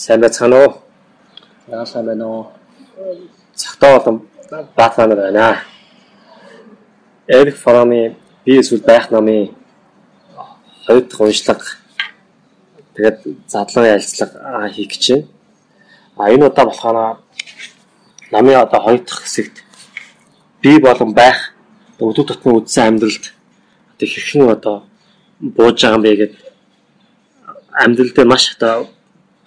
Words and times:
Сайн 0.00 0.20
байцгаана 0.20 0.56
уу? 0.64 0.72
Яа 1.68 1.84
сайн 1.84 2.06
байна 2.06 2.26
уу? 2.26 2.46
Цагтаа 3.54 3.98
болон 3.98 4.16
баатаа 4.76 5.06
байна. 5.08 5.60
Эрик 7.28 7.56
Фромын 7.56 8.16
би 8.46 8.52
эсвэл 8.60 8.80
байх 8.80 9.10
намын 9.10 9.54
хоёр 10.86 11.04
дахь 11.04 11.20
уншлага 11.20 11.66
тэгээд 12.94 13.18
задлан 13.46 13.90
ярилцлага 13.94 14.68
хийх 14.72 14.88
гэж 14.88 15.04
байна. 15.10 15.26
А 16.16 16.30
энэ 16.32 16.46
удаа 16.46 16.64
болохоор 16.64 17.18
намын 18.32 18.56
одоо 18.56 18.80
хоёр 18.80 19.00
дахь 19.04 19.22
хэсэгт 19.24 19.56
би 20.62 20.78
болон 20.78 21.12
байх 21.12 21.52
өдөө 22.00 22.24
тутмын 22.24 22.56
үдсэн 22.56 22.86
амьдралд 22.88 23.24
одоо 23.92 24.08
хэрхэн 24.08 24.48
одоо 24.48 24.76
бууж 25.40 25.76
байгаа 25.82 25.96
юм 25.96 26.02
бэ 26.02 26.16
гэдэг 26.16 26.40
амьдрал 27.84 28.12
дээр 28.14 28.28
маш 28.32 28.56
одоо 28.56 28.88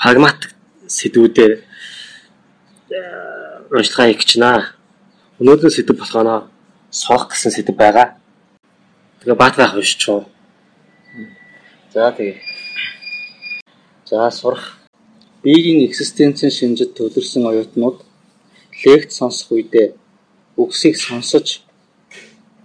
прагматик 0.03 0.51
сэдвүүдээр 0.97 1.53
уншлагаа 3.71 4.07
хийх 4.11 4.19
гэж 4.19 4.31
байна. 4.35 4.75
Өнөөдөр 5.39 5.71
сэдв 5.71 5.95
болохоор 5.95 6.51
сурах 6.91 7.31
гэсэн 7.31 7.51
сэдв 7.55 7.71
байгаа. 7.71 8.19
Тэгээ 9.23 9.39
баатараа 9.39 9.79
уншчихв. 9.79 10.27
За 11.93 12.11
тэгээ. 12.11 12.35
За 14.03 14.27
сурах. 14.31 14.75
Биеийн 15.43 15.87
экзистенцийн 15.87 16.51
шинжид 16.51 16.91
төвлөрсөн 16.99 17.47
оюутнууд 17.47 18.03
лекц 18.83 19.11
сонсох 19.19 19.55
үедээ 19.55 19.95
үгсийг 20.59 20.95
сонсож 20.99 21.63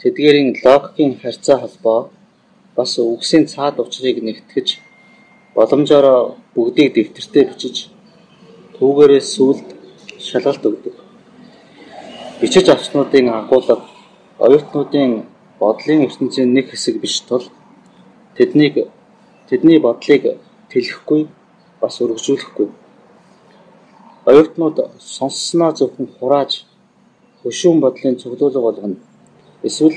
тэдгээрийн 0.02 0.59
логикийн 0.65 1.12
харьцаа 1.23 1.59
холбоо 1.62 2.10
бас 2.77 2.98
үгсийн 2.98 3.46
цаад 3.46 3.79
учрыг 3.79 4.18
нэгтгэж 4.23 4.68
боломжоор 5.54 6.07
бүгдийг 6.59 6.90
дэвтэртээ 6.95 7.45
бичиж 7.51 7.76
түүгээрээ 8.76 9.23
сүлд 9.34 9.66
шалгалт 10.28 10.64
өгдөг. 10.68 10.95
Бичиж 12.40 12.66
авснуудын 12.74 13.26
агуулга 13.38 13.76
оюутнуудын 14.45 15.12
бодлын 15.60 16.01
ертөнцийн 16.06 16.51
нэг 16.56 16.66
хэсэг 16.70 16.98
биш 17.02 17.20
тул 17.29 17.45
тэднийг 18.36 18.74
тэдний 19.48 19.79
бодлыг 19.86 20.23
тэлэхгүй 20.70 21.23
бас 21.80 21.95
өргөжүүлэхгүй. 22.02 22.68
Оюутнууд 24.30 24.76
сонссноо 24.98 25.70
зөвхөн 25.79 26.09
хурааж 26.18 26.52
хөшүүн 27.42 27.79
бодлын 27.84 28.18
цуглуулга 28.18 28.60
болгоно. 28.66 28.96
Эсвэл 29.62 29.96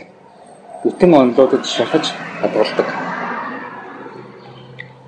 бүтэн 0.84 1.12
онолуудад 1.22 1.66
шахаж 1.66 2.06
хадгалдаг. 2.42 2.88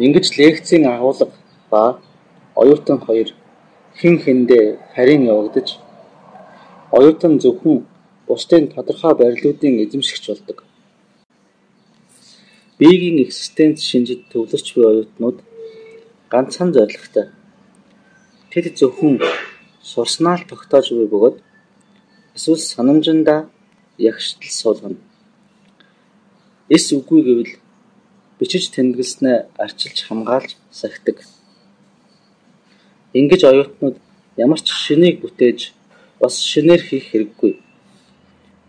Ингэж 0.03 0.25
лекцийн 0.37 0.85
агуулга 0.89 1.29
ба 1.73 1.83
оюутан 2.61 2.99
хоёр 3.05 3.29
хэн 3.99 4.15
хэндээ 4.23 4.65
харин 4.93 5.21
явагдаж 5.33 5.67
оюутан 6.97 7.33
зөвхөн 7.43 7.77
бусдын 8.27 8.63
тодорхой 8.73 9.13
барилуудын 9.21 9.81
эзэмшигч 9.83 10.25
болдог. 10.29 10.57
Биеийн 12.79 13.17
экзистенц 13.25 13.77
шинжид 13.89 14.21
төвлөрч 14.31 14.67
буй 14.75 14.85
оюутнууд 14.91 15.37
ганцхан 16.31 16.69
зорилготой. 16.75 17.25
Тэд 18.51 18.65
зөвхөн 18.79 19.13
сурснаа 19.91 20.37
л 20.39 20.49
тогтоож 20.49 20.87
буй 20.97 21.07
бөгөөд 21.13 21.37
эсвэл 22.35 22.63
санамжиндаа 22.73 23.41
ягштал 24.09 24.53
суулгана. 24.61 24.99
Эс 26.75 26.85
үгүй 26.97 27.21
гэвэл 27.27 27.53
бичиж 28.39 28.63
тэмдэглэснээ 28.73 29.37
арчилж 29.63 29.97
хамгаалж 30.07 30.51
сахидаг. 30.79 31.17
Ингэж 33.19 33.41
оюутнууд 33.51 33.95
ямар 34.37 34.59
ч 34.65 34.67
шинийг 34.83 35.21
бүтээж 35.21 35.59
бас 36.21 36.33
шинээр 36.51 36.81
хийх 36.81 37.05
хэрэггүй. 37.11 37.51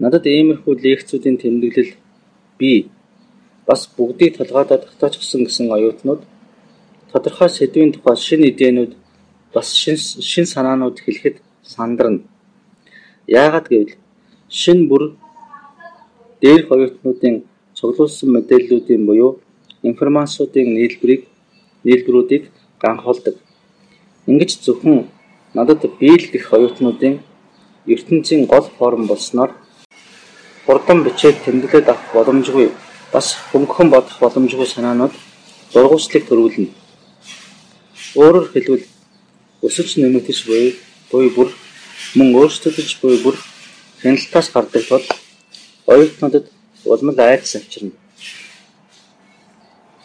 Надад 0.03 0.25
иймэрхүү 0.27 0.75
лекцүүдийн 0.85 1.37
тэмдэглэл 1.41 1.93
би 2.59 2.73
бас 3.67 3.89
бүгдийг 3.97 4.37
толгойдоо 4.37 4.79
тогтоочсон 4.85 5.45
гэсэн 5.45 5.73
оюутнууд 5.77 6.23
тодорхой 7.11 7.49
сэдвийн 7.49 7.93
тухай 7.93 8.17
шинэ 8.27 8.47
идээнүүд 8.51 8.93
бас 9.55 9.69
шин 9.81 9.97
шин 10.31 10.47
санаанууд 10.55 10.97
хэлэхэд 11.01 11.37
сандарна. 11.63 12.27
Яагаад 13.27 13.67
гэвэл 13.71 13.95
шин 14.61 14.79
бүр 14.91 15.03
дээрх 16.43 16.69
оюутнуудын 16.75 17.37
цуглуулсан 17.79 18.29
мэдээллүүдийн 18.35 19.03
буюу 19.09 19.41
информациудын 19.91 20.69
нийлбэрийг 20.77 21.23
нийлбэрүүдийг 21.87 22.45
ганхуулдаг. 22.83 23.37
Ингэж 24.27 24.51
зөвхөн 24.65 25.09
надад 25.55 25.83
биел 26.01 26.25
гэх 26.33 26.53
оюутнуудын 26.57 27.21
ертөнцийн 27.93 28.47
гол 28.47 28.67
форм 28.79 29.07
болсноор 29.07 29.51
хурдан 30.67 31.05
бичээд 31.05 31.37
тэмдэглээд 31.45 31.89
авах 31.93 32.09
боломжгүй 32.17 32.69
бас 33.12 33.27
хөнгөн 33.53 33.89
бодох 33.95 34.17
боломжгүй 34.25 34.67
санаанууд 34.71 35.15
дургуйслыг 35.73 36.25
төрүүлнэ. 36.27 36.73
Өөрөөр 38.17 38.47
хэлбэл 38.53 38.85
өсөж 39.67 39.89
нэмэгдэж 40.01 40.39
буй 40.49 40.65
буй 41.11 41.27
бүр 41.37 41.49
мөн 42.17 42.29
өөрчлөгдөж 42.41 42.91
буй 43.03 43.21
бүр 43.25 43.37
хяналтаас 44.01 44.49
гардаг 44.55 44.83
тул 44.89 45.05
оюутнуудад 45.93 46.47
улмал 46.85 47.19
айдас 47.21 47.56
авчирна. 47.59 47.93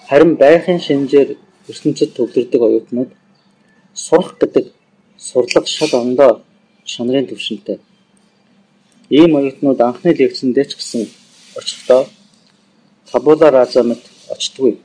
Харин 0.09 0.36
байхын 0.44 0.80
шинжээр 0.88 1.30
ертөнцид 1.72 2.12
төвлөрдөг 2.18 2.62
оюутнууд 2.68 3.12
сурах 3.94 4.38
гэдэг 4.39 4.66
сурлага 5.17 5.67
шал 5.67 5.94
ондоо 6.01 6.41
чанарын 6.85 7.27
төвшөнтэй. 7.27 7.79
Ийм 9.09 9.35
оюутнууд 9.35 9.79
анхны 9.81 10.13
лекцэндээ 10.13 10.66
ч 10.69 10.72
гэсэн 10.77 11.01
очихдоо 11.59 12.01
табула 13.11 13.50
раза 13.51 13.83
мэт 13.83 14.03
очтгүй. 14.33 14.77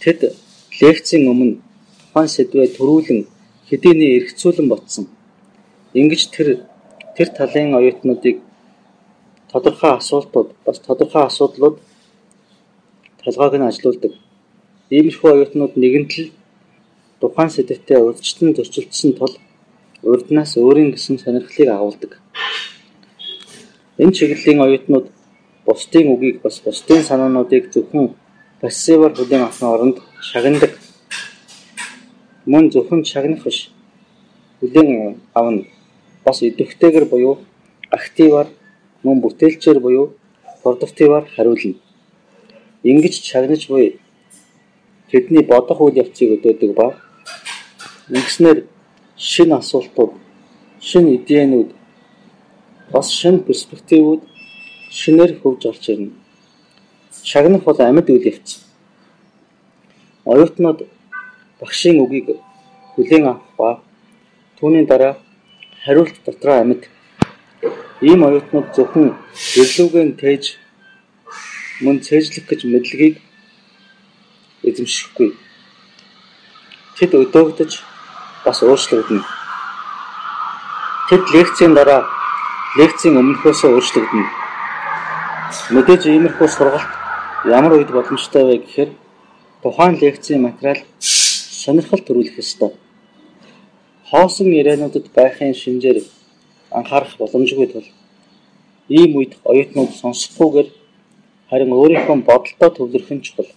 Тэд 0.00 0.34
лекцийн 0.80 1.28
өмнө 1.32 1.60
тухайн 2.00 2.28
сэдвээ 2.28 2.68
төрүүлэн 2.76 3.20
хэдийний 3.68 4.16
эргцүүлэн 4.18 4.68
ботсон. 4.68 5.04
Ингэж 5.98 6.22
тэр 6.34 6.48
тэр 7.16 7.28
талын 7.36 7.74
оюутнуудыг 7.78 8.36
тодорхой 9.52 9.92
асуултууд 9.96 10.48
бас 10.64 10.78
тодорхой 10.78 11.24
асуудлууд 11.26 11.76
толгойг 13.22 13.54
нь 13.58 13.68
ажилуулдаг. 13.68 14.12
Иймэрхүү 14.90 15.30
оюутнууд 15.32 15.74
нэгэнтэл 15.76 16.28
тухайн 17.20 17.50
сэдвтээ 17.50 17.98
урьдчилан 17.98 18.54
зөрчилдсөн 18.54 19.12
тул 19.18 19.34
урднаас 20.02 20.52
өөрийн 20.56 20.90
гэсэн 20.94 21.18
сонирхлыг 21.18 21.68
агуулдаг. 21.68 22.12
Энэ 23.98 24.12
чиглэлийн 24.16 24.60
оюутнууд 24.64 25.06
бусдын 25.66 26.06
үгийг 26.14 26.36
бас 26.42 26.56
бусдын 26.64 27.02
санаануудыг 27.02 27.64
зөвхөн 27.74 28.14
пассиваар 28.60 29.12
хүлээн 29.14 29.46
авсан 29.48 29.68
оронд 29.74 29.96
шагнадаг. 30.30 30.72
Мөн 32.46 32.70
зөвхөн 32.70 33.02
шагнах 33.04 33.42
биш. 33.44 33.70
Хүлээн 34.60 35.18
авна. 35.34 35.62
Бас 36.24 36.42
идэвхтэйгэр 36.42 37.06
буюу 37.10 37.34
активаар 37.90 38.48
мөн 39.02 39.20
бүтээлчээр 39.20 39.78
буюу 39.80 40.14
продуктиваар 40.62 41.26
хариулна. 41.34 41.74
Ингэж 42.82 43.14
шагнаж 43.30 43.66
буй 43.68 43.98
тэдний 45.10 45.42
бодох 45.42 45.80
үйл 45.80 46.00
явцыг 46.02 46.38
өдөөдөг 46.38 46.72
ба 46.78 46.86
ингэснээр 48.16 48.58
шинэ 49.16 49.54
асуултууд, 49.60 50.12
шинэ 50.80 51.10
идээнүүд 51.16 51.70
бас 52.92 53.08
шинэ 53.20 53.44
перспективүүд 53.46 54.22
шинээр 54.90 55.32
хөвж 55.40 55.62
орж 55.70 55.84
ирнэ. 55.92 56.12
Шагнах 57.30 57.62
бол 57.64 57.78
амьд 57.80 58.08
үйл 58.08 58.28
явц. 58.32 58.48
Оюутнууд 60.24 60.88
багшийн 61.60 62.00
үгийг 62.00 62.40
хүлээн 62.94 63.24
авах 63.28 63.44
ба 63.58 63.68
түүний 64.56 64.84
дараа 64.86 65.14
хариулт 65.84 66.16
дотроо 66.24 66.56
амьд. 66.62 66.88
Ийм 68.00 68.20
оюутнууд 68.24 68.68
зөвхөн 68.76 69.12
гэрлүүгэн 69.54 70.16
тээж 70.20 70.44
мөн 71.84 72.00
цээжлэх 72.00 72.44
гэж 72.48 72.60
мэдлэгийг 72.64 73.16
эзэмшихгүй. 74.68 75.30
Тэд 76.96 77.12
өдөөгдөж 77.14 77.72
бас 78.44 78.62
өөрчлөгдөнө. 78.62 79.24
Тэд 81.08 81.24
лекцийн 81.34 81.72
дараа 81.74 82.02
лекцийн 82.78 83.16
өмнөхөөс 83.20 83.60
өөрчлөгдөнө. 83.64 84.28
Мэдээж 85.74 86.02
иймэрхүү 86.06 86.48
сургалт 86.48 86.92
ямар 87.48 87.72
үед 87.76 87.90
боломжтой 87.90 88.44
вэ 88.44 88.56
гэхээр 88.64 88.90
тухайн 89.62 89.94
лекцийн 90.00 90.42
материал 90.42 90.80
сонирхол 91.00 92.02
төрүүлэх 92.04 92.38
ёстой. 92.42 92.72
Хоосон 94.10 94.52
яриануудад 94.60 95.06
байхын 95.16 95.54
шинжээр 95.54 96.04
анхаарах 96.70 97.16
боломжгүй 97.20 97.66
тул 97.72 97.88
ийм 98.88 99.16
үед 99.16 99.32
оюутнууд 99.44 99.92
сонсохгүйгээр 100.00 100.68
харин 101.50 101.72
өөрийнхөө 101.72 102.16
бодолтой 102.28 102.70
төвлөрөх 102.76 103.10
нь 103.12 103.24
чухал. 103.24 103.50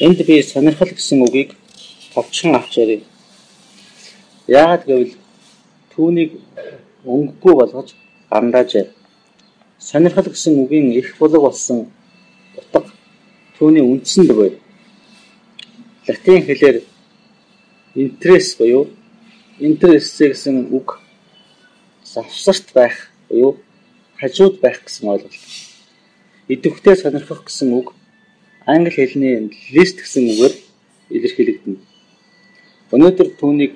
Энд 0.00 0.18
би 0.26 0.42
сонирхол 0.42 0.92
гэсэн 0.92 1.24
үгийг 1.24 1.50
товчхон 2.14 2.56
авч 2.56 2.78
ярив. 2.78 3.02
Яагаад 4.48 4.84
гэвэл 4.86 5.14
түүнийг 5.94 6.30
өнгөгүй 7.04 7.54
болгож 7.60 7.94
гандаажээ. 8.30 8.86
Сонирхол 9.78 10.28
гэсэн 10.30 10.54
үгийн 10.62 10.92
их 10.92 11.16
булаг 11.18 11.42
болсон 11.42 11.78
утга 12.56 12.86
түүний 13.58 13.82
үндсэнд 13.82 14.30
буй. 14.34 14.58
Латин 16.08 16.42
хэлээр 16.46 16.82
интерес 17.94 18.54
буюу 18.58 18.88
интерес 19.58 20.16
гэсэн 20.18 20.70
үг 20.76 20.98
завсарт 22.04 22.72
байх 22.74 23.10
буюу 23.28 23.58
хажууд 24.18 24.60
байх 24.60 24.82
гэсэн 24.84 25.08
ойлголт. 25.08 25.34
Идэвхтэй 26.48 26.96
сонирхох 26.96 27.44
гэсэн 27.46 27.72
үг 27.78 27.94
англи 28.66 28.90
хэлний 28.90 29.50
list 29.74 29.98
гэсэн 30.02 30.30
үгээр 30.30 30.54
илэрхийлэгдэнэ. 31.14 31.91
Өнөөдөр 32.92 33.28
түүнийг 33.40 33.72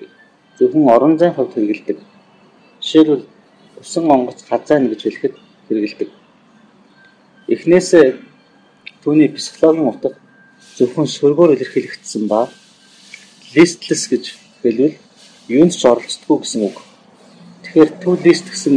зөвхөн 0.59 0.85
орон 0.95 1.15
зайн 1.17 1.33
хувьд 1.35 1.57
хэрэгэлдэг. 1.57 1.99
Жишээлбэл 2.81 3.25
усан 3.81 4.05
онгоц 4.11 4.45
хазаана 4.45 4.89
гэж 4.93 5.01
хэлэхэд 5.03 5.35
хэрэгэлдэг. 5.69 6.09
Эхнээсээ 7.49 8.07
түүний 9.03 9.29
психологийн 9.33 9.89
утга 9.89 10.11
зөвхөн 10.77 11.09
сөргөөр 11.09 11.57
илэрхийлэгдсэн 11.57 12.29
ба 12.29 12.53
listless 13.55 14.05
гэж 14.13 14.25
хэлвэл 14.61 15.01
юунд 15.49 15.73
ч 15.73 15.83
оролцдоггүй 15.89 16.39
гэсэн 16.43 16.63
үг. 16.69 16.77
Тэгэхээр 17.63 17.91
to 18.03 18.11
list 18.25 18.47
гэсэн 18.53 18.75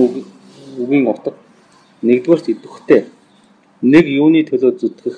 үгийн 0.79 1.05
утга 1.11 1.35
нэгдүгээрт 2.01 2.47
идэвхтэй 2.53 3.01
нэг 3.83 4.05
юуны 4.07 4.47
төлөө 4.47 4.71
зүтгэх 4.79 5.17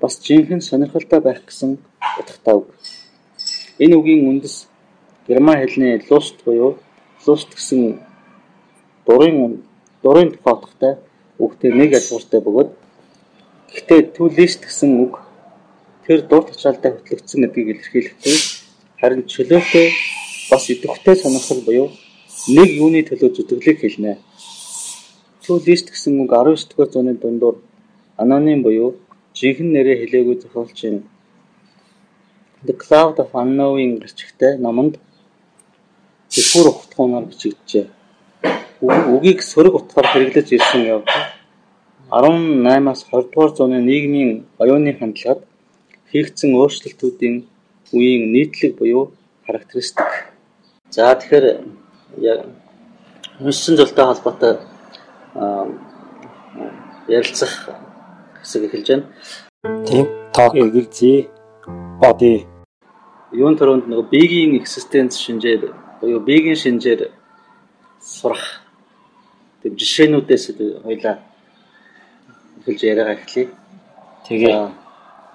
бас 0.00 0.16
жинхэнэ 0.24 0.64
сонирхолтой 0.64 1.20
байх 1.20 1.44
гэсэн 1.44 1.76
утгатай 2.20 2.54
үг. 2.56 2.68
Энэ 3.78 3.94
үгийн 3.96 4.28
үндэс 4.30 4.56
герман 5.28 5.58
хэлний 5.60 6.02
lust 6.10 6.36
буюу 6.44 6.78
lust 7.26 7.50
гэсэн 7.54 7.80
дурын 9.06 9.62
дурын 10.02 10.30
утгатай 10.34 10.94
үгтэй 11.38 11.70
нэг 11.80 11.90
язгууртай 11.98 12.40
бөгөөд 12.42 12.70
гэхдээ 13.70 14.00
list 14.38 14.60
гэсэн 14.66 14.90
үг 15.04 15.14
тэр 16.06 16.20
дур 16.30 16.42
тачаалтай 16.48 16.90
хөтлөгдсөн 16.92 17.40
гэдгийг 17.42 17.68
илэрхийлэхдээ 17.72 18.36
харин 19.00 19.22
чөлөөтэй 19.32 19.86
бас 20.50 20.64
идэвхтэй 20.72 21.16
сонирхол 21.22 21.60
буюу 21.68 21.88
нэг 22.56 22.68
юуны 22.82 23.00
төлөө 23.04 23.30
зүтгэлийг 23.36 23.78
хэлнэ. 23.80 24.12
List 25.66 25.88
гэсэн 25.92 26.20
үг 26.22 26.30
19 26.32 26.68
дугаар 26.68 26.90
зууны 26.92 27.14
дундуур 27.14 27.56
аноним 28.16 28.62
буюу 28.62 28.96
жинхэнэ 29.38 29.70
нэрээ 29.74 29.96
хэлээгүй 30.00 30.36
зохиолчийн 30.42 30.96
The 32.66 32.74
Cloud 32.74 33.16
of 33.22 33.30
Unknown 33.34 34.02
гэрчигтэй 34.02 34.58
номонд 34.58 34.98
зөвхөр 36.32 36.66
утгаараар 36.74 37.26
бичигджээ 37.30 37.86
үгийг 38.82 39.42
сөрөг 39.42 39.74
утгаар 39.74 40.06
хэрэглэж 40.10 40.48
ирсэн 40.54 40.82
явдал 40.86 41.22
18-аас 42.10 43.00
20 43.10 43.32
дугаар 43.32 43.52
зууны 43.56 43.78
нийгмийн 43.82 44.46
оюуны 44.62 44.92
хандлагад 44.98 45.42
хийгдсэн 46.10 46.50
өөрчлөлтүүдийн 46.54 47.36
үеийн 47.92 48.22
нийтлэг 48.32 48.78
буюу 48.78 49.12
характеристик. 49.46 50.30
За 50.90 51.14
тэгэхээр 51.14 51.46
яг 52.22 52.40
уншсан 53.40 53.76
зүйлтэй 53.76 54.04
холбоотой 54.06 54.52
ярилцах 57.08 57.52
хэсэг 58.40 58.62
эхэлж 58.66 58.88
байна. 58.88 59.06
Тийм 59.86 60.06
talk 60.32 60.54
эгэлзээ 60.54 61.37
body 62.02 62.46
юун 63.32 63.54
төрөнд 63.60 63.84
нөгөө 63.90 64.06
биегийн 64.14 64.54
existence 64.60 65.20
шинжээр 65.24 65.62
буюу 66.00 66.20
биегийн 66.24 66.56
шинжээр 66.56 67.10
сурах 68.00 68.62
тэг 69.62 69.72
жишээнүүдээс 69.80 70.44
хоёлаа 70.86 71.16
хэлж 72.64 72.80
яриагаа 72.84 73.16
эхлэе. 73.16 73.48
Тэгээ. 74.26 74.68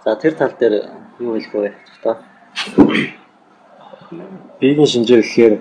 За 0.06 0.16
тэр 0.16 0.34
тал 0.34 0.54
дээр 0.60 0.90
юу 1.20 1.34
хэлэх 1.36 1.54
вэ? 1.54 1.74
Та. 2.04 2.18
Биеийн 4.60 4.86
шинжээр 4.86 5.22
гэхээр 5.22 5.54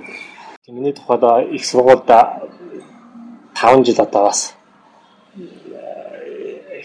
миний 0.68 0.92
тухайд 0.92 1.52
их 1.52 1.64
сургуульда 1.66 2.48
5 3.54 3.86
жил 3.86 4.00
одоо 4.00 4.22
бас 4.30 4.54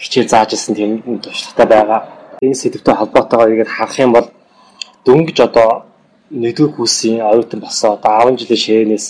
хичээл 0.00 0.28
зааж 0.28 0.52
ирсэн 0.52 0.74
тийм 0.74 1.20
туршлагатай 1.20 1.66
байгаа. 1.66 2.17
Энэ 2.42 2.54
сэдвтэй 2.54 2.94
холбоотойгоо 2.94 3.50
ингээд 3.50 3.74
харах 3.76 3.98
юм 3.98 4.12
бол 4.12 4.28
дөнгөж 5.04 5.38
одоо 5.48 5.68
нэгдүгээр 6.30 6.76
курсын 6.76 7.20
оюутан 7.20 7.60
болсон 7.60 7.90
одоо 7.96 8.30
10 8.30 8.38
жилийн 8.40 8.62
шээнээс 8.64 9.06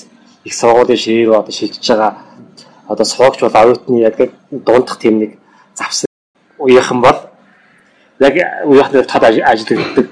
их 0.48 0.54
сургуулийн 0.54 1.02
шээр 1.04 1.30
одоо 1.40 1.52
шилжиж 1.52 1.84
байгаа 1.88 2.12
одоо 2.88 3.04
суугч 3.04 3.40
бол 3.42 3.60
оюутны 3.62 4.00
яг 4.08 4.16
дундах 4.50 4.98
тийм 4.98 5.18
нэг 5.18 5.30
завсан 5.74 6.08
уяхан 6.58 7.00
бол 7.00 7.18
яг 8.18 8.34
уяхны 8.64 9.02
тод 9.02 9.24
ажилладаг. 9.24 10.06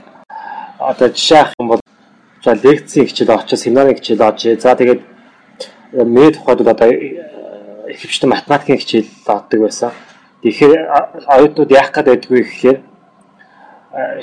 Одоо 0.78 1.08
жишээ 1.08 1.38
авах 1.40 1.54
юм 1.60 1.68
бол 1.68 1.80
за 2.44 2.52
лекцийн 2.52 3.06
хичээл 3.06 3.34
очиж 3.34 3.58
семинарын 3.60 3.96
хичээл 3.96 4.28
очиж 4.28 4.60
за 4.60 4.76
тэгээд 4.76 5.00
миний 5.92 6.32
тухайд 6.32 6.60
одоо 6.60 6.90
ихэвчлэн 7.92 8.30
математикийн 8.30 8.78
хичээл 8.78 9.08
авдаг 9.26 9.60
байсан. 9.60 9.90
Тэгэхээр 10.42 10.72
оюутнууд 11.34 11.70
яах 11.70 11.90
гээд 11.92 12.06
байдгүй 12.06 12.42
гэхээр 12.44 12.78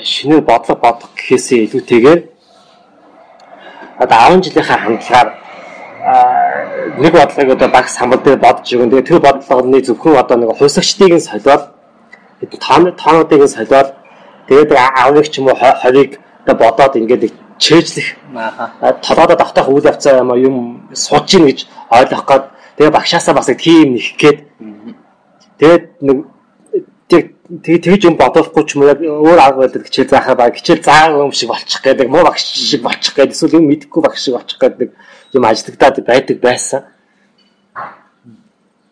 шинээр 0.02 0.42
бодлого 0.46 0.80
бодох 0.80 1.10
гэхээсээ 1.16 1.58
илүүтэйгээр 1.66 2.20
одоо 4.02 4.18
10 4.30 4.44
жилийнхаа 4.46 4.78
хандлагаар 4.78 5.28
нэг 6.98 7.12
бодлогыг 7.12 7.50
одоо 7.56 7.68
багс 7.68 7.94
самбал 7.94 8.22
дээр 8.22 8.38
бодож 8.38 8.68
өгөн. 8.74 8.90
Тэгээ 8.90 9.08
тэр 9.08 9.20
бодлогоны 9.20 9.80
зөвхөн 9.82 10.16
одоо 10.22 10.36
нэг 10.38 10.50
хувьсагчдыг 10.58 11.12
нь 11.14 11.26
солиод 11.26 11.62
тоонуудыг 13.02 13.40
нь 13.42 13.54
солиод 13.56 13.88
тэгээд 14.48 14.70
аавыг 14.74 15.26
ч 15.32 15.38
юм 15.38 15.48
уу 15.48 15.56
хорийг 15.56 16.20
одоо 16.44 16.54
бодоод 16.54 16.96
ингээд 16.96 17.32
чэйжлэх 17.58 18.08
толгойдоо 19.02 19.36
давтах 19.36 19.68
үйл 19.68 19.88
явцаа 19.90 20.20
юм 20.22 20.30
юм 20.36 20.56
сууж 20.92 21.34
ийн 21.34 21.46
гэж 21.48 21.58
ойлгох 21.90 22.24
гээд 22.28 22.44
тэгээ 22.76 22.96
багшаасаа 22.96 23.34
бас 23.34 23.46
тийм 23.46 23.94
нэх 23.94 24.14
гээд 24.20 24.38
тэгээд 25.58 25.84
нэг 26.02 26.18
тэг 27.44 27.84
тэгж 27.84 28.08
юм 28.08 28.16
бодохгүй 28.16 28.64
ч 28.64 28.76
юм 28.76 28.88
яг 28.88 29.04
өөр 29.04 29.36
арга 29.36 29.68
байдаг 29.68 29.84
хичээл 29.84 30.08
заахаа 30.16 30.34
баг 30.34 30.56
хичээл 30.56 30.80
заагаа 30.80 31.28
юм 31.28 31.32
шиг 31.32 31.52
болчих 31.52 31.82
гэдэг 31.84 32.08
муу 32.08 32.24
багш 32.24 32.40
шиг 32.40 32.80
болчих 32.80 33.12
гэдэг 33.12 33.36
эсвэл 33.36 33.60
юм 33.60 33.68
мэдэхгүй 33.68 34.00
багш 34.00 34.20
шиг 34.24 34.34
болчих 34.40 34.56
гэдэг 34.56 34.88
юм 35.36 35.44
ажиглагдаад 35.44 35.96
байдаг 36.08 36.38
байсан. 36.40 36.80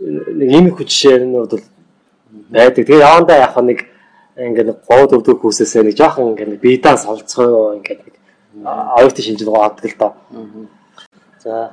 Нэг 0.01 0.49
ийм 0.53 0.69
их 0.69 0.77
жишээр 0.85 1.25
нь 1.25 1.33
бол 1.33 1.49
байдаг. 1.49 2.85
Тэгээ 2.85 3.01
явандаа 3.01 3.41
яг 3.41 3.57
нэг 3.57 3.89
ингээд 4.37 4.85
говд 4.85 5.17
өвдөг 5.17 5.41
хүүсээсээ 5.41 5.89
нэг 5.89 5.97
жоохон 5.97 6.37
ингээд 6.37 6.61
биедан 6.61 7.01
солилцгоо 7.01 7.81
ингээд 7.81 8.05
нэг 8.05 8.15
оюутны 9.01 9.23
шинжил 9.25 9.49
гоодаг 9.49 9.81
л 9.81 9.97
доо. 9.97 10.13
За. 11.41 11.73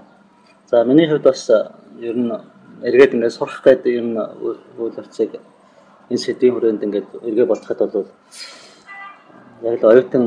За 0.72 0.84
миний 0.88 1.12
хувьд 1.12 1.28
бас 1.28 1.44
ер 2.00 2.16
нь 2.16 2.32
эргээд 2.88 3.20
ингээд 3.20 3.36
сурах 3.36 3.60
гэдэг 3.68 3.92
юм 4.00 4.16
үйл 4.16 4.96
явцыг 4.96 5.44
энэ 6.10 6.24
сэдвийн 6.24 6.54
хүрээнд 6.54 6.86
ингээд 6.86 7.08
эргээ 7.28 7.48
бодоход 7.50 7.80
бол 7.94 8.10
яг 9.64 9.76
л 9.82 9.90
оюутан 9.92 10.26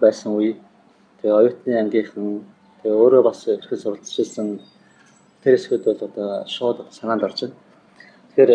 байсан 0.00 0.30
үе 0.38 0.52
тэгээ 1.18 1.38
оюутны 1.40 1.72
ангийнхан 1.82 2.46
Тэгээ 2.86 3.02
өөрөө 3.02 3.22
бас 3.26 3.40
ихэд 3.50 3.82
суралцж 3.82 4.14
ирсэн 4.22 4.48
тэр 5.42 5.58
хэсгүүд 5.58 5.84
бол 5.90 6.06
одоо 6.06 6.28
шууд 6.46 6.78
санаанд 6.94 7.26
орж 7.26 7.38
байна. 7.42 7.58
Тэгэхээр 8.30 8.50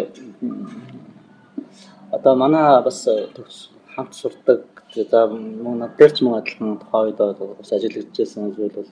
одоо 2.16 2.34
манай 2.40 2.80
бас 2.80 3.00
хамт 3.92 4.14
сурдаг 4.16 4.64
за 4.96 5.28
мөн 5.28 5.84
над 5.84 6.00
дээр 6.00 6.12
ч 6.16 6.24
мөн 6.24 6.40
адилхан 6.40 6.80
тухайн 6.80 7.12
үед 7.12 7.20
бас 7.60 7.72
ажиллаж 7.76 8.16
ирсэн 8.16 8.56
зүйл 8.56 8.72
бол 8.72 8.90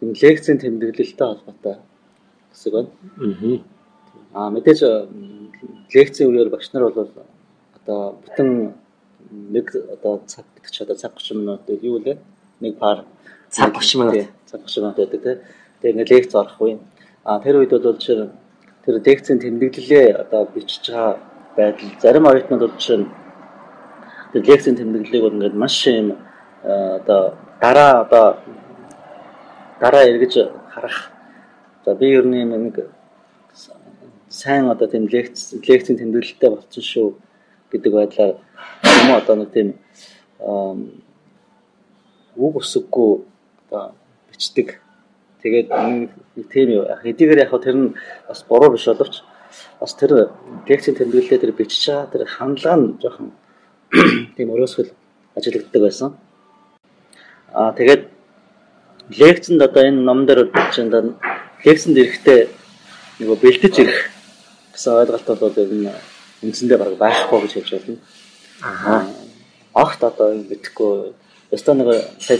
энэ 0.00 0.16
лекцийн 0.22 0.56
тэмдэглэлтэй 0.64 1.28
холбоотой 1.28 1.76
хэсэг 2.52 2.72
байна. 2.72 2.90
Аа 3.20 3.69
мэдээж 4.34 4.80
лекцийн 5.94 6.30
үеэр 6.30 6.50
багш 6.50 6.72
нар 6.72 6.90
бол 6.90 7.10
одоо 7.78 8.18
бүтэн 8.22 8.74
нэг 9.30 9.66
одоо 9.94 10.22
цаг 10.26 10.44
гэдэг 10.54 10.70
чи 10.70 10.82
одоо 10.84 10.96
цаг 10.96 11.12
30 11.18 11.36
минут 11.36 11.60
юу 11.82 11.98
лээ 11.98 12.18
нэг 12.60 12.78
пар 12.78 13.04
цаг 13.50 13.74
30 13.74 13.98
минут 13.98 14.28
цаг 14.46 14.60
30 14.62 14.82
минут 14.82 14.96
байдаг 14.96 15.22
тийм. 15.22 15.38
Тэгээ 15.80 15.92
ингээ 15.94 16.10
лекц 16.14 16.34
орох 16.34 16.60
үе. 16.60 16.78
А 17.24 17.40
тэр 17.40 17.58
үед 17.58 17.70
бол 17.70 17.98
жишээ 17.98 18.30
тэр 18.84 18.94
лекцийн 19.02 19.38
тэмдэглэлээ 19.38 20.06
одоо 20.22 20.46
бичиж 20.54 20.84
байгаа 20.90 21.18
байдал 21.56 21.90
зарим 22.02 22.26
оюутнууд 22.26 22.60
бол 22.60 22.78
жишээ 22.78 23.06
тэр 24.32 24.42
лекцийн 24.46 24.76
тэмдэглэлийг 24.76 25.22
бол 25.22 25.36
ингээд 25.36 25.54
маш 25.54 25.86
юм 25.86 26.16
одоо 26.54 27.34
дараа 27.60 27.92
одоо 28.04 28.26
дараа 29.80 30.04
эргэж 30.06 30.34
харах. 30.70 31.10
За 31.84 31.94
би 31.94 32.06
ер 32.14 32.26
нь 32.26 32.44
нэг 32.44 32.99
сайн 34.40 34.70
одоо 34.72 34.88
тийм 34.88 35.04
лекц 35.14 35.52
лекцийн 35.68 35.98
тэмдэглэлтэй 35.98 36.50
болсон 36.50 36.84
шүү 36.92 37.08
гэдэг 37.72 37.92
байдлаар 37.92 38.34
юм 39.00 39.10
одоо 39.20 39.34
нэг 39.36 39.50
тийм 39.52 39.68
үг 42.36 42.54
өсөггүй 42.60 43.10
одоо 43.68 43.92
бичдэг. 44.30 44.80
Тэгээд 45.42 45.68
нэг 45.68 46.10
тийм 46.52 46.68
хэдийгээр 47.02 47.42
яг 47.44 47.52
тэр 47.60 47.76
нь 47.76 47.94
бас 48.28 48.40
буруу 48.48 48.72
биш 48.72 48.88
боловч 48.88 49.20
бас 49.80 49.92
тэр 50.00 50.32
текстийн 50.66 50.96
тэмдэглэлээр 50.96 51.42
тэр 51.44 51.52
бичиж 51.52 51.84
байгаа 51.88 52.12
тэр 52.12 52.24
хандлага 52.24 52.76
нь 52.80 52.96
жоохон 53.02 53.28
тийм 54.36 54.48
өрөөсгөл 54.54 54.92
ажиллагддаг 55.36 55.82
байсан. 55.82 56.08
Аа 57.52 57.72
тэгээд 57.76 58.02
лекцэнд 59.20 59.60
одоо 59.68 59.82
энэ 59.84 60.00
ном 60.08 60.24
дээр 60.24 60.48
чинь 60.72 60.92
лекцэнд 61.66 61.96
ирэхдээ 61.98 62.40
нөгөө 63.20 63.36
бэлдэж 63.42 63.74
ирэх 63.84 64.00
гэсэн 64.72 64.92
ойлголт 65.00 65.28
бол 65.40 65.56
ер 65.56 65.72
нь 65.72 65.88
үндсэндээ 66.42 66.78
баг 66.78 66.94
байхгүй 66.96 67.38
гэж 67.42 67.52
хэлж 67.54 67.70
байна. 67.74 67.98
Аа. 68.62 69.06
Огт 69.74 70.00
одоо 70.02 70.32
юм 70.34 70.42
битгэхгүй. 70.48 71.12
Өстө 71.52 71.74
нэг 71.74 71.88
сая 72.18 72.38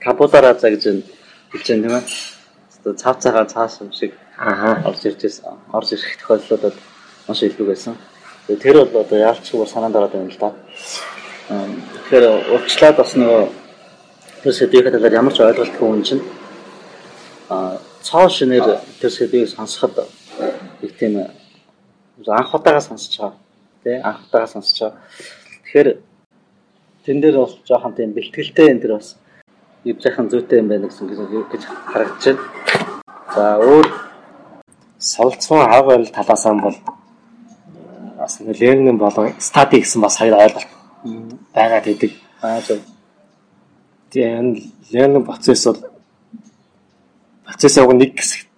капулараза 0.00 0.70
гэж 0.70 0.82
хэлж 1.52 1.66
байна 1.68 1.82
тийм 1.82 1.94
ээ. 1.98 2.04
Өстө 2.70 2.94
цав 2.96 3.18
цагаан 3.20 3.48
цааш 3.48 3.80
юм 3.80 3.92
шиг 3.92 4.12
аа 4.38 4.82
орж 4.88 5.04
ирж 5.04 5.20
байсан. 5.22 5.58
Орж 5.72 5.92
ирэх 5.92 6.16
тохиолдлуудад 6.20 6.74
маш 7.28 7.42
илүү 7.42 7.66
байсан. 7.68 7.96
Тэр 8.46 8.84
бол 8.84 9.02
одоо 9.04 9.18
яалчгүй 9.18 9.66
санаанд 9.66 9.96
ороод 9.96 10.12
байна 10.12 10.32
л 10.32 10.40
да. 10.40 10.52
Тэгэхээр 11.48 12.24
уучлаад 12.52 12.96
бас 12.96 13.12
нөгөө 13.16 13.42
тэр 14.42 14.52
сэдвийн 14.52 14.92
талаар 14.92 15.18
ямар 15.20 15.32
ч 15.32 15.40
ойлголтгүй 15.40 15.88
хүн 15.88 16.02
чинь 16.04 16.24
а 17.48 17.78
цоо 18.02 18.28
шинээр 18.28 18.80
тэр 19.00 19.10
сэдвийг 19.10 19.48
сонсоход 19.48 20.08
их 20.82 20.92
тийм 20.98 21.24
анх 22.18 22.54
удаага 22.54 22.80
сонсож 22.80 23.18
байгаа. 23.18 23.38
Тэ 23.82 24.00
анх 24.02 24.20
удаага 24.28 24.52
сонсож 24.52 24.78
байгаа. 24.80 24.98
Тэгэхээр 25.64 25.88
тэн 27.04 27.20
дээр 27.20 27.36
бол 27.36 27.54
жоохон 27.68 27.94
тийм 27.94 28.12
бэлтгэлтэй 28.14 28.70
энэ 28.70 28.82
төр 28.82 28.92
бас 28.96 29.16
ив 29.84 30.00
жахан 30.00 30.30
зүйтэй 30.30 30.58
юм 30.62 30.68
байна 30.68 30.88
гэсэн 30.88 31.08
гэж 31.08 31.62
харагдаж 31.92 32.24
байна. 32.24 32.42
За 33.34 33.44
өөр 33.58 33.86
солилцсон 34.98 35.66
хав 35.68 35.86
байл 35.86 36.06
талаас 36.08 36.44
нь 36.46 36.62
бол 36.62 36.76
бас 38.18 38.40
Ленин 38.40 38.98
болон 38.98 39.34
стати 39.38 39.80
гэсэн 39.80 40.00
бас 40.00 40.16
хоёр 40.18 40.34
ойлголт 40.38 40.70
байгаад 41.54 41.86
идэг. 41.86 42.12
Аа 42.40 42.60
зөв. 42.60 42.80
Тэгээ 44.10 44.62
Ленин 44.92 45.24
процесс 45.24 45.66
бол 45.66 45.80
процесс 47.44 47.76
яг 47.76 47.92
нэг 47.92 48.16
хэсэг 48.16 48.48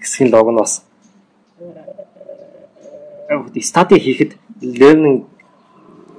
хэсгийн 0.00 0.30
лог 0.34 0.50
нь 0.50 0.60
бас 0.60 0.82
стати 3.62 3.98
хийхэд 3.98 4.36
learning 4.62 5.26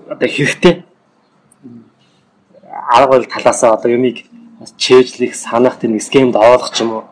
одоо 0.09 0.29
хэрэгтэй 0.29 0.83
арга 2.95 3.11
барил 3.11 3.25
талаасаа 3.25 3.73
одоо 3.73 3.91
юмыг 3.91 4.17
чэйжлэх 4.77 5.35
санах 5.35 5.79
тийм 5.79 5.99
схемд 5.99 6.35
оолох 6.35 6.71
ч 6.71 6.81
юм 6.81 6.91
уу. 6.91 7.03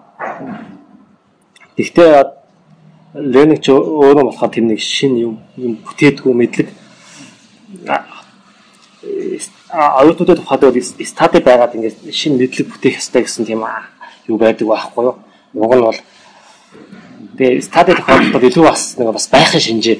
Гэхдээ 1.78 2.10
learning 3.34 3.62
ч 3.62 3.70
өөрөө 3.72 4.26
болохоор 4.30 4.52
тийм 4.54 4.68
нэг 4.68 4.80
шин 4.80 5.14
юм 5.18 5.34
юм 5.58 5.74
бүтээдгүү 5.86 6.34
мэдлэг 6.34 6.68
оюутнуудад 9.70 10.38
тухайд 10.40 10.62
бол 10.62 10.82
стати 10.82 11.38
байгаад 11.40 11.76
ингээд 11.76 12.14
шин 12.14 12.38
мэдлэг 12.38 12.68
бүтээх 12.70 13.02
ёстой 13.02 13.24
гэсэн 13.24 13.46
тийм 13.46 13.66
юу 14.28 14.38
байдаг 14.38 14.68
байхгүй 14.68 15.04
юу. 15.04 15.16
Уг 15.54 15.74
нь 15.76 15.82
бол 15.82 16.00
Тэгээ 17.38 17.62
стадид 17.62 17.98
тохиолдолд 17.98 18.44
илүү 18.44 18.64
бас 18.64 18.82
нэг 18.98 19.10
бас 19.14 19.28
байхын 19.34 19.62
шинжээ 19.62 19.98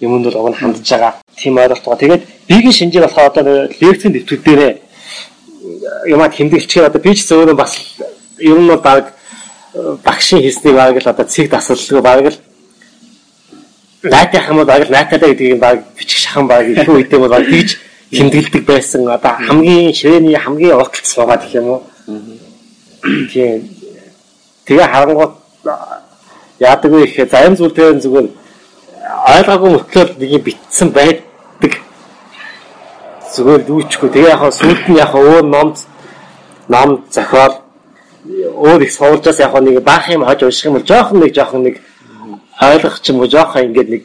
юмд 0.00 0.24
бол 0.26 0.40
уг 0.40 0.48
нь 0.50 0.58
хандж 0.60 0.88
байгаа 0.90 1.12
тийм 1.36 1.58
ойлголт 1.58 1.84
байгаа. 1.84 2.00
Тэгээд 2.00 2.22
биеийн 2.48 2.72
шинжээ 2.72 3.02
болохоор 3.04 3.28
одоо 3.30 3.68
лекцийн 3.80 4.12
дэвтэр 4.12 4.40
дээрээ 4.44 4.72
юмаа 6.14 6.28
хэмдэглэчихээр 6.30 6.88
одоо 6.88 7.00
би 7.04 7.14
ч 7.14 7.20
зөөрөө 7.28 7.56
бас 7.56 7.72
ер 8.38 8.58
нь 8.58 8.68
бол 8.68 8.80
баг 8.80 9.14
багшийн 10.04 10.42
хийснийг 10.42 10.76
баг 10.76 10.96
л 10.96 11.12
одоо 11.12 11.26
цэг 11.26 11.50
дасгалгүй 11.50 12.02
баг 12.02 12.20
л 12.32 12.38
найтах 14.02 14.48
юм 14.48 14.56
бол 14.56 14.70
баг 14.72 14.82
л 14.84 14.94
найталаа 14.94 15.28
гэдгийг 15.30 15.58
баг 15.58 15.84
бичих 15.96 16.18
шахан 16.18 16.46
баг 16.46 16.68
их 16.68 16.88
үедээ 16.88 17.18
бол 17.18 17.34
баг 17.36 17.44
тэгж 17.44 17.70
хэмдэглэдэг 18.12 18.64
байсан. 18.66 19.08
Одоо 19.08 19.32
хамгийн 19.48 19.92
ширээний 19.94 20.36
хамгийн 20.36 20.76
урталт 20.76 21.06
суугаад 21.06 21.42
гэх 21.42 21.54
юм 21.60 21.68
уу. 21.68 21.82
Тийм. 23.32 23.68
Тэгээ 24.66 24.86
харангуут 24.86 25.32
яадаг 26.60 26.90
вэ 26.92 27.06
гэхээр 27.06 27.30
зарим 27.30 27.56
зүйл 27.56 27.74
дээр 27.74 28.00
зүгээр 28.00 28.28
ойлгоогүй 29.34 29.70
мөтлөөр 29.74 30.08
нэг 30.18 30.30
юм 30.30 30.42
битсэн 30.42 30.88
байдаг. 30.94 31.72
Зүгээр 33.34 33.62
дүүчгүй. 33.66 34.08
Тэгээ 34.10 34.34
яг 34.34 34.42
сүүлд 34.54 34.84
нь 34.90 35.00
яг 35.00 35.12
өөр 35.14 35.44
номд 35.44 35.76
ном 36.68 37.04
зохиол 37.10 37.64
өөр 38.24 38.82
их 38.82 38.92
суулжаас 38.92 39.38
яг 39.40 39.54
нэг 39.60 39.82
баах 39.82 40.08
юм 40.08 40.24
хож 40.24 40.42
унших 40.42 40.66
юм 40.66 40.74
бол 40.78 40.86
жоохон 40.86 41.20
нэг 41.20 41.34
жоохон 41.34 41.62
нэг 41.62 41.76
ойлгох 42.60 43.00
ч 43.02 43.10
юм 43.10 43.20
уу 43.20 43.28
жоохон 43.28 43.64
ингээд 43.68 43.90
нэг 43.90 44.02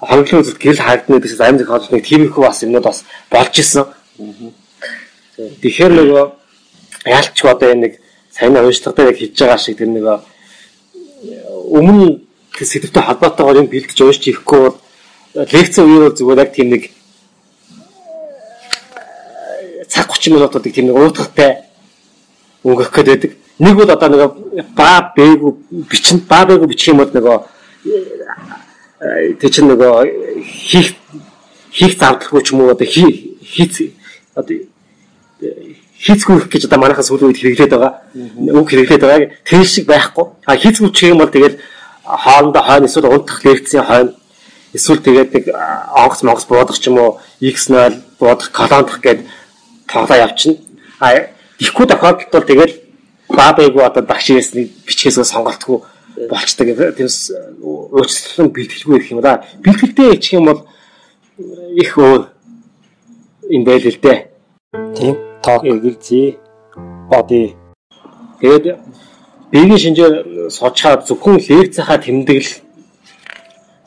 хоноглон 0.00 0.40
үзэлт 0.40 0.60
гэрэл 0.62 0.84
харагдана 0.86 1.20
гэсэн 1.20 1.44
амин 1.44 1.58
зохиолч 1.60 1.90
нэг 1.90 2.04
тиймэрхүү 2.04 2.42
бас 2.44 2.62
юмнууд 2.62 2.84
бас 2.84 3.04
болж 3.30 3.54
исэн. 3.58 3.84
Тэгэхээр 5.36 5.92
нөгөө 5.92 6.24
яалч 7.04 7.36
одоо 7.44 7.68
энэ 7.72 7.82
нэг 7.84 7.92
сайн 8.30 8.56
уншлагтай 8.56 9.06
яг 9.10 9.16
хийж 9.18 9.34
байгаа 9.36 9.58
шиг 9.58 9.78
тэр 9.78 9.90
нөгөө 9.92 10.16
өмнө 11.74 12.06
сэдвтэй 12.54 13.02
холбоотойгоор 13.02 13.60
юм 13.62 13.68
бэлдэж 13.70 13.98
уншиж 14.00 14.24
ирэхгүй 14.30 14.60
бол 14.62 14.78
лекцийн 15.34 15.86
үеэр 15.86 16.04
бол 16.06 16.18
зүгээр 16.18 16.42
яг 16.42 16.50
тийм 16.54 16.68
нэг 16.70 16.82
цаг 19.90 20.06
30 20.06 20.34
минутуудыг 20.34 20.72
тийм 20.74 20.86
нэг 20.86 20.96
уутгатай 20.96 21.50
өнгөх 22.62 22.90
гээд 22.94 23.08
байдаг. 23.10 23.32
Нэг 23.58 23.74
бол 23.74 23.90
одоо 23.90 24.08
нэг 24.08 24.22
ба 24.78 25.12
бээгүү 25.16 25.52
бичин 25.90 26.18
ба 26.28 26.46
бээгүү 26.46 26.68
бичих 26.70 26.94
юм 26.94 27.02
бол 27.02 27.10
нөгөө 27.10 27.38
тэг 29.38 29.50
чинь 29.50 29.68
нөгөө 29.68 29.92
хийх 30.46 30.94
хийх 31.74 31.98
завдлаггүй 31.98 32.42
ч 32.42 32.54
юм 32.54 32.60
уу 32.62 32.70
одоо 32.70 32.86
хийц 32.86 33.74
одоо 34.34 34.56
хийцгүүх 36.04 36.52
гэж 36.52 36.68
одоо 36.68 36.78
манайхаас 36.84 37.08
сүүлийн 37.08 37.32
үед 37.32 37.40
хэрэглээд 37.40 37.72
байгаа. 37.72 37.92
Үг 38.12 38.68
хэрэглээд 38.68 39.02
байгаа. 39.02 39.32
Тэр 39.40 39.64
шиг 39.64 39.88
байхгүй. 39.88 40.24
А 40.44 40.52
хийцгүүчих 40.60 41.16
юм 41.16 41.24
бол 41.24 41.32
тэгэл 41.32 41.56
хоорондоо 42.04 42.60
хойно 42.60 42.84
эсвэл 42.84 43.08
унтах 43.08 43.40
лекцийн 43.40 43.84
хойно 43.88 44.12
эсвэл 44.76 45.00
тэгээд 45.00 45.30
нэг 45.32 45.44
онгоц 45.96 46.20
монгоц 46.20 46.44
буудах 46.44 46.76
ч 46.76 46.92
юм 46.92 47.00
уу 47.00 47.16
X0 47.40 48.04
буудах 48.20 48.52
колондох 48.52 49.00
гээд 49.00 49.24
тоглоо 49.88 50.18
явчихна. 50.28 50.60
А 51.00 51.32
ихгүй 51.56 51.86
тохиолдолд 51.88 52.32
бол 52.36 52.50
тэгэл 52.52 52.74
баабайгу 53.32 53.80
одоо 53.80 54.04
багш 54.04 54.28
ирснийг 54.36 54.76
бичгээсээ 54.84 55.24
сонголтгүй 55.24 55.80
болчдаг. 56.28 57.00
Тэрс 57.00 57.32
өөрчлөлт 57.64 58.52
бэлтгэлгүй 58.52 58.98
гэх 59.00 59.12
юм 59.16 59.24
да. 59.24 59.40
Бэлтгэлтэй 59.64 60.20
ичих 60.20 60.36
юм 60.36 60.52
бол 60.52 60.60
их 61.80 61.96
өөр 61.96 62.28
юм 63.56 63.64
байл 63.64 63.88
л 63.88 64.02
дээ. 64.04 64.18
Тийм 65.00 65.23
talk 65.44 65.62
эгэлзээ 65.72 66.26
body 67.10 67.44
тэгээд 68.40 68.64
биеийн 69.54 69.78
шинжээр 69.78 70.14
суучаад 70.50 71.06
зөвхөн 71.06 71.38
лекцийнхаа 71.38 71.98
тэмдэглэл. 72.02 72.58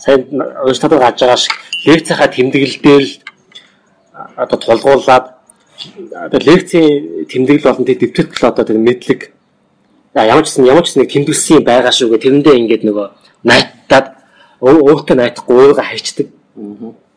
Сайн 0.03 0.21
уурчтад 0.63 0.93
гарч 0.95 1.19
байгаа 1.19 1.39
шиг 1.43 1.55
лекцийнхаа 1.85 2.29
тэмдэглэл 2.31 2.77
дээр 2.85 3.03
л 3.03 3.13
одоо 4.43 4.57
тулгуурлаад 4.63 5.25
одоо 6.25 6.39
лекцийн 6.49 7.25
тэмдэглэл 7.31 7.67
болон 7.67 7.85
тэг 7.85 7.99
дэвтэрт 7.99 8.31
л 8.39 8.47
одоо 8.47 8.63
тэг 8.65 8.77
мэдлэг 8.79 9.21
ямар 10.15 10.45
ч 10.47 10.55
юм 10.57 10.65
ямар 10.71 10.85
ч 10.87 10.95
нэг 10.95 11.11
тэмдэглэсэн 11.11 11.67
байгаа 11.67 11.91
шүү 11.91 12.09
гэх 12.15 12.23
тэрэндээ 12.23 12.55
ингээд 12.61 12.83
нөгөө 12.87 13.07
найтаад 13.43 14.07
өөртөө 14.61 15.15
найтахгүй 15.19 15.55
өөрийгөө 15.57 15.85
хайчдаг. 15.85 16.27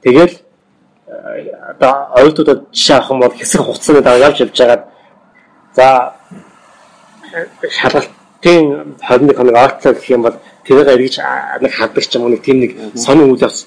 Тэгэл 0.05 0.35
одоо 1.73 1.93
оюутнуудад 2.19 2.61
жишээ 2.73 2.97
авах 2.97 3.11
юм 3.11 3.21
бол 3.21 3.35
хэсэг 3.39 3.61
хугацааны 3.61 4.03
дараа 4.03 4.27
явж 4.29 4.39
явж 4.41 4.57
байгаад 4.59 4.83
за 5.77 5.87
шалгалтын 7.79 8.65
21 9.09 9.37
хоног 9.37 9.57
артлаа 9.57 9.95
гэх 9.95 10.11
юм 10.11 10.23
бол 10.23 10.37
тэрийг 10.65 10.89
эргэж 10.89 11.15
нэг 11.61 11.73
хаддаг 11.73 12.05
ч 12.05 12.15
юм 12.17 12.23
уу 12.25 12.33
нэг 12.35 12.43
тийм 12.43 12.61
нэг 12.61 12.73
сонин 12.95 13.31
үйл 13.31 13.43
явц 13.43 13.67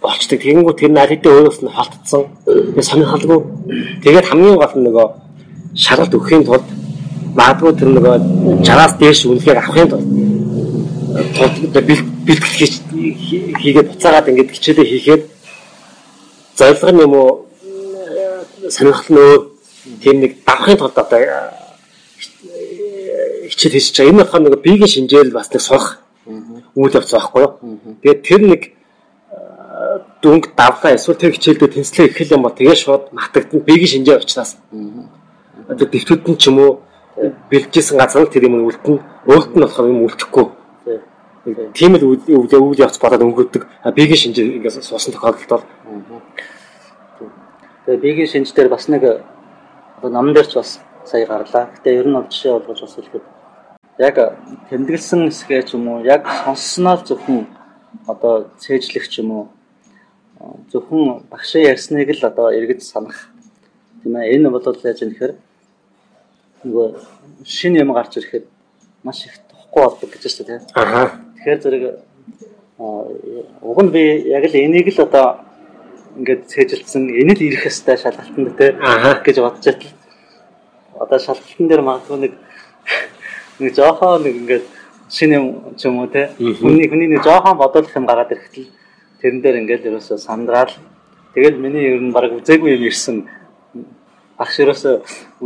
болчдаг. 0.00 0.40
Тэгэнгүүт 0.40 0.78
тэр 0.80 0.92
наад 0.92 1.10
хэдийн 1.10 1.34
өөрөөс 1.34 1.60
нь 1.62 1.72
холтцсон. 1.72 2.24
Тэгээ 2.46 2.88
сонирхолгүй. 2.90 3.40
Тэгээд 4.04 4.28
хамгийн 4.28 4.56
гол 4.60 4.74
нь 4.76 4.84
нөгөө 4.86 5.06
шалгалт 5.74 6.16
өгөхийн 6.16 6.44
тулд 6.44 6.66
магадгүй 7.36 7.72
тэр 7.76 7.90
нөгөө 7.96 8.14
60-аас 8.64 8.94
дээш 9.00 9.20
үнэхээр 9.28 9.58
авахын 9.60 9.88
тулд 9.92 10.06
бэлтгэл 12.26 12.76
хийгээд 13.60 13.88
буцаагаад 13.92 14.28
ингэж 14.30 14.48
хичээлээ 14.52 14.86
хийхэд 14.92 15.22
зорилго 16.56 16.90
нь 16.92 17.02
юм 17.04 17.14
уу? 17.14 17.46
Сонирхол 18.70 19.10
нь 19.12 19.20
өөр 19.20 19.40
тийм 20.02 20.16
нэг 20.20 20.32
давхын 20.44 20.76
тулд 20.80 20.96
одоо 20.96 21.20
хичээл 23.48 23.76
хийж 23.76 23.96
байгаа. 23.96 24.10
Энэ 24.10 24.20
болохоор 24.24 24.42
нэг 24.42 24.54
биеийн 24.64 24.90
шинжээл 24.90 25.36
бас 25.36 25.48
нэг 25.52 25.62
сурах 25.62 26.00
үйл 26.74 26.96
явц 26.96 27.12
байхгүй 27.12 27.42
юу. 27.42 27.52
Тэгээд 28.02 28.20
тэр 28.26 28.40
нэг 28.42 28.62
дүнг 30.22 30.44
давхаа 30.56 30.96
эсвэл 30.96 31.20
тэр 31.20 31.32
хичээлдээ 31.36 31.68
тэнцлээ 31.76 32.06
их 32.08 32.32
юм 32.32 32.42
бол 32.42 32.56
тэгээ 32.56 32.74
шууд 32.74 33.04
матагдсан 33.12 33.60
биеийн 33.60 33.92
шинжээ 33.92 34.16
учраас. 34.18 34.56
Тэр 35.78 35.88
дэвтүүд 35.88 36.22
нь 36.26 36.40
ч 36.40 36.48
юм 36.50 36.58
уу 36.58 36.72
бэлжсэн 37.50 37.98
газар 37.98 38.26
тэр 38.26 38.48
юм 38.48 38.66
үлдэн 38.66 38.96
өөрт 39.28 39.52
нь 39.54 39.62
болохоор 39.62 39.92
юм 39.92 40.04
үлдэхгүй. 40.04 40.46
Тийм 41.46 41.94
л 41.94 42.02
үйл 42.02 42.26
үйл 42.26 42.82
явц 42.82 42.98
болоод 42.98 43.22
өнгөрдөг. 43.22 43.62
Бигийн 43.94 44.18
шинж 44.18 44.36
ингээс 44.42 44.82
суусан 44.82 45.14
тохиолдолд 45.14 45.62
бол. 45.62 46.22
Тэгээ 47.86 48.02
бигийн 48.02 48.26
шинж 48.26 48.50
дээр 48.50 48.66
бас 48.66 48.90
нэг 48.90 49.22
одоо 50.02 50.10
нам 50.10 50.34
дээр 50.34 50.50
ч 50.50 50.58
бас 50.58 50.82
сая 51.06 51.26
гарлаа. 51.26 51.70
Гэтэ 51.70 52.02
ер 52.02 52.06
нь 52.10 52.18
бол 52.18 52.26
жишээ 52.26 52.50
болгож 52.50 52.82
бас 52.82 52.94
хэлэхэд 52.98 53.24
яг 54.02 54.16
тэмдэглэсэн 54.70 55.30
хэсгээ 55.30 55.62
ч 55.62 55.78
юм 55.78 55.86
уу 55.86 56.02
яг 56.02 56.26
сонссноо 56.26 56.98
зөвхөн 57.06 57.46
одоо 58.10 58.50
цээжлэх 58.58 59.06
ч 59.06 59.22
юм 59.22 59.30
уу 59.30 59.44
зөвхөн 60.74 61.30
багшаа 61.30 61.62
ярьсныг 61.62 62.10
л 62.10 62.26
одоо 62.26 62.50
эргэж 62.50 62.82
санах. 62.82 63.30
Тийм 64.02 64.18
ээ 64.18 64.34
энэ 64.34 64.50
бол 64.50 64.66
яаж 64.66 64.98
юм 65.06 65.14
нэхэр 65.14 65.38
нөгөө 66.66 66.86
шинэ 67.46 67.86
юм 67.86 67.94
гарч 67.94 68.18
ирэхэд 68.18 68.50
маш 69.06 69.30
их 69.30 69.38
тохгүй 69.46 69.82
болдог 69.86 70.10
гэж 70.10 70.42
байна 70.42 70.66
тийм 70.66 70.74
аа 70.74 71.25
тэгэхээр 71.46 71.62
зэрэг 71.62 71.84
уг 73.62 73.78
нь 73.86 73.90
би 73.94 74.02
яг 74.26 74.44
л 74.50 74.56
энийг 74.58 74.90
л 74.90 75.06
одоо 75.06 75.46
ингээд 76.18 76.50
цээжилсэн 76.50 77.06
энэ 77.06 77.38
л 77.38 77.46
ирэх 77.46 77.70
хэвээр 77.70 78.02
шалгалтанд 78.02 78.50
тийм 78.58 78.74
гэж 79.22 79.36
бодож 79.38 79.62
байтал 79.62 79.94
одоо 80.98 81.18
шалгалтын 81.22 81.68
дээр 81.70 81.82
магадгүй 81.86 82.18
нэг 82.18 82.32
нэг 83.62 83.72
жоохоо 83.78 84.18
нэг 84.18 84.34
ингээд 84.42 84.64
шинэ 85.06 85.38
ч 85.78 85.86
юм 85.86 86.02
уу 86.02 86.10
те 86.10 86.34
хүний 86.34 86.90
хүний 86.90 87.14
нэг 87.14 87.22
жоохон 87.22 87.54
бодолох 87.62 87.94
юм 87.94 88.10
гараад 88.10 88.34
ирэхдээ 88.34 88.66
тэрэн 89.22 89.38
дээр 89.38 89.60
ингээд 89.62 89.86
ерөөсөө 89.86 90.18
сандраал 90.18 90.74
тэгэл 91.30 91.62
миний 91.62 91.94
ер 91.94 92.02
нь 92.02 92.10
баг 92.10 92.34
үзээгүй 92.42 92.74
юм 92.74 92.90
ирсэн. 92.90 93.30
Багш 94.34 94.56
ерөөсөө 94.66 94.94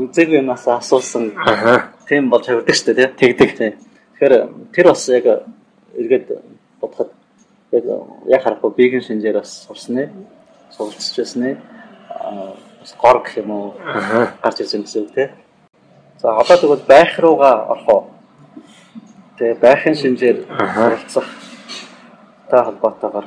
үзээгүй 0.01 0.41
юмнаас 0.41 0.65
асуусан. 0.65 1.37
Тийм 2.09 2.33
болж 2.33 2.49
хавдаг 2.49 2.75
шүү 2.75 2.95
дээ 2.97 3.13
тэгдэг. 3.21 3.51
Тийм 3.59 3.75
тэгэхээр 4.17 4.35
тэр 4.73 4.87
бас 4.89 5.05
яг 5.13 5.27
эргээд 5.99 6.27
бодоход 6.81 7.11
яг 7.73 7.85
яг 8.27 8.43
харахгүй 8.43 8.71
бигийн 8.77 9.03
шинжээр 9.03 9.39
бас 9.41 9.67
сурсны 9.67 10.11
суралцж 10.71 11.17
байсны 11.17 11.59
бас 12.81 12.95
гор 12.99 13.23
гэх 13.23 13.39
юм 13.39 13.51
уу? 13.51 13.75
Гарч 14.43 14.61
ирсэн 14.61 14.83
гэсэн 14.83 15.03
үг 15.03 15.15
тийм 15.15 15.31
за 16.21 16.37
одоо 16.37 16.57
тэгвэл 16.57 16.85
байх 16.87 17.19
руугаа 17.19 17.57
орох 17.73 17.89
уу 17.89 18.03
Тэгээ 19.41 19.57
байхын 19.57 19.97
шинжээр 19.97 20.39
суралцах 20.45 21.29
та 22.51 22.61
холбоотойгоор. 22.65 23.27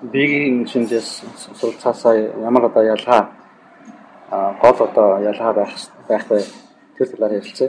Бигийн 0.00 0.64
шинжээс 0.64 1.10
суралцаасаа 1.60 2.14
ямар 2.40 2.64
одоо 2.72 2.84
ялгаа 2.88 3.28
гол 4.64 4.78
одоо 4.88 5.20
ялгаа 5.20 5.52
байх 5.52 5.72
байх 6.08 6.24
вэ? 6.30 6.40
Тэр 6.96 7.06
талаар 7.12 7.36
ярилцъя. 7.36 7.68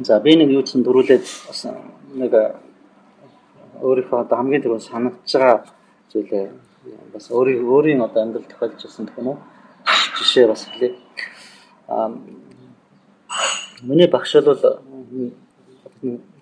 За 0.00 0.20
би 0.20 0.36
нэг 0.36 0.50
юу 0.50 0.62
ч 0.62 0.76
дөрүүлээд 0.76 1.24
бас 1.48 1.66
нэг 2.14 2.32
өөрийнхөө 3.80 4.18
одоо 4.24 4.36
хамгийн 4.36 4.62
түрүү 4.64 4.80
санагдж 4.80 5.32
байгаа 5.32 5.64
зүйлээ 6.12 6.44
бас 7.14 7.30
өөрийн 7.30 7.64
өөрийн 7.64 8.00
одоо 8.00 8.22
амьдрал 8.22 8.48
тохиолдож 8.48 8.84
ирсэн 8.84 9.06
гэх 9.06 9.18
юм 9.20 9.28
уу 9.32 9.38
жишээ 10.18 10.46
бас 10.48 10.64
хэлье. 10.68 10.96
Аа 11.88 12.12
Миний 13.82 14.08
багш 14.08 14.34
бол 14.44 14.60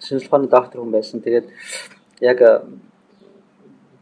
шинжлэх 0.02 0.28
ухааны 0.28 0.48
доктор 0.48 0.80
хүн 0.80 0.90
байсан. 0.90 1.20
Тэгээд 1.20 1.46
яг 2.20 2.66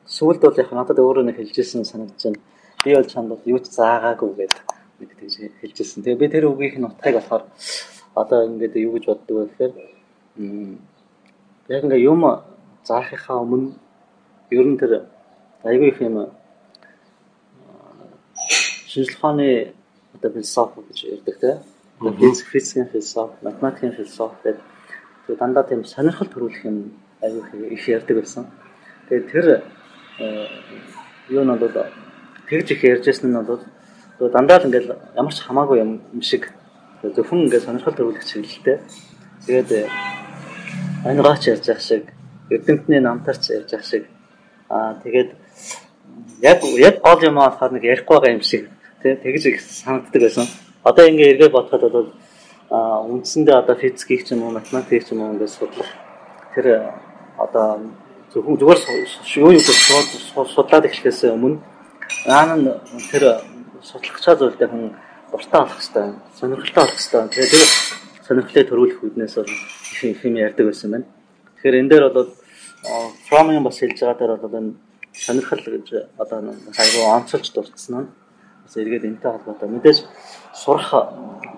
сүүлд 0.07 0.41
бол 0.41 0.57
яг 0.57 0.73
надад 0.73 0.99
өөрөө 0.99 1.25
нэг 1.29 1.37
хэлжсэн 1.37 1.85
санагдаж 1.85 2.23
байна. 2.25 2.41
Би 2.85 2.95
бол 2.95 3.05
чанд 3.05 3.29
бол 3.29 3.43
юу 3.45 3.59
ч 3.61 3.69
заагаагүй 3.77 4.33
гэдэг 4.41 4.61
нэг 5.01 5.11
тэгж 5.21 5.35
хэлжсэн. 5.61 6.03
Тэгээ 6.03 6.21
би 6.21 6.29
тэр 6.33 6.49
үгийнх 6.49 6.79
нь 6.81 6.89
утгыг 6.89 7.21
болохоор 7.21 7.45
одоо 8.17 8.41
ингээд 8.49 8.75
юу 8.81 8.93
гэж 8.97 9.05
боддог 9.07 9.37
вэ 9.37 9.45
гэхээр 9.47 9.73
яг 11.69 11.83
ингээ 11.85 12.07
юм 12.13 12.23
заахынхаа 12.89 13.45
өмнө 13.45 13.77
ер 14.51 14.67
нь 14.67 14.81
тэр 14.81 14.93
айгүй 15.69 15.89
их 15.93 16.01
юм 16.01 16.17
шинжлэх 18.91 19.19
ухааны 19.19 19.75
одоо 20.15 20.31
философи 20.33 20.81
гэж 20.89 20.99
ярьдаг 21.15 21.37
тийм 22.01 22.15
физик, 22.17 22.47
физикийн 22.47 22.89
философи, 22.89 23.35
математикийн 23.43 23.93
философи 23.93 24.37
гэдэг 24.45 24.63
тэгээ 25.27 25.41
дандаа 25.41 25.65
тийм 25.65 25.85
сонирхол 25.85 26.29
төрүүлэх 26.29 26.65
юм 26.65 26.93
аюу 27.23 27.43
их 27.71 27.89
ярьдаг 27.89 28.17
байсан. 28.17 28.47
Тэгээ 29.09 29.31
тэр 29.33 29.47
э, 30.21 30.47
юу 31.29 31.45
нь 31.45 31.59
бол 31.59 31.73
тэгж 32.49 32.71
их 32.71 32.85
ярьжсэн 32.85 33.33
нь 33.33 33.47
бол 33.47 34.31
дандаа 34.31 34.59
л 34.61 34.67
ингээл 34.69 34.97
ямар 35.17 35.33
ч 35.33 35.41
хамаагүй 35.41 35.79
юм 35.79 36.23
шиг 36.23 36.53
зөвхөн 37.03 37.47
ингээд 37.47 37.65
сонирхол 37.65 37.97
төрүүлэх 37.97 38.25
чиглэлтэй. 38.25 38.79
Тэгээд 39.47 39.71
анираач 41.05 41.43
ярьж 41.49 41.67
явах 41.69 41.83
шиг, 41.83 42.05
эрдэмтний 42.51 43.01
намтарч 43.01 43.51
ярьж 43.51 43.73
явах 43.73 43.87
шиг. 43.87 44.05
Аа 44.69 44.97
тэгээд 45.03 45.31
яг 46.43 46.59
яг 46.65 46.97
гол 47.03 47.21
юм 47.23 47.39
аахаар 47.39 47.73
нэг 47.73 47.85
ярихгүй 47.85 48.17
байгаа 48.17 48.37
юм 48.37 48.43
шиг. 48.43 48.71
Тэгж 49.03 49.43
их 49.47 49.61
санагддаг 49.61 50.23
байсан. 50.23 50.47
Одоо 50.83 51.05
ингээ 51.07 51.33
эргээ 51.37 51.51
бодоход 51.51 51.93
бол 51.93 52.09
а 52.71 53.01
үндсэндээ 53.07 53.57
одоо 53.63 53.77
физикийг 53.77 54.27
ч 54.27 54.33
юм 54.35 54.43
уу 54.43 54.51
математикийг 54.51 55.07
ч 55.07 55.13
юм 55.13 55.23
уу 55.23 55.33
ингээд 55.35 55.53
судлах. 55.53 55.91
Тэр 56.55 56.91
одоо 57.39 57.81
зөвхөн 58.33 58.57
зүгээр 58.59 58.81
юу 59.37 59.53
юу 59.53 59.63
судлаад 59.63 60.85
эхлэхээс 60.87 61.31
өмнө 61.31 61.61
наан 62.27 62.51
нь 62.67 62.71
тэр 63.11 63.41
судлахчаа 63.83 64.35
зүйлдээ 64.35 64.69
хүн 64.69 64.91
дуртай 65.37 65.61
болох 65.61 65.77
хэрэгтэй, 65.77 66.07
сонирхолтой 66.41 66.83
болох 66.85 66.97
хэрэгтэй. 66.97 67.29
Тэгээд 67.29 67.53
тэр 67.53 67.65
сонирхлыг 68.27 68.69
төрүүлэх 68.69 69.01
үднээс 69.05 69.35
бол 69.37 69.47
их 69.47 70.05
их 70.05 70.25
юм 70.25 70.37
ярьдаг 70.37 70.67
байсан 70.67 70.91
байна. 70.91 71.07
Тэгэхээр 71.57 71.81
энэ 71.81 71.91
дээр 71.91 72.05
бол 72.11 72.31
Фромын 73.29 73.65
бас 73.65 73.79
хэлж 73.79 73.99
байгаа 74.01 74.19
дээр 74.19 74.37
бол 74.41 74.59
энэ 74.59 74.73
сонирхол 75.13 75.63
гэж 75.65 75.89
одоо 76.19 76.39
айгүй 76.81 77.05
онцолж 77.05 77.47
дурдсан 77.53 77.95
нь 78.01 78.09
бас 78.65 78.75
эргээд 78.77 79.05
энэтэй 79.05 79.31
холбоотой. 79.33 79.69
Мэдээж 79.69 79.99
сурах 80.55 80.91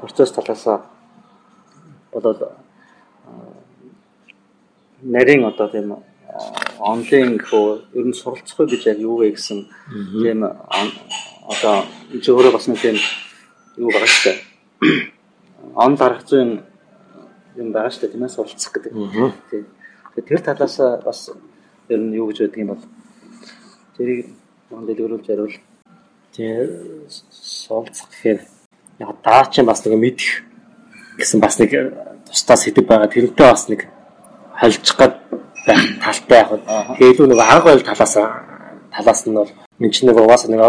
процесс 0.01 0.33
талаас 0.33 0.83
болоод 2.13 2.41
нарийн 5.03 5.45
одоо 5.45 5.69
тийм 5.69 5.97
онлайн 6.79 7.39
гэхөө 7.39 7.67
ер 7.95 8.07
нь 8.07 8.19
суралцах 8.21 8.69
гэж 8.69 8.83
яг 8.93 8.99
юу 8.99 9.19
вэ 9.19 9.31
гэсэн 9.33 9.67
тийм 10.23 10.45
одоо 10.45 11.85
чи 12.23 12.29
өөрөө 12.31 12.53
бас 12.53 12.69
нэг 12.69 12.81
тийм 12.81 12.97
юу 13.79 13.91
байгаа 13.95 14.11
шүү 14.11 14.25
дээ. 14.27 14.39
Он 15.75 15.95
дарах 15.95 16.27
зүйн 16.27 16.51
юм 17.57 17.73
байгаа 17.73 17.91
шүү 17.91 18.03
дээ 18.03 18.13
тийм 18.13 18.25
ээ 18.27 18.35
суралцах 18.35 18.73
гэдэг. 18.75 18.93
Тийм. 19.51 19.67
Тэр 20.19 20.41
талаас 20.43 20.77
бас 21.07 21.31
ер 21.89 22.01
нь 22.03 22.15
юу 22.19 22.27
гэж 22.29 22.39
байдаг 22.43 22.59
юм 22.59 22.71
бол 22.75 22.85
тэрийг 23.97 24.27
монд 24.71 24.87
дэлгэрүүлж 24.91 25.27
яриул. 25.31 25.57
Тэгээ 26.35 26.67
суралцах 27.31 28.11
гэхээр 28.11 28.41
яг 28.99 29.11
даа 29.23 29.47
чинь 29.47 29.67
бас 29.67 29.87
нэг 29.87 29.95
мэдэх 29.95 30.43
гэсэн 31.19 31.41
бас 31.41 31.59
нэг 31.59 31.71
тусдаа 32.27 32.57
сэдв 32.59 32.83
байгаа. 32.83 33.07
Тэрнтэй 33.07 33.47
бас 33.47 33.69
нэг 33.71 33.87
холжих 34.59 34.97
гад 34.99 35.15
байх 35.67 35.83
талтай 36.03 36.39
яг. 36.43 36.51
Тэгээ 36.99 37.13
илүү 37.15 37.27
нэг 37.31 37.39
арга 37.39 37.71
барил 37.71 37.87
талаас 37.87 38.15
талаас 38.91 39.21
нь 39.27 39.35
бол 39.39 39.51
энэ 39.79 39.93
чинь 39.95 40.11
нэг 40.11 40.19
угаасаа 40.19 40.51
нэг 40.51 40.63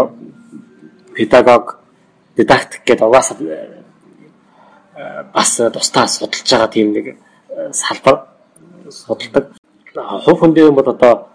педагог 1.14 1.79
дидактик 2.40 2.82
гэдэг 2.88 3.06
угаасаа 3.06 3.36
бас 5.34 5.50
тусдаа 5.56 6.06
судалж 6.08 6.48
байгаа 6.50 6.68
тийм 6.72 6.92
нэг 6.96 7.06
салбар 7.72 8.16
судалдаг. 8.88 9.44
Хувь 10.24 10.40
хүндээ 10.40 10.70
бол 10.72 10.88
одоо 10.88 11.28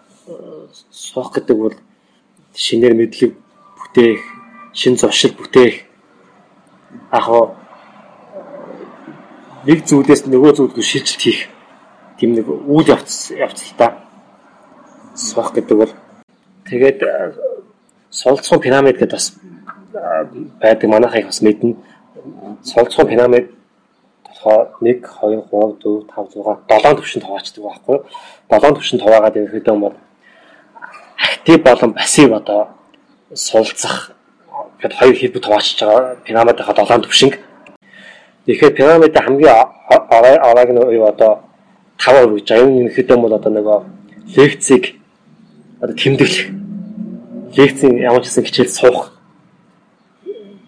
суух 0.91 1.29
гэдэг 1.33 1.57
бол 1.57 1.75
шинээр 2.53 2.95
мэдлэг 2.97 3.31
бүтээх, 3.77 4.21
шин 4.73 4.97
зуршил 4.97 5.33
бүтээх 5.37 5.85
яг 7.11 7.27
нэг 9.65 9.79
зүйлээс 9.89 10.29
нөгөө 10.29 10.51
зүйлд 10.57 10.77
шилжилт 10.77 11.21
хийх 11.21 11.49
тийм 12.19 12.37
нэг 12.37 12.45
үйл 12.47 12.85
явц 12.85 13.33
явцтай 13.33 13.97
суух 15.17 15.49
гэдэг 15.57 15.77
бол 15.77 15.93
тэгээд 16.69 16.99
солилцсон 18.09 18.59
пирамид 18.61 19.01
гэдэг 19.01 19.17
бас 19.17 19.33
байдаг 20.61 20.89
манайхыг 20.89 21.25
бас 21.25 21.41
мэднэ. 21.41 21.75
Солилцсон 22.63 23.07
пирамид 23.07 23.51
болохоор 24.25 24.67
1 24.81 25.01
2 25.21 25.43
3 25.51 25.79
4 25.81 26.05
5 26.15 26.35
6 26.35 26.83
7 26.83 26.95
төвшөнд 26.97 27.25
хуваачдаг 27.25 27.63
байхгүй. 27.63 27.97
7 28.49 28.75
төвшөнд 28.75 29.01
хуваагаад 29.01 29.35
ирэхэд 29.37 29.67
бол 29.79 29.95
актив 31.17 31.63
болон 31.63 31.93
пассив 31.93 32.33
одоо 32.33 32.67
суулцах 33.33 34.11
гэхэд 34.77 34.93
хоёр 34.99 35.15
хэлбэт 35.15 35.45
хуваачж 35.45 35.79
байгаа 35.79 36.15
пирамидынхаа 36.25 36.75
долоон 36.75 37.01
төвшинг. 37.01 37.39
Тэгэхээр 38.45 38.73
пирамид 38.77 39.15
хамгийн 39.15 39.55
авааг 39.89 40.69
нь 40.71 40.81
юу 40.97 41.05
одоо 41.07 41.39
5% 41.97 42.35
гэж 42.35 42.51
аюун 42.51 42.77
ерөнхийдөө 42.79 43.17
бол 43.17 43.33
одоо 43.33 43.51
нөгөө 43.51 43.79
лекцийг 44.37 44.99
одоо 45.81 45.95
тэмдэглэх 45.95 46.51
лекцийн 47.57 47.97
ямар 47.97 48.21
ч 48.21 48.27
гэсэн 48.27 48.45
хичээл 48.45 48.69
суух 48.69 49.14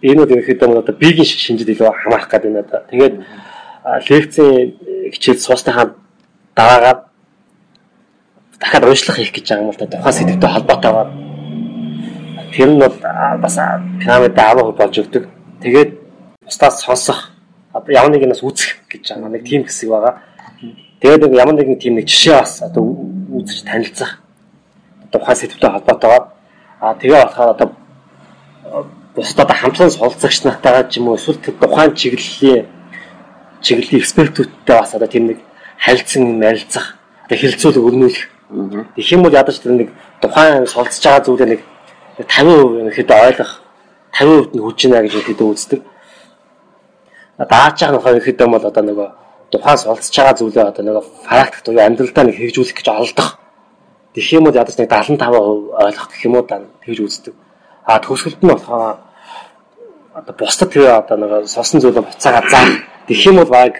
энэ 0.02 0.20
бол 0.22 0.32
ерөнхийдөө 0.32 0.78
одоо 0.78 0.94
биеийн 0.94 1.26
шиг 1.26 1.40
шинжид 1.42 1.68
илүү 1.68 1.90
хамаарах 1.90 2.30
гэдэг 2.30 2.50
юм 2.50 2.58
одоо. 2.62 2.80
Тэгээд 2.90 3.14
лекцийн 4.08 4.78
хичээл 5.12 5.40
суусныхаа 5.42 5.94
дараагаад 6.54 7.00
дахиад 8.60 8.84
уншлах 8.84 9.16
хийх 9.16 9.32
гэж 9.32 9.46
байгаа 9.48 9.64
юм 9.64 9.70
л 9.70 9.78
да. 9.78 9.86
Тухайн 9.86 10.14
сэдвтэй 10.14 10.50
холбоотойгоор 10.50 11.08
тэр 12.54 12.68
нь 12.70 12.78
бол 12.78 12.96
бас 13.42 13.56
пирамид 14.00 14.34
10% 14.34 14.78
болж 14.78 14.94
өгдөг. 14.98 15.24
Тэгээд 15.62 15.90
бусдаас 16.44 16.82
сонсох 16.82 17.30
одоо 17.72 17.92
ямар 17.94 18.10
нэг 18.10 18.26
нас 18.28 18.42
үүсэх 18.42 18.86
гэж 18.90 19.14
байгаа 19.14 19.30
нэг 19.30 19.44
тийм 19.44 19.64
хэсэг 19.64 19.88
байгаа. 19.90 20.14
Тэгээд 21.00 21.22
нэг 21.26 21.32
ямар 21.38 21.54
нэгэн 21.54 21.78
тийм 21.78 21.94
нэг 21.98 22.06
жишээ 22.06 22.38
бас 22.38 22.62
одоо 22.62 22.82
үүсэж 23.34 23.66
танилцах 23.66 24.22
тухайн 25.12 25.38
сэдвтэй 25.38 25.70
холбоотойгоор 25.70 26.24
аа 26.80 26.94
тэгээ 26.94 27.22
болохоор 27.24 27.50
одоо 27.54 27.68
бусдад 29.18 29.50
хамтлан 29.50 29.90
суралцагч 29.90 30.46
нартайгаа 30.46 30.86
ч 30.86 31.02
юм 31.02 31.08
уу 31.10 31.18
эсвэл 31.18 31.42
тухайн 31.42 31.90
чиглэлийн 31.98 32.66
чиглэлийн 33.66 34.02
экспертүүдтэй 34.02 34.76
бас 34.78 34.94
одоо 34.94 35.10
тийм 35.10 35.26
нэг 35.34 35.38
харилцан 35.82 36.38
ярилцах 36.38 36.94
одоо 37.26 37.38
хэлцүүлэг 37.42 37.82
өрнүүлэх. 37.82 38.24
Тэгэх 38.94 39.12
юм 39.12 39.22
бол 39.26 39.34
ядаж 39.34 39.58
тэр 39.58 39.74
нэг 39.74 39.88
тухайн 40.22 40.70
суралцж 40.70 41.02
байгаа 41.02 41.26
зүйлээ 41.26 41.50
нэг 41.50 41.60
50% 42.30 42.94
ихэд 42.94 43.10
ойлгох 43.10 43.52
50% 44.14 44.54
нь 44.54 44.62
хүч 44.62 44.80
нэ 44.86 45.02
гэж 45.02 45.14
ихэд 45.18 45.40
үздэг. 45.42 45.80
Дааж 47.42 47.74
байгаа 47.74 47.94
нөхөр 47.98 48.22
ихэд 48.22 48.38
бол 48.46 48.62
одоо 48.70 48.82
нөгөө 48.86 49.08
тухайн 49.50 49.78
суралцж 49.82 50.14
байгаа 50.14 50.38
зүйлээ 50.38 50.70
одоо 50.70 50.84
нөгөө 50.86 51.04
практик 51.26 51.66
буюу 51.66 51.82
амьдралдаа 51.82 52.24
нэг 52.24 52.36
хэрэгжүүлэх 52.38 52.76
гэж 52.78 52.86
оролдох. 52.86 53.30
Тэгэх 54.14 54.32
юм 54.38 54.44
бол 54.46 54.54
ядаж 54.54 54.78
нэг 54.78 54.86
75% 54.86 55.26
ойлгох 55.26 56.06
гэх 56.06 56.22
юм 56.22 56.34
уу 56.38 56.46
даа 56.46 56.62
тэгж 56.86 56.98
үздэг. 57.02 57.34
А 57.84 57.98
төгсгөлд 57.98 58.42
нь 58.46 58.52
болохоор 58.52 59.07
одоо 60.18 60.34
бусдад 60.34 60.70
тэгээ 60.72 60.98
одоо 60.98 61.16
нэг 61.16 61.48
сосон 61.48 61.80
зүйлээ 61.80 62.02
буцаагаа 62.02 62.50
заах. 62.50 62.82
Тэгэх 63.06 63.26
юм 63.30 63.36
бол 63.38 63.52
баг 63.54 63.74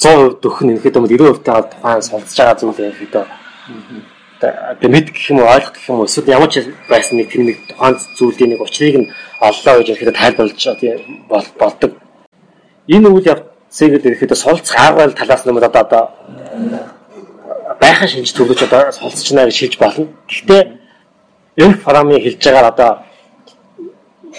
100% 0.00 0.40
дөх 0.40 0.56
нь 0.64 0.76
ихэд 0.76 0.96
бол 0.96 1.08
90% 1.08 1.44
тагаа 1.44 1.68
тухайн 1.68 2.02
суралцж 2.02 2.36
байгаа 2.38 2.56
зүйлээ 2.60 2.92
ихэд 2.96 3.14
одоо 3.20 4.88
мэд 4.88 5.06
гэх 5.12 5.30
юм 5.30 5.38
уу 5.44 5.52
ойлгох 5.52 5.72
гэх 5.76 5.88
юм 5.88 5.98
уу 6.00 6.08
эсвэл 6.08 6.32
ямар 6.32 6.48
ч 6.48 6.64
байсан 6.88 7.14
нэг 7.20 7.28
тэр 7.28 7.42
нэг 7.44 7.58
тухайн 7.68 7.94
зүйлийн 8.16 8.50
нэг 8.56 8.60
учрыг 8.64 8.96
нь 8.96 9.10
оллоо 9.48 9.74
гэж 9.78 9.88
ихэд 9.92 10.16
тайлбарлаж 10.16 10.64
болдог. 11.60 11.92
Энэ 12.88 13.08
үйл 13.12 13.30
явцыг 13.32 13.92
ихэд 14.00 14.32
суралцах 14.32 14.80
арга 14.80 15.12
талаас 15.12 15.44
нь 15.44 15.52
одоо 15.52 15.82
одоо 15.86 16.04
байхаа 17.80 18.08
шинж 18.08 18.32
төвлөж 18.32 18.60
одоо 18.64 18.90
суралцж 18.96 19.28
байна 19.28 19.48
гэж 19.52 19.58
хэлж 19.60 19.76
болно. 19.78 20.08
Гэхдээ 20.28 20.62
энэ 21.62 21.80
форамын 21.84 22.24
хэлж 22.24 22.40
байгаа 22.40 22.72
одоо 22.72 22.90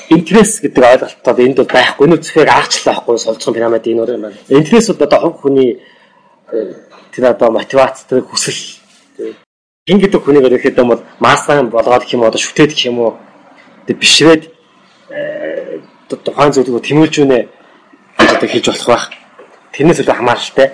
интерес 0.10 0.60
гэдэг 0.60 0.84
ойлголтод 0.84 1.40
энд 1.40 1.58
бол 1.58 1.72
байхгүй 1.72 2.08
нүү 2.08 2.20
зөвхөн 2.20 2.50
аарчлаа 2.50 2.94
байхгүй 2.96 3.20
солилцсон 3.20 3.54
пирамид 3.54 3.88
энэ 3.88 4.02
өөр 4.02 4.12
юм 4.16 4.22
байна. 4.28 4.38
Интерес 4.50 4.88
бол 4.90 5.04
одоо 5.08 5.20
хувь 5.20 5.40
хүний 5.42 5.80
э, 6.52 6.74
тэр 7.12 7.32
одоо 7.32 7.52
мотивац 7.52 8.04
тэр 8.10 8.22
хүсэл 8.22 8.60
хин 9.88 10.00
гэдэг 10.00 10.22
хүнийг 10.24 10.48
ерөөхдөө 10.48 10.86
бол 10.88 11.02
маасан 11.20 11.70
болгоод 11.70 12.04
гэх 12.04 12.16
юм 12.16 12.24
одоо 12.24 12.40
шүтээд 12.40 12.72
гэх 12.72 12.88
юм 12.88 13.00
уу 13.00 13.12
тэг 13.88 14.00
бишрээд 14.00 14.44
тухайн 16.08 16.52
зүйлийг 16.54 16.84
тэмүүлжүүнэ 16.84 17.40
гэж 18.18 18.30
одоо 18.38 18.50
хийж 18.50 18.66
болох 18.68 18.88
байх. 18.88 19.06
Тэрнээс 19.74 20.00
илүү 20.02 20.16
хамааралтай. 20.16 20.68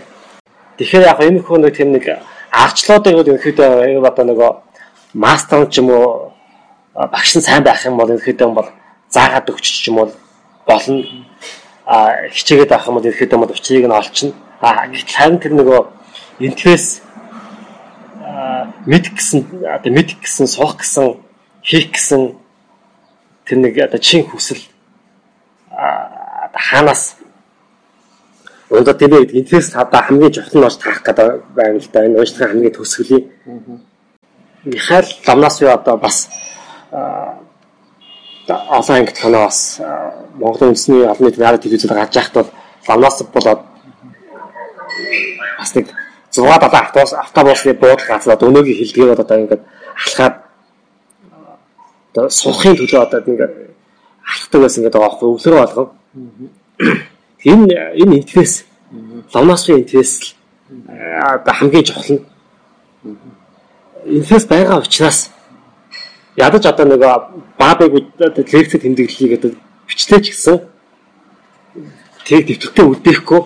Тэгэхээр 0.78 1.08
яг 1.10 1.20
энэ 1.22 1.40
хүн 1.44 1.62
нэг 1.64 1.76
тийм 1.76 1.92
нэг 1.96 2.06
арчлуудыг 2.52 3.16
бол 3.16 3.32
ерөөхдөө 3.34 4.04
одоо 4.06 4.26
нөгөө 4.26 4.52
мастер 5.14 5.66
ч 5.72 5.80
юм 5.80 5.90
уу 5.90 6.32
багш 6.94 7.38
нь 7.38 7.46
сайн 7.46 7.64
байх 7.64 7.86
юм 7.86 7.98
бол 7.98 8.10
ерөөхдөө 8.10 8.50
бол 8.54 8.70
заагаад 9.10 9.50
өгч 9.50 9.66
ч 9.66 9.88
юм 9.90 9.96
бол 10.02 10.14
болно. 10.66 11.04
А 11.86 12.30
хичээгээд 12.30 12.72
авах 12.72 12.88
юм 12.88 12.96
бол 12.96 13.10
ерөөхдөө 13.10 13.40
бол 13.40 13.54
учрыг 13.54 13.86
нь 13.86 13.98
олчихно. 14.00 14.34
А 14.62 14.88
гэтэл 14.88 15.16
харин 15.18 15.40
тэр 15.40 15.54
нөгөө 15.58 15.82
интерес 16.40 17.02
мэд 18.86 19.06
гэсэн 19.16 19.40
одоо 19.76 19.92
мэд 19.92 20.10
гэсэн 20.22 20.48
суух 20.48 20.78
гэсэн 20.78 21.18
хийх 21.64 21.92
гэсэн 21.92 22.36
тэр 23.46 23.58
нэг 23.58 23.74
одоо 23.80 24.00
чин 24.00 24.24
хүсэл 24.24 24.62
хаанаас 26.54 27.20
Өнөөдөр 28.70 28.98
тэр 29.02 29.14
интерес 29.34 29.74
одоо 29.74 30.02
хамгийн 30.06 30.30
нь 30.30 30.62
болж 30.62 30.78
таах 30.78 31.02
гэдэг 31.02 31.42
байна 31.58 31.82
л 31.82 31.90
да. 31.90 32.06
Энэ 32.06 32.22
уушлагын 32.22 32.50
хамгийн 32.54 32.76
төсгөлийн. 32.78 33.26
Михаил 34.64 35.10
Ламнасви 35.26 35.66
одоо 35.66 35.98
бас 35.98 36.30
олон 38.50 38.96
ангит 38.98 39.18
танаа 39.20 39.46
бас 39.46 39.82
Монголын 40.36 40.72
үндэсний 40.74 41.06
олон 41.06 41.26
нийтийн 41.26 41.46
радио 41.46 41.62
телевизээр 41.62 41.94
гарч 41.94 42.14
байхад 42.16 42.34
бол 42.36 42.52
Ламнас 42.88 43.22
болоод 43.34 43.62
бас 45.60 45.76
нэг 45.76 45.88
6 46.32 46.46
7 46.46 46.74
автобус 46.74 47.14
автобусны 47.14 47.74
газар 47.74 48.34
одоо 48.34 48.50
өнөөгийн 48.50 48.80
хилдгээр 48.80 49.20
одоо 49.20 49.38
ингээд 49.38 49.64
алхаад 50.06 50.36
одоо 52.12 52.30
сухын 52.30 52.76
төлөө 52.78 53.02
одоо 53.02 53.20
ингээд 53.26 53.54
алхдаг 54.34 54.62
байсан 54.62 54.84
гэдэг 54.84 55.00
байгаа 55.00 55.10
байхгүй 55.10 55.30
өвлөрөө 55.30 55.60
болгоо. 55.62 55.88
Энэ 57.46 57.76
энэ 58.02 58.16
интерес 58.20 58.66
лавнасны 59.34 59.80
интерес 59.82 60.36
одоо 61.34 61.54
хамгийн 61.54 61.84
чухал 61.84 62.10
нь 62.16 62.26
интерес 64.06 64.46
байгаа 64.46 64.80
учраас 64.80 65.30
ядаж 66.38 66.64
одоо 66.66 66.86
нэг 66.86 67.02
баабыг 67.58 67.94
лекц 68.54 68.74
тэмдэглэлийг 68.78 69.34
одоо 69.40 69.52
бичлээ 69.88 70.20
ч 70.22 70.26
гэсэн 70.30 70.58
тэг 72.26 72.46
дэвтэртэй 72.48 72.86
үлдээхгүй 72.86 73.42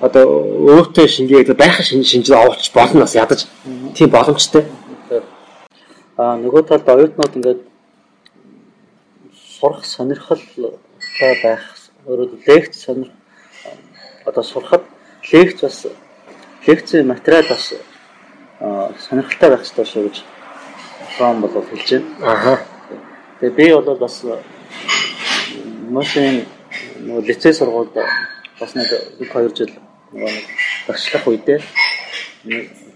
одоо 0.00 0.24
өөртөө 0.70 1.06
шингээд 1.08 1.56
байхын 1.56 1.84
шинж 1.84 2.06
шинж 2.10 2.30
авч 2.30 2.70
болно 2.72 3.00
бас 3.02 3.14
ядаж 3.16 3.46
тийм 3.96 4.10
боломжтой. 4.10 4.64
Аа 6.16 6.36
нөгөө 6.36 6.62
талд 6.68 6.88
оюутнууд 6.88 7.36
ингээд 7.36 7.60
сурах 9.58 9.84
сонирхолтой 9.84 10.72
байх 11.42 11.64
өөрөөр 12.06 12.30
лекц 12.46 12.84
сонир 12.84 13.10
одоо 14.24 14.42
сурахад 14.42 14.84
лекц 15.32 15.60
бас 15.62 15.86
лекцийн 16.66 17.06
материал 17.06 17.44
бас 17.48 17.74
сонирхолтой 19.08 19.48
байх 19.50 19.62
хэрэгтэй 19.64 19.86
шүү 19.86 20.02
гэж 20.08 20.16
фром 21.16 21.40
бол 21.40 21.50
хэлж 21.50 21.90
байна. 21.90 22.32
Аха. 22.32 22.58
Тэгээ 23.40 23.56
би 23.56 23.72
бол 23.72 23.98
бас 23.98 24.24
машин 25.90 26.44
нөгөө 27.00 27.26
лицей 27.26 27.52
сургуульд 27.54 27.96
бас 28.60 28.74
нэг 28.74 28.88
2 29.20 29.56
жил 29.56 29.72
нөгөө 30.12 30.32
багшлах 30.88 31.26
үедээ 31.26 31.60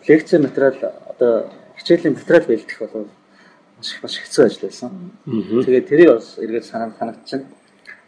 лекц 0.08 0.32
материал 0.32 0.76
одоо 1.08 1.50
хичээлийн 1.78 2.14
материал 2.14 2.44
бэлдэх 2.46 2.78
бол 2.80 3.08
маш 3.76 3.88
маш 4.02 4.14
хэцүү 4.20 4.44
ажил 4.46 4.64
байсан. 4.68 4.90
Тэгээд 5.26 5.88
тэрийг 5.88 6.10
бас 6.14 6.38
эргээд 6.38 6.64
санаа 6.64 6.92
санагдчихна. 6.98 7.46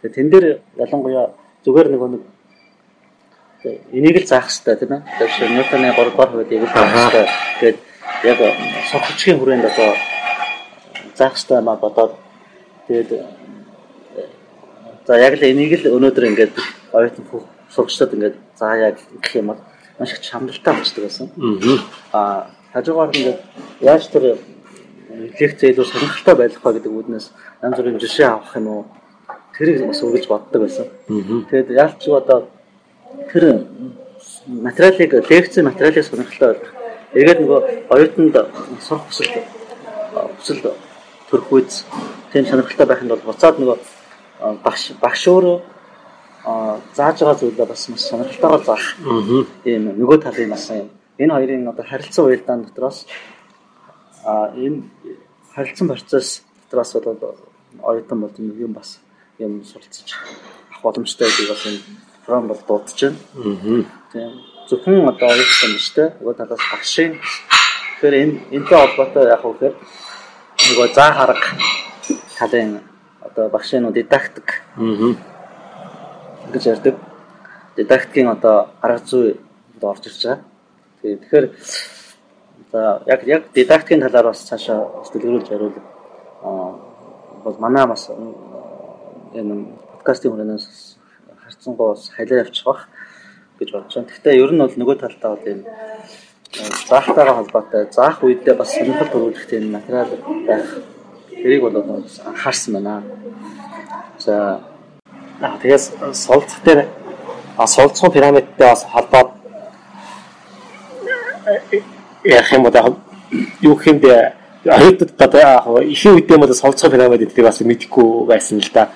Тэгээд 0.02 0.14
тэн 0.14 0.30
дээр 0.30 0.46
ялангуяа 0.76 1.26
зүгээр 1.64 1.88
нөгөө 1.90 2.08
нэг 2.12 2.22
энийг 3.92 4.16
л 4.22 4.26
заах 4.26 4.50
хэрэгтэй 4.50 4.76
тийм 4.76 4.92
ээ. 4.92 5.02
Тэгэхээр 5.18 5.52
Ньютоны 5.52 5.88
3 5.94 6.10
дугаар 6.10 6.30
хувьд 6.30 6.52
яг 6.52 6.64
заах 6.72 6.90
хэрэгтэй. 6.90 7.26
Тэгээд 7.60 7.78
яг 8.24 8.38
сохчгийн 8.90 9.38
хүрээнд 9.38 9.64
одоо 9.70 9.90
заах 11.18 11.34
хэрэгтэй 11.34 11.60
маа 11.60 11.76
бодоод 11.76 12.12
тэгээд 12.86 13.10
за 15.06 15.18
яг 15.18 15.34
л 15.34 15.48
энийг 15.50 15.72
л 15.82 15.94
өнөөдөр 15.96 16.24
ингээд 16.30 16.54
оюутан 16.92 17.24
сурагчдад 17.74 18.14
ингээд 18.14 18.36
зааяа 18.54 18.94
гэх 18.94 19.34
юм 19.34 19.46
бол 19.50 19.60
маш 19.98 20.12
их 20.12 20.20
чамдалтай 20.20 20.74
болчдөг 20.74 21.04
байсан. 21.04 21.26
Аа 22.12 22.46
хажуугаар 22.72 23.10
ингээд 23.10 23.40
яаж 23.80 24.06
тэр 24.08 24.38
лекц 25.40 25.60
илүү 25.62 25.86
сонирхолтой 25.86 26.34
байх 26.34 26.58
вэ 26.62 26.72
гэдэг 26.78 26.92
үүднээс 26.92 27.26
янз 27.62 27.76
бүрийн 27.76 27.98
жишээ 27.98 28.28
авах 28.30 28.56
юм 28.56 28.66
уу 28.68 28.82
тэрийг 29.56 29.86
бас 29.86 30.02
үргэлж 30.02 30.26
боддог 30.28 30.60
байсан. 30.62 30.86
Тэгээд 31.50 31.68
яалч 31.70 32.02
одоо 32.08 32.48
тэр 33.32 33.66
материалыг 34.46 35.10
лекцийн 35.30 35.66
материалыг 35.66 36.04
сонирхолтой. 36.04 36.56
Эргээд 37.12 37.40
нөгөө 37.44 37.60
оюутанд 37.92 38.34
сурах 38.80 39.04
хүсэл 39.04 39.44
хүсэл 40.40 40.72
төрөх 41.28 41.48
үйс 41.52 41.84
тийм 42.32 42.44
сонирхолтой 42.48 42.86
байхын 42.88 43.08
тулд 43.12 43.26
буцаад 43.28 43.60
нөгөө 43.60 43.78
багш 44.64 44.82
багш 44.96 45.22
өөрөө 45.28 45.56
зааж 46.96 47.16
байгаа 47.20 47.36
зүйлээ 47.36 47.68
бас 47.68 47.82
маш 47.92 48.02
сонирхолтойгоор 48.08 48.64
заах. 48.64 48.86
Тийм 49.64 49.92
нөгөө 49.92 50.18
талын 50.24 50.50
бас 50.56 50.64
юм. 50.72 50.88
Энэ 51.20 51.34
хоёрын 51.36 51.68
одоо 51.68 51.84
харилцан 51.84 52.24
уялдаан 52.24 52.64
дотроос 52.64 53.04
а 54.24 54.48
энэ 54.56 54.88
харилцан 55.54 55.88
процесс 55.92 56.42
дотроос 56.64 56.92
бол 56.96 57.36
оюутан 57.92 58.20
бол 58.24 58.32
юм 58.38 58.72
бас 58.72 59.00
юм 59.38 59.60
суралцж 59.64 60.16
авах 60.16 60.82
боломжтой 60.82 61.28
гэдгийг 61.28 61.48
бас 61.52 61.62
энэ 61.68 61.80
програм 62.24 62.48
бол 62.48 62.60
дуудаж 62.66 63.00
байна. 63.00 63.84
Тийм 64.12 64.51
зөвхөн 64.68 65.08
одоо 65.08 65.28
оюутан 65.34 65.72
биш 65.76 65.88
те. 65.94 66.12
Нөгөө 66.20 66.34
талаас 66.38 66.64
багшийн. 66.72 67.18
Тэгэхээр 67.18 68.14
энэ 68.22 68.34
энэтэй 68.56 68.78
холбоотой 68.78 69.24
яг 69.30 69.44
үхээр 69.44 69.74
нөгөө 69.74 70.88
заа 70.94 71.10
харга 71.12 71.48
талын 72.38 72.80
одоо 73.20 73.48
багшийн 73.48 73.82
нуу 73.82 73.92
дидактик 73.92 74.62
гэж 76.52 76.64
ярьдаг. 76.66 76.96
Дидактикийн 77.76 78.28
одоо 78.28 78.68
арга 78.80 79.02
зүй 79.06 79.40
орж 79.80 80.06
ирж 80.06 80.22
байгаа. 80.22 80.40
Тэгэхээр 81.02 81.46
за 82.72 83.02
яг 83.06 83.20
яг 83.26 83.42
дидактикийн 83.54 84.00
талаар 84.00 84.26
бас 84.30 84.44
цаашаа 84.48 85.02
дэлгэрүүлж 85.12 85.48
хариул 85.48 85.76
аа 86.42 86.74
бол 87.44 87.56
манай 87.58 87.86
бас 87.86 88.10
энэ 89.34 89.54
подкастын 89.92 90.30
хүлээнээс 90.32 90.96
харцсангоо 91.44 91.94
бас 91.94 92.08
халиа 92.16 92.42
явчих 92.44 92.64
бах 92.64 92.88
гэж 93.62 93.70
бодож 93.72 93.94
байна. 93.94 94.10
Гэхдээ 94.10 94.40
ер 94.42 94.50
нь 94.52 94.62
бол 94.62 94.76
нөгөө 94.76 94.96
талдаа 94.98 95.30
бол 95.32 95.46
энэ 95.46 95.64
заахтайгаа 96.90 97.36
холбоотой 97.38 97.82
заах 97.94 98.18
үедээ 98.22 98.54
бас 98.58 98.70
сонирхол 98.74 99.10
төрүүлэх 99.14 99.46
тийм 99.48 99.72
материал 99.72 100.10
байх 100.46 100.68
тэрийг 101.30 101.62
бол 101.62 101.76
анхаарсан 102.26 102.74
байна. 102.74 103.02
За 104.18 104.60
Аа 105.42 105.58
тэгээс 105.58 105.90
солилцох 106.12 106.62
дээр 106.64 106.86
а 107.56 107.66
солилцох 107.66 108.12
пирамидтай 108.12 108.68
бас 108.70 108.86
холбоод 108.86 109.30
ярих 112.22 112.52
юм 112.52 112.64
яг 112.66 112.86
юу 113.60 113.74
хэмдэ 113.74 114.32
оюутнууд 114.64 115.12
одоо 115.18 115.40
яг 115.40 115.66
ихэнх 115.82 116.14
үедээ 116.14 116.38
бол 116.38 116.54
солилцох 116.54 116.92
пирамид 116.92 117.20
гэдгийг 117.26 117.46
бас 117.46 117.60
мэдэхгүй 117.60 118.26
байсан 118.30 118.62
л 118.62 118.70
да. 118.72 118.86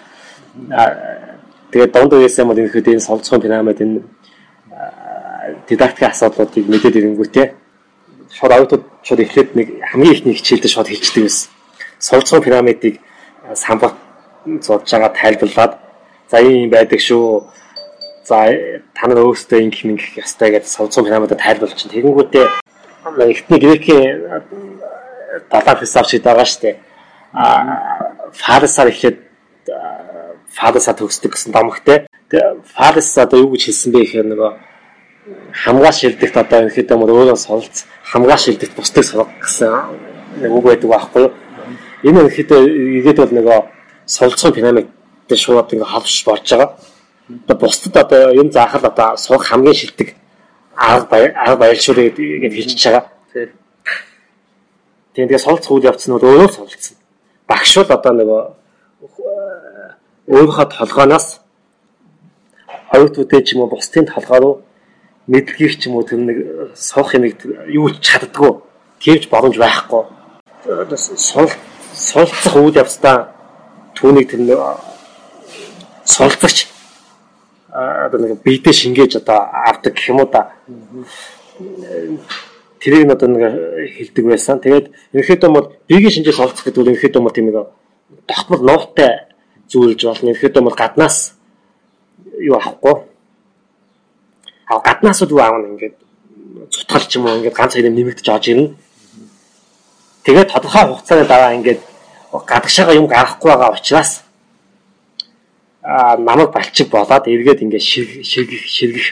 Тэгээд 1.72 1.92
донд 1.92 2.12
үеэсээ 2.14 2.44
бол 2.46 2.58
ихэд 2.58 2.94
энэ 2.94 3.00
солилцох 3.02 3.42
пирамид 3.42 3.82
энэ 3.82 4.02
дидактикийн 5.68 6.10
асуудлуудыг 6.10 6.64
мэдээд 6.68 6.98
ирэнгүүтээ 6.98 7.46
шууд 8.36 8.52
оюутнууд 8.52 8.84
шууд 9.06 9.20
эхлээд 9.20 9.50
нэг 9.58 9.68
хамгийн 9.90 10.14
ихний 10.14 10.34
хичээлдээ 10.34 10.72
шууд 10.72 10.88
хэлчихдэг 10.90 11.22
байсан. 11.24 11.50
Солилцох 11.98 12.44
пирамидыг 12.44 13.00
самбат 13.54 13.94
зурж 14.66 14.90
байгаа 14.90 15.12
тайлбарлаад 15.14 15.72
за 16.30 16.38
ийм 16.40 16.70
байдаг 16.70 17.00
шүү. 17.00 17.46
За 18.26 18.50
та 18.94 19.06
нар 19.06 19.22
өөрсдөө 19.22 19.58
ингэх 19.62 19.84
ингэх 19.86 20.18
ёстой 20.22 20.50
гэдэг 20.50 20.68
солилцох 20.68 21.06
пирамидад 21.06 21.38
тайлбарлаж 21.38 21.78
чинь 21.78 21.94
тэгэнгүүтээ 21.94 22.46
эхний 23.30 23.60
грекийн 23.62 24.42
далаа 25.50 25.74
философч 25.78 26.18
байгаа 26.20 26.44
шүү 26.44 26.62
дээ. 26.62 26.76
А 27.32 27.46
фарисаар 28.32 28.90
эхлээд 28.90 29.18
фарисаа 30.50 30.94
төгсдөг 30.94 31.32
гэсэн 31.32 31.52
домогтэй. 31.52 32.06
Тэгээ 32.30 32.66
фарис 32.74 33.14
одоо 33.18 33.46
юу 33.46 33.54
гэж 33.54 33.70
хэлсэн 33.70 33.92
бэ 33.92 33.98
гэхээр 34.02 34.26
нөгөө 34.32 34.50
хамгаа 35.52 35.92
шилдэгт 35.92 36.36
одоо 36.36 36.60
ерхэд 36.66 36.90
юм 36.90 37.02
өөрөө 37.02 37.36
солилц 37.36 37.86
хамгаа 38.02 38.38
шилдэгт 38.38 38.74
бусдыг 38.76 39.04
сурах 39.04 39.28
гэсэн 39.42 39.72
нэг 40.42 40.52
үг 40.52 40.64
байдаг 40.64 40.90
байхгүй 40.90 41.22
юу? 41.26 41.32
Энэ 42.06 42.20
ерхэд 42.30 42.50
игээд 43.02 43.18
бол 43.18 43.32
нөгөө 43.34 43.58
солилцоо 44.06 44.50
пирамид 44.52 44.86
дээр 45.28 45.40
шууд 45.40 45.72
ингээ 45.74 45.90
хавш 45.90 46.24
борж 46.24 46.46
байгаа. 46.50 46.70
Одоо 47.44 47.56
бусдад 47.58 47.96
одоо 47.96 48.30
юм 48.34 48.52
заахад 48.52 48.84
одоо 48.84 49.16
суух 49.16 49.42
хамгийн 49.46 49.74
шилдэг 49.74 50.14
арга 50.76 51.16
арга 51.34 51.56
баялшуурыг 51.56 52.14
гэж 52.14 52.52
хэлчихэж 52.54 52.84
байгаа. 52.86 53.04
тийм 55.14 55.26
тэгээ 55.26 55.44
солилцох 55.46 55.72
үйл 55.72 55.88
явц 55.90 56.06
нь 56.06 56.14
бол 56.14 56.22
өөрөө 56.22 56.50
солилцсон. 56.54 56.96
Багш 57.48 57.72
бол 57.78 57.96
одоо 57.98 58.12
нөгөө 58.14 58.40
өөрийнхөө 60.30 60.66
толгооноос 60.76 61.40
оюутнуудын 62.94 63.42
ч 63.42 63.54
юм 63.54 63.62
уу 63.62 63.72
бусдын 63.74 64.06
толгой 64.06 64.38
руу 64.38 64.54
мэдлэгийг 65.26 65.78
ч 65.78 65.90
юм 65.90 65.98
уу 65.98 66.06
тэр 66.06 66.22
нэг 66.22 66.38
суух 66.74 67.14
юм 67.14 67.26
юу 67.70 67.90
ч 67.90 67.98
чаддгүй. 68.02 68.62
Тэвж 69.02 69.28
боломж 69.28 69.56
байхгүй. 69.58 70.02
Сул 70.96 71.50
сулцах 71.92 72.54
үйл 72.56 72.76
явцдаа 72.76 73.32
түүнийг 73.96 74.30
тэр 74.30 74.40
сулцагч 76.04 76.68
одоо 77.72 78.18
нэг 78.20 78.42
биедээ 78.42 78.72
шингээж 78.72 79.12
одоо 79.20 79.48
авдаг 79.68 79.94
гэх 79.94 80.08
юм 80.08 80.20
уу 80.20 80.30
да. 80.30 80.52
Тэрийг 82.80 83.06
нь 83.06 83.12
одоо 83.12 83.28
нэг 83.28 83.42
хилдэг 83.96 84.24
байсан. 84.24 84.60
Тэгээд 84.60 84.92
ерөнхийдөө 85.12 85.50
бол 85.50 85.72
биеийн 85.88 86.12
шинжээс 86.12 86.40
олцох 86.40 86.64
гэдэг 86.64 86.80
бол 86.80 86.90
ерөнхийдөө 86.92 87.22
бол 87.22 87.36
тийм 87.36 87.46
нэг 87.50 87.58
тогтмол 88.28 88.62
нуутай 88.62 89.12
зүйлж 89.68 90.00
болно. 90.04 90.30
Ерөнхийдөө 90.30 90.62
бол 90.62 90.76
гаднаас 90.76 91.34
юу 92.38 92.56
авахгүй. 92.56 93.15
Гаднаас 94.68 95.20
юу 95.22 95.38
аавна 95.38 95.68
ингээд 95.68 95.96
цутгалч 96.70 97.16
юм 97.16 97.26
уу 97.26 97.38
ингээд 97.38 97.54
ганц 97.54 97.76
юм 97.76 97.94
нэмэгдэж 97.94 98.26
орж 98.28 98.46
ирнэ. 98.50 98.74
Тэгээд 100.24 100.50
тодорхой 100.50 100.84
хугацааны 100.90 101.24
дараа 101.26 101.54
ингээд 101.54 101.80
гадагшаага 102.32 102.98
юм 102.98 103.06
гарахгүй 103.06 103.50
байгаа 103.50 103.78
учраас 103.78 104.22
а 105.82 106.16
намайг 106.16 106.50
балчиг 106.50 106.90
болоод 106.90 107.28
эргээд 107.30 107.62
ингээд 107.62 107.82
ширгэх 107.90 108.26
ширгэх 108.26 108.64
ширгэх 108.66 109.06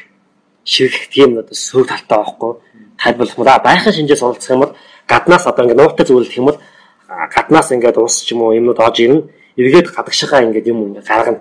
ширгэх 0.65 1.09
тийм 1.15 1.39
одоо 1.39 1.55
сөрөг 1.55 1.89
талтай 1.89 2.19
байхгүй 2.19 2.53
тайлбарлах 2.99 3.39
юм. 3.39 3.47
Байхын 3.63 3.93
шинжээс 3.95 4.23
уулзах 4.23 4.51
юм 4.51 4.61
бол 4.67 4.75
гаднаас 5.07 5.47
одоо 5.47 5.63
ингээд 5.65 5.79
нуугтай 5.79 6.07
зүйлэх 6.07 6.35
юм 6.35 6.47
бол 6.51 6.59
гаднаас 7.07 7.71
ингээд 7.71 7.97
уус 8.03 8.27
ч 8.27 8.35
юм 8.35 8.43
уу 8.43 8.59
юмнууд 8.59 8.81
орж 8.83 8.99
ирнэ. 9.07 9.23
Эргээд 9.55 9.95
гадагшаага 9.95 10.43
ингээд 10.51 10.67
юм 10.67 10.83
ингээд 10.91 11.07
гаргана. 11.07 11.41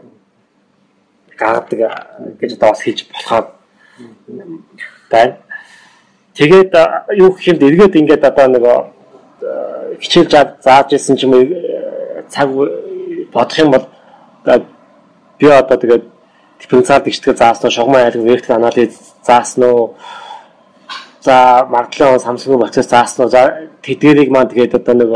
гаргадаг 1.33 2.37
гэж 2.39 2.61
одоо 2.61 2.69
бас 2.69 2.81
хийж 2.85 3.09
болохоор 3.09 3.62
байна. 5.09 5.37
Тэгээд 6.33 6.71
юу 7.17 7.31
гэх 7.31 7.47
юм 7.47 7.57
эргээд 7.61 7.95
ингээд 7.95 8.23
одоо 8.25 8.47
нэг 8.47 8.65
хичээл 10.01 10.57
зааж 10.61 10.93
ирсэн 10.93 11.15
ч 11.17 11.23
юм 11.25 11.33
уу 11.33 11.45
цаг 12.29 12.49
бодох 13.33 13.59
юм 13.59 13.71
бол 13.71 13.85
би 15.37 15.47
одоо 15.47 15.77
тэгээд 15.77 16.03
дифференциал 16.59 17.03
дэгчдгээ 17.03 17.35
заасан 17.35 17.71
шугам 17.71 17.95
айлг 17.95 18.23
вектор 18.23 18.55
анализ 18.55 18.93
заасан 19.23 19.63
уу, 19.63 19.95
за 21.21 21.65
маргадлын 21.69 22.19
самсгийн 22.19 22.59
процесс 22.59 22.89
заасан 22.89 23.25
уу, 23.25 23.31
за 23.31 23.69
тэдгэрийг 23.81 24.29
маань 24.31 24.49
тэгээд 24.49 24.75
одоо 24.75 24.95
нэг 24.95 25.09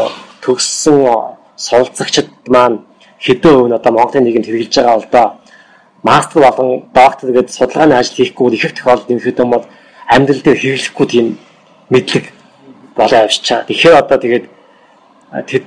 төгссөн 0.44 1.00
суралцагчид 1.56 2.30
маань 2.48 2.84
хэдэн 3.20 3.54
хувь 3.54 3.70
нь 3.70 3.78
одоо 3.80 3.92
Монголын 3.92 4.24
нийгэмд 4.24 4.48
хэрэгжилж 4.48 4.76
байгаа 4.76 4.96
бол 4.96 5.10
доо 5.12 5.28
мастер 6.10 6.39
болон 6.41 6.70
доктор 6.93 7.30
гэдэг 7.36 7.52
судалгааны 7.52 7.96
ажил 8.00 8.17
хийхгүй 8.17 8.56
их 8.56 8.74
тохиолдолд 8.74 9.12
ерөнхийдөө 9.12 9.48
бол 9.52 9.65
амьдрал 10.08 10.41
дээр 10.43 10.60
хэрэглэхгүй 10.63 11.08
тийм 11.08 11.28
мэдлэг 11.89 12.26
болоо 12.96 13.20
авчичаа. 13.24 13.67
Тэгэхээр 13.67 13.96
одоо 14.02 14.17
тэгээд 14.17 14.46
тэд 15.50 15.63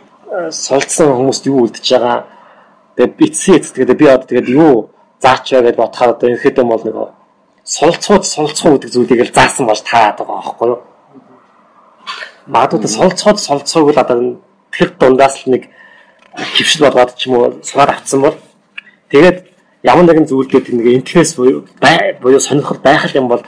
сулцсан 0.51 1.13
хүмүүст 1.13 1.45
юу 1.51 1.69
үлдэж 1.69 1.87
байгаа 1.93 2.19
тэгээд 2.97 3.17
битсэн 3.21 3.55
эц 3.57 3.67
тэгээд 3.75 4.01
би 4.01 4.07
одоо 4.09 4.27
тэгээд 4.29 4.49
юу 4.49 4.75
заач 5.21 5.47
вэ 5.53 5.63
гэж 5.67 5.77
бодохоор 5.77 6.11
одоо 6.15 6.27
ерөнхийдөө 6.29 6.65
бол 6.65 6.85
нэг 6.85 6.97
сулцууд 7.65 8.25
сулцуу 8.25 8.71
гэдэг 8.75 8.91
зүйлийг 8.91 9.21
л 9.29 9.37
заасан 9.37 9.67
болж 9.67 9.83
таарад 9.85 10.19
байгаа 10.19 10.37
байхгүй 10.41 10.69
юу? 10.73 10.81
Магадгүй 12.47 12.89
сулцууд 12.89 13.39
сулцууг 13.39 13.93
л 13.93 14.03
одоо 14.03 14.17
тэр 14.73 14.89
дундаас 14.97 15.45
л 15.45 15.53
нэг 15.53 15.69
хөвшил 16.35 16.89
болгоод 16.89 17.15
ч 17.19 17.29
юм 17.29 17.35
уу 17.37 17.47
сугаар 17.63 17.91
авцсан 17.95 18.21
бол 18.25 18.37
тэгээд 19.13 19.50
ямар 19.83 20.05
нэгэн 20.05 20.27
зүйл 20.29 20.49
дээр 20.51 20.75
нэг 20.77 20.87
интерес 21.01 21.35
буюу 21.35 21.65
буюу 22.21 22.41
сонирхол 22.41 22.79
байх 22.79 23.15
юм 23.15 23.29
бол 23.29 23.43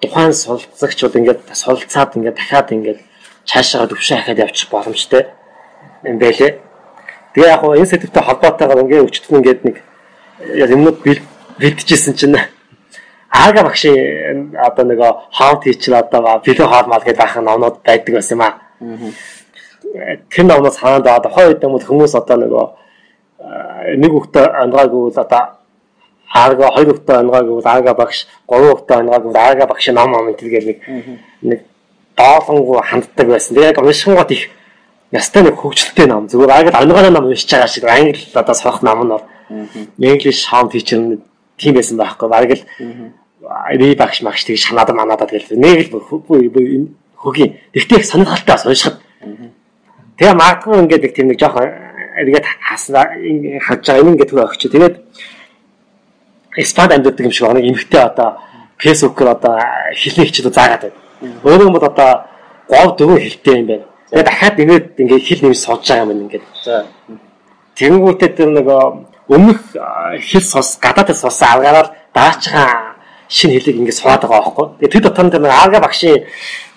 тухайн 0.00 0.32
суралцагч 0.32 0.98
бол 1.02 1.18
ингээд 1.20 1.40
суралцаад 1.52 2.16
ингээд 2.16 2.36
дахиад 2.36 2.68
ингээд 2.72 3.00
цаашаа 3.48 3.88
төвшөө 3.88 4.16
хахад 4.20 4.38
явчих 4.38 4.68
боломжтой 4.70 5.26
юм 6.04 6.18
байлээ. 6.18 6.60
Тэгээ 7.34 7.52
яг 7.54 7.62
энэ 7.64 7.86
сэдвтэй 7.86 8.22
холбоотойгоор 8.22 8.82
ингээд 8.84 9.06
өчтөн 9.08 9.38
ингээд 9.40 9.60
нэг 9.64 9.76
юмнууд 10.40 10.98
бэлтжижсэн 11.60 12.14
чинь 12.14 12.36
Ага 13.30 13.62
багшийн 13.62 14.56
одоо 14.58 14.84
нэг 14.84 15.00
хаан 15.30 15.60
тийчэр 15.62 15.94
одоо 15.94 16.42
бэлэн 16.44 16.68
хоолмал 16.68 17.00
гэдэг 17.00 17.22
бахан 17.22 17.44
номнууд 17.44 17.78
байдаг 17.86 18.14
байсан 18.14 18.36
юм 18.36 18.42
аа. 18.42 18.58
Тэр 20.30 20.44
номноос 20.44 20.76
хаанд 20.78 21.06
одоо 21.06 21.30
хойд 21.30 21.62
юм 21.62 21.78
хүмүүс 21.78 22.14
одоо 22.18 22.36
нэг 22.36 22.52
нэг 23.96 24.10
хүүхдээ 24.12 24.46
ангаагүй 24.62 25.10
л 25.10 25.20
одоо 25.20 25.44
аарга 26.28 26.66
хоёр 26.74 26.88
хүүхдээ 26.92 27.16
ангаагүй 27.22 27.56
л 27.62 27.70
аарга 27.72 27.92
багш 27.94 28.26
гурван 28.46 28.76
хүүхдээ 28.76 28.96
ангаагүй 29.00 29.30
л 29.32 29.40
аарга 29.40 29.66
багш 29.66 29.86
ном 29.88 30.10
ном 30.12 30.26
гэдэг 30.28 30.64
нэг 30.68 30.78
нэг 31.42 31.60
доолонгоо 32.16 32.80
ханддаг 32.84 33.26
байсан. 33.28 33.56
Тэгээ 33.56 33.70
яг 33.72 33.78
уншингууд 33.80 34.30
их 34.30 34.50
ястай 35.10 35.42
нэг 35.42 35.56
хөгжилтэй 35.56 36.06
ном. 36.06 36.28
Зүгээр 36.28 36.50
аагаад 36.52 36.80
ангааны 36.80 37.10
ном 37.10 37.26
уншиж 37.26 37.50
байгаа 37.50 37.66
шиг 37.68 37.84
англи 37.84 38.20
одоо 38.34 38.54
сорох 38.54 38.82
ном 38.82 39.00
нь 39.04 39.12
бол 39.14 39.24
English 39.98 40.46
Hound 40.52 40.70
Teacher 40.70 41.18
тийм 41.56 41.74
байсан 41.74 41.96
байхгүй. 41.96 42.28
Бараг 42.28 42.52
л 42.52 42.64
би 43.80 43.94
багш 43.96 44.22
магш 44.22 44.44
тэгж 44.44 44.68
шанаад 44.68 44.92
манаад 44.92 45.24
тэгэл 45.26 45.56
нэг 45.56 45.90
л 45.90 46.04
хөгийн. 47.16 47.56
Тэгтээ 47.72 48.04
сонирхолтой 48.04 48.54
бас 48.54 48.66
уншихад. 48.66 49.00
Тэгээ 50.16 50.34
магадгүй 50.36 50.78
ингээд 50.84 51.02
нэг 51.04 51.14
тийм 51.16 51.28
нэг 51.28 51.38
жоохон 51.40 51.89
эргээд 52.20 52.46
хаснаа 52.68 53.04
хаж 53.66 53.80
байгаа 53.86 54.02
юм 54.02 54.12
ингээд 54.14 54.32
өгч. 54.32 54.62
Тэгээд 54.68 54.96
Испанд 56.56 56.92
амьдардаг 56.92 57.24
юм 57.26 57.32
шиг 57.32 57.48
нэг 57.48 57.64
эмхтэй 57.64 58.02
одоо 58.04 58.28
фэйсбүүкээр 58.78 59.30
одоо 59.36 59.56
хэлний 59.94 60.26
хичээл 60.26 60.52
заагаад 60.52 60.82
байна. 60.88 60.98
Өөрөө 61.44 61.70
бол 61.72 61.86
одоо 61.90 62.10
3 62.68 62.96
4 62.96 63.18
хэлтэй 63.24 63.54
юм 63.60 63.66
байна. 63.66 63.86
Тэгээд 64.10 64.28
дахиад 64.28 64.60
ингээд 64.60 64.86
ингээд 65.02 65.26
хэл 65.26 65.42
нэмж 65.44 65.58
сууж 65.58 65.82
байгаа 65.88 66.04
юм 66.04 66.22
ингээд. 66.26 66.44
За 66.64 66.86
Тэгэнгүүтээ 67.80 68.30
тэр 68.36 68.50
нөгөө 68.52 68.80
өмнөх 69.32 69.60
хэл 70.20 70.44
сус 70.44 70.76
гадаадд 70.84 71.16
сус 71.16 71.40
алгаараар 71.40 71.88
даачгаа 72.12 72.98
шинэ 73.30 73.56
хэлийг 73.56 73.80
ингэ 73.80 73.94
суугаад 73.96 74.26
байгаа 74.26 74.42
байхгүй. 74.42 74.66
Тэгээ 74.84 74.92
тэр 74.92 75.04
дотор 75.08 75.26
нь 75.30 75.48
аарга 75.48 75.80
багшийн 75.80 76.26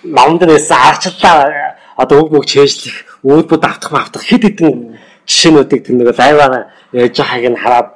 номд 0.06 0.40
нээсэн 0.48 0.78
арчлаа 0.78 1.76
одоо 2.00 2.16
өг 2.24 2.30
мөг 2.32 2.44
чэйжлэх 2.46 3.20
өөдбөд 3.20 3.62
автах 3.68 3.92
автах 3.92 4.24
хэд 4.24 4.42
хэдэн 4.48 4.93
жишээнүүдийг 5.26 5.82
тэр 5.84 5.94
нэг 5.96 6.08
лайваар 6.18 6.66
яаж 6.92 7.16
байгааг 7.18 7.52
нь 7.52 7.62
хараад 7.62 7.88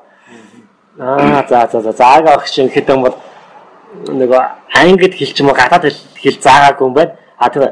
аа 1.00 1.44
за 1.48 1.68
за 1.72 1.78
за 1.80 1.92
заага 1.92 2.36
багш 2.36 2.58
юм 2.58 2.68
хэдэн 2.68 3.02
бол 3.02 3.16
нөгөө 3.94 4.42
ангид 4.74 5.14
хэлч 5.14 5.36
юм 5.40 5.52
гадаад 5.52 5.84
хэл 6.22 6.38
заагаагүй 6.44 6.86
юм 6.86 6.94
байна. 6.94 7.12
А 7.38 7.48
тэр 7.50 7.62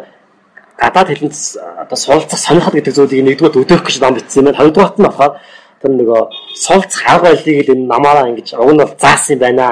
гадаад 0.79 1.09
хэлэнд 1.09 1.35
одоо 1.83 1.97
суралцах 1.97 2.39
сонирхол 2.39 2.77
гэдэг 2.77 2.95
зүйлийг 2.95 3.25
нэгдүгээр 3.25 3.61
өдөөх 3.63 3.83
гэж 3.85 3.97
ном 4.01 4.15
бичсэн 4.15 4.41
юм 4.41 4.47
байна. 4.47 4.61
Хоёрдугаарт 4.61 4.99
нь 4.99 5.07
болохоор 5.07 5.33
тэр 5.81 5.91
нөгөө 5.91 6.21
суралцах 6.65 7.03
арга 7.09 7.29
барилыг 7.33 7.59
л 7.67 7.73
энэ 7.75 7.91
намаараа 7.93 8.29
ингэж 8.31 8.49
уг 8.55 8.71
нь 8.73 8.81
бол 8.81 8.95
заасан 9.01 9.35
юм 9.37 9.43
байна. 9.45 9.67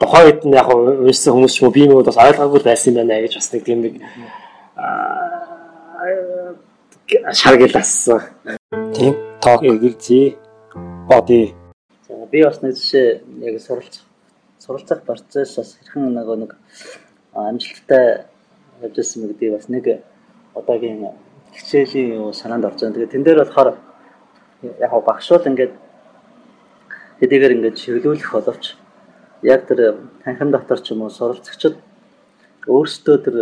Тухайн 0.00 0.24
үед 0.26 0.40
нь 0.44 0.56
яг 0.56 0.68
уншсан 0.70 1.32
хүмүүс 1.34 1.54
ч 1.54 1.58
юм 1.60 1.68
уу 1.68 1.76
би 1.76 1.82
нөгөө 1.86 2.06
бас 2.08 2.18
ойлгоогүй 2.20 2.60
байсан 2.62 2.94
юм 2.94 2.98
байна 3.00 3.22
гэж 3.24 3.34
бас 3.38 3.48
нэг 3.52 3.62
тийм 3.64 3.78
нэг 3.82 3.94
шаргал 7.32 7.76
ассан. 7.80 8.20
Тийм 8.72 9.14
ток 9.40 9.62
эгэлзээ 9.62 10.34
боди. 11.06 11.54
За 12.08 12.26
би 12.26 12.42
бас 12.42 12.62
нэг 12.62 12.74
жишээ 12.74 13.22
яг 13.46 13.60
суралцах 13.62 14.02
суралцах 14.58 15.06
процессоос 15.06 15.78
хэрхэн 15.78 16.10
нөгөө 16.10 16.36
нэг 16.42 16.52
амжилттай 17.30 18.26
явж 18.82 18.98
ирсэн 18.98 19.22
мэ 19.22 19.28
гэдгийг 19.30 19.54
бас 19.54 19.68
нэг 19.70 20.02
одоогийн 20.58 21.14
хичээлийн 21.54 22.18
юу 22.18 22.32
санаанд 22.34 22.66
орж 22.66 22.82
байгаа. 22.82 23.06
Тэгээд 23.06 23.14
тэн 23.14 23.22
дээр 23.22 23.38
болохоор 23.46 23.78
яг 24.82 24.92
багшуул 25.06 25.46
ингээд 25.46 25.74
хэдийгээр 27.22 27.54
ингээд 27.54 27.78
чиглүүлэх 27.78 28.34
боловч 28.34 28.74
яг 29.46 29.70
тэр 29.70 30.10
танхим 30.26 30.50
дотор 30.50 30.82
ч 30.82 30.90
юм 30.90 31.06
уу 31.06 31.14
суралцагчид 31.14 31.78
өөрсдөө 32.66 33.16
тэр 33.22 33.36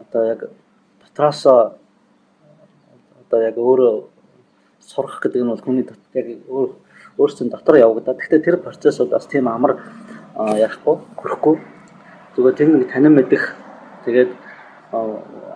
одоо 0.00 0.22
яг 0.24 0.40
дотроос 1.04 1.76
одоо 3.30 3.46
яг 3.46 3.56
өөрөө 3.56 3.94
сурах 4.82 5.22
гэдэг 5.22 5.42
нь 5.46 5.50
бол 5.54 5.62
хүний 5.62 5.86
яг 5.86 6.26
өөр 6.50 6.70
өөрсдөө 7.14 7.46
дотор 7.50 7.76
явагдаад. 7.78 8.18
Гэхдээ 8.18 8.42
тэр 8.42 8.56
процесс 8.58 8.98
бол 8.98 9.14
бас 9.14 9.26
тийм 9.30 9.46
амар 9.46 9.78
ярихгүй, 10.34 10.98
хөрөхгүй. 11.14 11.56
Зүгээр 12.34 12.56
тэр 12.58 12.68
нэг 12.74 12.90
танин 12.90 13.14
мэдэх, 13.14 13.54
тэгээд 14.04 14.30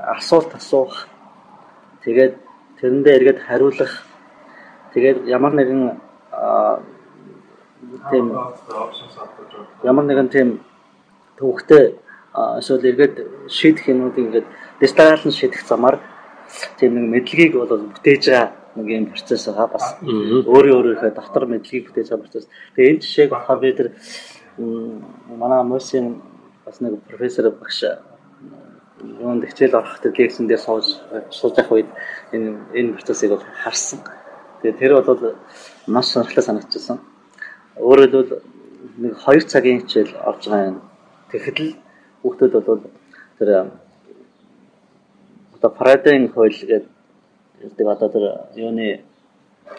асуулт 0.06 0.54
асуух, 0.54 1.10
тэгээд 2.06 2.38
тэрэндээ 2.78 3.16
эргээд 3.18 3.38
хариулах, 3.42 3.92
тэгээд 4.94 5.26
ямар 5.26 5.52
нэгэн 5.58 5.98
тийм 8.10 8.24
ямар 9.82 10.04
нэгэн 10.04 10.28
тийм 10.28 10.48
төвхтэй 11.38 11.98
эсвэл 12.34 12.86
эргээд 12.86 13.14
шийдэх 13.48 13.88
юмнуудыг 13.88 14.24
ингээд 14.26 14.46
дисталн 14.80 15.32
шийдэх 15.32 15.62
замаар 15.66 15.98
тийм 16.78 16.94
нэг 16.94 17.06
мэдлэгийг 17.14 17.52
бол 17.54 17.90
бүтээж 17.94 18.22
байгаа 18.28 18.48
нэг 18.76 18.86
юм 18.90 19.06
процесс 19.12 19.46
байгаа 19.46 19.68
бас 19.70 19.84
өөрөө 20.02 20.74
өөрийнхөө 20.78 21.10
дотор 21.14 21.44
мэдлэгийг 21.46 21.86
бүтээж 21.88 22.08
байгаа 22.10 22.24
процесс. 22.24 22.48
Тэгээ 22.74 22.90
энэ 22.90 23.02
жишээг 23.02 23.30
болохоор 23.30 23.60
би 23.60 23.72
тэр 23.72 23.88
манай 24.58 25.62
мөсийн 25.62 26.22
бас 26.64 26.80
нэг 26.80 27.02
профессор 27.08 27.50
багш 27.50 27.84
юунд 29.20 29.44
хичээл 29.44 29.78
орох 29.78 30.00
тэр 30.00 30.12
лекцэн 30.16 30.46
дээр 30.46 30.60
сууж 30.60 30.86
сууж 31.30 31.54
явах 31.58 31.72
үед 31.72 31.90
энэ 32.32 32.58
энэ 32.74 32.94
процессыг 32.96 33.30
бол 33.30 33.44
харсан. 33.62 34.00
Тэгээ 34.62 34.78
тэр 34.78 34.92
бол 35.02 35.34
маш 35.86 36.06
сонирхолтой 36.08 36.44
санагдчихсан. 36.44 36.98
Өөрөөр 37.76 38.10
хэлбэл 38.10 38.42
нэг 38.98 39.12
2 39.18 39.50
цагийн 39.50 39.80
хичээл 39.82 40.14
орж 40.24 40.42
байгаа 40.48 40.70
юм. 40.70 40.78
Тэгэхэд 41.30 41.58
л 41.60 41.70
хүүхдүүд 42.22 42.52
бол 42.64 42.82
тэр 43.38 43.48
одоо 45.64 45.76
парадын 45.78 46.28
хууль 46.28 46.52
гэдэг 46.52 46.84
гэдэг 47.62 47.86
одоо 47.88 48.08
тэр 48.12 48.24
юуны 48.54 49.00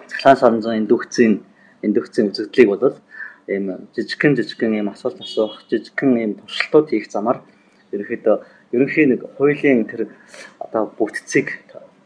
цахилгаан 0.10 0.38
соронзон 0.38 0.78
индукцийн 0.82 1.44
индукцийн 1.86 2.30
үзэгдлийг 2.34 2.70
бол 2.70 2.98
ийм 3.46 3.86
жижигхэн 3.94 4.34
жижигхэн 4.36 4.74
ийм 4.82 4.90
асуулт 4.90 5.22
асуух, 5.22 5.62
жижигхэн 5.70 6.18
ийм 6.18 6.32
туршилтууд 6.42 6.90
хийх 6.90 7.06
замаар 7.12 7.46
ерөнхийдөө 7.94 8.36
ерөнхийн 8.74 9.10
нэг 9.14 9.22
хуулийн 9.38 9.86
тэр 9.86 10.10
одоо 10.58 10.90
бүтцийг 10.98 11.54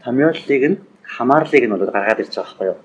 томьёоллыг 0.04 0.64
нь 0.72 0.78
хамаарлыг 1.16 1.64
нь 1.64 1.72
бол 1.72 1.88
гаргаад 1.88 2.20
ирж 2.20 2.36
байгаа 2.36 2.52
байхгүй 2.52 2.68
юу? 2.68 2.80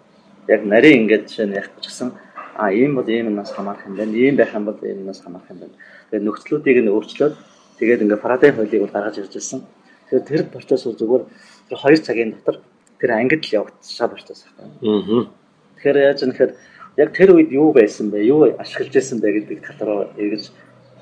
Яг 0.47 0.61
нарийн 0.63 1.11
ингээд 1.11 1.27
жишээ 1.27 1.47
нь 1.51 1.59
яг 1.59 1.75
гэсэн 1.83 2.15
а 2.55 2.71
ийм 2.71 2.95
бол 2.95 3.09
ийм 3.11 3.35
нас 3.35 3.51
хамаарх 3.51 3.83
юм 3.83 3.99
байна. 3.99 4.15
Ийм 4.15 4.37
байх 4.39 4.55
юм 4.55 4.65
бол 4.71 4.79
ийм 4.79 5.03
нас 5.11 5.19
хамаарх 5.19 5.51
юм 5.51 5.59
байна. 5.59 5.75
Тэгээд 6.11 6.23
нөхцлүүдийг 6.23 6.79
нь 6.87 6.93
өөрчлөөд 6.95 7.35
тэгээд 7.83 8.03
ингээд 8.07 8.23
парадын 8.23 8.55
хуулийг 8.55 8.83
бол 8.87 8.95
гаргаж 8.95 9.19
ирж 9.19 9.35
байсан. 9.35 9.67
Тэгэхээр 10.11 10.29
тэр 10.29 10.43
процесс 10.53 10.85
бол 10.85 10.97
зүгээр 10.97 11.25
тэр 11.69 11.79
2 11.79 12.05
цагийн 12.05 12.31
дотор 12.37 12.61
тэр 13.01 13.11
ангид 13.17 13.45
л 13.45 13.57
явагдчихсан 13.65 14.09
процесс 14.11 14.45
байна. 14.57 15.29
Тэгэхээр 15.77 15.97
яаж 15.97 16.21
юм 16.23 16.31
нэхэр 16.33 16.53
яг 16.97 17.09
тэр 17.13 17.31
үед 17.35 17.51
юу 17.51 17.73
байсан 17.73 18.11
бэ? 18.11 18.25
Юу 18.25 18.55
ашиглаж 18.59 18.95
байсан 18.95 19.19
бэ 19.21 19.29
гэдэг 19.33 19.59
тал 19.65 19.81
руу 19.89 20.01
эргэж 20.17 20.53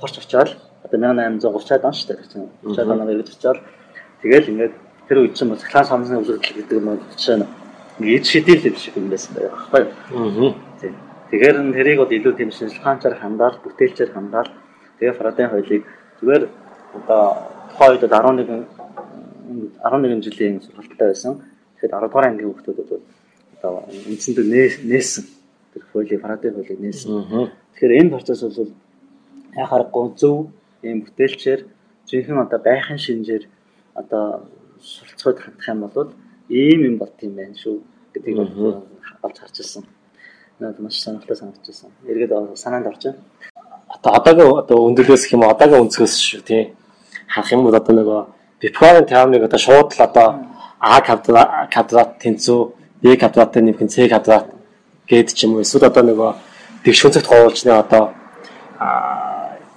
хорч 0.01 0.15
очоод 0.19 0.51
одоо 0.83 0.99
1830-аад 0.99 1.85
он 1.85 1.95
шүү 1.95 2.09
дээ 2.09 2.31
чинь 2.33 2.49
30-аад 2.65 2.91
оноор 2.91 3.13
эргэж 3.15 3.31
очоод 3.37 3.59
тэгэл 4.23 4.51
ингээд 4.51 4.75
тэр 5.09 5.19
үед 5.23 5.35
чинь 5.37 5.55
цахилгаан 5.55 5.87
самсны 5.87 6.19
үзэгдэл 6.23 6.59
гэдэг 6.59 6.79
нь 6.81 7.01
жишээ 7.15 7.37
нь 7.39 7.47
ингээд 8.01 8.25
шидэл 8.25 8.77
шиг 8.79 8.97
юм 8.97 9.11
байсан 9.13 9.35
байх 9.37 9.53
байхгүй. 9.71 10.55
Тийм. 10.81 10.95
Тэгэхээр 11.31 11.57
тэрийг 11.77 11.99
бол 12.01 12.13
илүү 12.13 12.35
тийм 12.37 12.51
шинжилгаанчаар 12.51 13.17
хандаал, 13.21 13.57
бүтээлчээр 13.63 14.11
хандаал 14.13 14.51
тэгээ 14.99 15.17
Фарадайн 15.17 15.51
хуулийг 15.51 15.85
зүгээр 16.21 16.45
одоо 16.99 17.23
тухайн 17.73 17.93
үед 17.97 18.05
11 18.05 18.82
11 19.49 20.23
жилийн 20.23 20.61
сургалттай 20.61 21.09
байсан. 21.09 21.43
Тэгэхээр 21.77 21.93
10 21.93 22.09
дугаар 22.09 22.27
ангийн 22.29 22.49
хүүхдүүд 22.51 22.79
бол 22.91 23.03
одоо 23.57 23.73
үндсэндээ 24.09 24.47
нээсэн. 24.91 25.25
Тэр 25.73 25.83
хуулийн 25.93 26.21
парадын 26.23 26.55
хуулийг 26.55 26.81
нээсэн. 26.81 27.11
Тэгэхээр 27.75 27.99
энэ 28.01 28.13
процесс 28.15 28.43
бол 28.43 28.71
яа 29.57 29.67
харахгүй 29.67 30.07
зөв 30.17 30.37
ийм 30.83 30.99
бүтээлчээр 31.05 31.61
жинхэнэ 32.09 32.43
одоо 32.47 32.61
байхын 32.61 32.99
шинжээр 32.99 33.45
одоо 33.95 34.49
суралцахад 34.81 35.39
хандах 35.39 35.69
юм 35.69 35.81
бол 35.87 36.11
ийм 36.49 36.81
юм 36.89 36.97
болт 36.99 37.19
юм 37.23 37.35
байна 37.37 37.55
шүү 37.55 37.81
гэдгийг 38.15 38.39
олж 39.23 39.37
харж 39.39 39.57
ирсэн. 39.61 39.85
Надад 40.59 40.81
маш 40.81 41.01
сонирхолтой 41.01 41.37
санагдчихсан. 41.37 41.91
Эргээд 42.07 42.33
санаанд 42.57 42.87
орж 42.87 43.03
байна. 43.05 43.19
Одоо 43.89 44.13
одоогийн 44.19 44.59
одоо 44.63 44.79
өндөрлөөс 44.89 45.25
юм 45.33 45.43
одоогийн 45.47 45.83
өнцгөөс 45.85 46.15
шүү 46.19 46.43
тийм 46.43 46.75
харах 47.29 47.53
юм 47.53 47.65
бол 47.65 47.77
одоо 47.77 47.95
нөгөө 47.97 48.21
Bitcoin 48.63 49.05
таамныг 49.11 49.43
одоо 49.43 49.59
шууд 49.59 49.91
л 49.99 50.03
одоо 50.09 50.29
А 50.83 50.99
квадрат 51.01 52.19
тэнцүү 52.19 52.61
B 53.03 53.15
квадраттай 53.15 53.63
нэмэх 53.63 53.87
нь 53.87 53.89
C 53.89 54.11
квадрат 54.11 54.51
гээд 55.07 55.31
ч 55.31 55.47
юм 55.47 55.55
уу. 55.55 55.63
Эсвэл 55.63 55.87
одоо 55.87 56.03
нөгөө 56.03 56.31
тэгш 56.83 57.07
өнцөгт 57.07 57.31
гоорлчны 57.31 57.71
одоо 57.71 58.11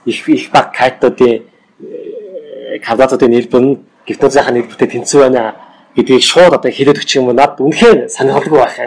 их 0.09 0.17
их 0.25 0.49
баг 0.49 0.73
кайтодын 0.73 1.45
э, 1.45 2.79
квадратуудын 2.81 3.29
нэлбэр 3.37 3.61
нь 3.61 3.77
гипнозынхаа 4.09 4.49
нэлбэртэй 4.49 4.89
тэнцүү 4.97 5.19
байна 5.21 5.53
гэдгийг 5.93 6.25
шууд 6.25 6.57
одоо 6.57 6.71
хэлээд 6.73 6.97
өгчих 6.97 7.21
юм 7.21 7.29
уу? 7.29 7.37
Над 7.37 7.61
үнэхээр 7.61 8.09
сонирхолтой 8.09 8.65
байх 8.65 8.77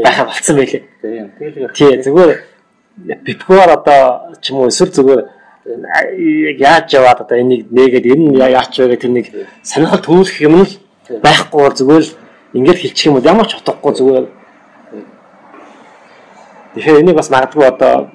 байхаа 0.00 0.24
болцсон 0.32 0.56
байлээ. 0.56 0.82
Тийм 1.76 2.00
зүгээр. 2.00 2.40
Биткоор 3.20 3.68
одоо 3.76 4.32
ч 4.40 4.48
юм 4.48 4.64
уу 4.64 4.72
эсвэл 4.72 4.96
зүгээр 4.96 5.20
яаж 6.58 6.86
яваад 6.94 7.20
одоо 7.24 7.36
энийг 7.38 7.66
нээгээд 7.70 8.06
энэ 8.12 8.24
нь 8.30 8.36
яач 8.38 8.72
вэ 8.78 8.88
гэх 8.94 9.02
тэр 9.02 9.12
нэг 9.16 9.26
сонирхол 9.62 10.04
төрүүлэх 10.04 10.38
юм 10.46 10.54
л 10.62 10.72
байхгүй 11.22 11.60
бол 11.62 11.78
зүгээр 11.78 12.04
л 12.06 12.16
ингээд 12.56 12.80
хэлчих 12.80 13.06
юм 13.06 13.14
бол 13.18 13.30
ямар 13.30 13.46
ч 13.46 13.58
утгагүй 13.58 13.92
зүгээр 13.98 14.26
Тэгэхээр 16.76 17.00
энийг 17.00 17.16
бас 17.16 17.30
магадгүй 17.32 17.64
одоо 17.64 18.12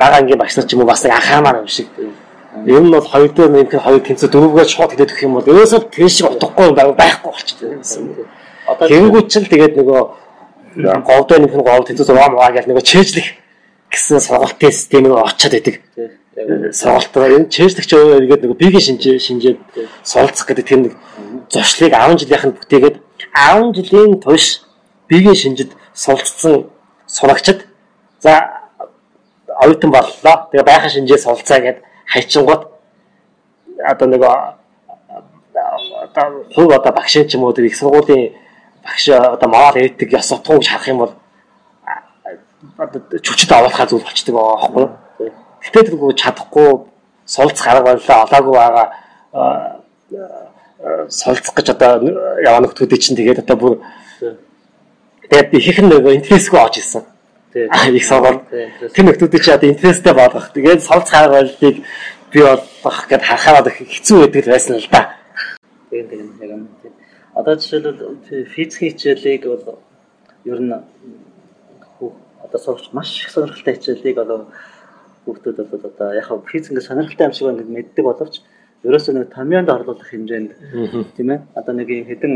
бага 0.00 0.16
ангийн 0.16 0.40
багш 0.40 0.56
нар 0.56 0.64
ч 0.64 0.72
юм 0.72 0.80
уу 0.80 0.88
бас 0.88 1.04
анхаамаар 1.04 1.60
юм 1.60 1.68
шиг. 1.68 1.88
Ер 2.64 2.80
нь 2.80 2.90
бол 2.90 3.04
хоёр 3.04 3.28
дээр 3.28 3.50
нэг 3.52 3.68
хоёр 3.68 4.00
тэнцээ 4.00 4.32
дөрөвгөө 4.32 4.64
шууд 4.64 4.90
хэлээд 4.96 5.12
өгөх 5.12 5.26
юм 5.28 5.36
бол 5.36 5.44
ерөөсөө 5.44 5.80
тэр 5.92 6.08
шиг 6.08 6.26
утгагүй 6.32 6.72
байхгүй 6.72 7.30
болчихсон. 7.36 8.16
Одоо 8.64 8.88
тэгэнгүүт 8.88 9.28
ч 9.28 9.34
л 9.44 9.52
тэгээд 9.52 9.76
нөгөө 9.76 10.00
говдоо 11.04 11.36
нэг 11.36 11.52
гол 11.52 11.84
тэнцээ 11.84 12.08
зураг 12.08 12.32
маа 12.32 12.48
гэж 12.48 12.64
нөгөө 12.64 12.80
чэжлэх 12.80 13.28
гэсэн 13.92 14.24
сургалтын 14.24 14.72
систем 14.72 15.04
нь 15.04 15.12
очиад 15.12 15.52
байдаг 15.52 15.76
сургалтаар 16.36 17.32
энэ 17.36 17.48
чэйжлэгч 17.48 17.90
ингээд 17.96 18.44
нэг 18.44 18.52
бигийн 18.60 18.84
шинжээ 18.84 19.16
шинжээд 19.18 19.58
суралцах 20.04 20.46
гэдэг 20.46 20.66
тэр 20.68 20.80
нэг 20.84 20.92
зуршлыг 21.48 21.92
10 21.96 22.20
жилийнх 22.20 22.44
нь 22.44 22.56
бүтээгээд 22.60 22.96
10 23.32 23.72
жилийн 23.72 24.20
турш 24.20 24.68
бигийн 25.08 25.34
шинжид 25.34 25.72
суралцсан 25.96 26.68
сурагчид 27.08 27.64
за 28.20 28.32
оюутан 29.64 29.90
боллоо. 29.90 30.36
Тэгээ 30.52 30.68
байхын 30.68 30.92
шинжээ 30.92 31.18
суралцаа 31.24 31.60
гэд 31.64 31.78
хайчингууд 32.12 32.62
одоо 33.80 34.08
нэг 34.08 34.22
одоо 36.04 36.44
хувь 36.52 36.72
одоо 36.76 36.92
багшин 36.92 37.28
ч 37.28 37.40
юм 37.40 37.44
уу 37.44 37.56
тэр 37.56 37.64
их 37.64 37.76
сургуулийн 37.80 38.36
багш 38.84 39.08
одоо 39.08 39.48
морал 39.48 39.76
этик 39.80 40.12
ёс 40.12 40.32
утгуу 40.32 40.60
гэж 40.60 40.68
харах 40.68 40.88
юм 40.92 40.98
бол 41.00 41.12
одоо 42.76 43.00
чөчөд 43.24 43.52
аваалхаа 43.52 43.86
зүйл 43.88 44.04
болчдөг 44.04 44.34
байхгүй 44.36 44.82
юу. 44.84 45.05
Гэтэ 45.66 45.90
тэргүй 45.90 46.14
чадахгүй 46.14 46.68
суулцах 47.26 47.66
арга 47.66 47.90
барилаа 47.90 48.24
олоогүй 48.24 48.54
байгаа 48.54 48.86
суулцах 51.10 51.54
гэж 51.54 51.68
одоо 51.74 51.92
яваа 52.40 52.62
нөхдүүдийн 52.62 53.02
чинь 53.02 53.18
тэгээд 53.18 53.42
одоо 53.42 53.56
бүр 53.58 53.74
тэгээд 55.30 55.82
нь 55.82 55.90
нөгөө 55.90 56.16
интересгүй 56.22 56.58
оож 56.60 56.76
ирсэн. 56.78 57.02
Их 57.90 58.06
сургууль. 58.06 58.46
Тэр 58.94 59.04
нөхдүүдийн 59.10 59.42
чинь 59.42 59.56
одоо 59.58 59.68
интерестэй 59.74 60.14
болгох. 60.14 60.52
Тэгээд 60.54 60.86
суулцах 60.86 61.18
арга 61.26 61.42
барилыг 61.42 61.76
би 62.30 62.40
бодох 62.46 62.98
гэд 63.10 63.22
харахад 63.26 63.66
хэцүү 63.74 64.16
байдаг 64.22 64.44
байсан 64.46 64.78
л 64.78 64.88
да. 64.92 65.02
Тэгээд 65.90 66.08
тэгээд 66.10 66.30
яг 66.42 66.50
юм. 66.54 66.68
Одоо 67.34 67.54
жишээлбэл 67.58 68.46
физикийн 68.54 68.92
хичээлийг 68.94 69.42
бол 69.44 69.82
ер 70.44 70.60
нь 70.60 70.72
одоо 72.44 72.60
сурч 72.60 72.92
маш 72.92 73.10
их 73.24 73.30
сонирхолтой 73.30 73.74
хичээлийг 73.74 74.18
одоо 74.18 74.46
хүүхдүүд 75.26 75.58
бол 75.70 75.84
одоо 75.90 76.08
яг 76.14 76.28
физикийн 76.46 76.80
сонирхолтой 76.80 77.26
юм 77.26 77.34
шиг 77.34 77.48
ингээд 77.50 77.74
мэддэг 77.74 78.04
боловч 78.06 78.34
ерөөсөө 78.86 79.12
нэг 79.14 79.34
томьёонд 79.34 79.68
орлуулах 79.74 80.08
хэмжээнд 80.08 80.50
тийм 81.16 81.28
ээ 81.34 81.40
одоо 81.58 81.74
нэг 81.74 81.88
юм 81.90 82.06
хэдэн 82.06 82.32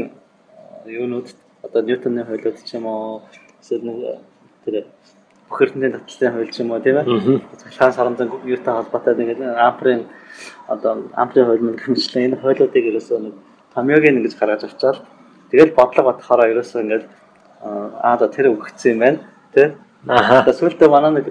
юунууд 0.86 1.28
одоо 1.62 1.80
Ньютоны 1.82 2.24
хуулиуд 2.26 2.58
ч 2.66 2.74
юм 2.74 2.86
уу 2.86 3.22
эсвэл 3.62 3.86
нэг 3.86 3.98
тэр 4.64 4.74
бохирдны 5.48 5.86
татлын 5.94 6.32
хууль 6.34 6.50
ч 6.50 6.56
юм 6.60 6.70
уу 6.74 6.82
тийм 6.82 6.98
ээ. 6.98 7.06
Цалхаан 7.62 7.92
сарамзан 7.94 8.28
юутай 8.44 8.74
холбоотой 8.74 9.14
нэг 9.14 9.38
ампрын 9.38 10.10
одоо 10.66 11.06
ампрын 11.14 11.46
хууль 11.46 11.64
мөн 11.64 11.76
гэмчлэн 11.78 12.26
энэ 12.26 12.40
хуулиудыг 12.42 12.84
ерөөсөө 12.90 13.18
нэг 13.22 13.34
томьёог 13.74 14.04
ингэж 14.04 14.34
гаргаж 14.34 14.66
авчаар 14.66 14.96
тэгэл 15.54 15.78
бодлого 15.78 16.10
бодохоор 16.10 16.50
ерөөсөө 16.50 16.80
ингээд 16.82 17.04
аа 17.62 18.16
да 18.18 18.26
тэр 18.26 18.50
өгөгдсөн 18.50 18.92
юм 18.92 18.98
байна 18.98 19.18
тийм 19.54 19.70
Аа. 20.08 20.40
Одоо 20.40 20.54
сүултээ 20.56 20.88
манай 20.88 21.12
нэг 21.12 21.26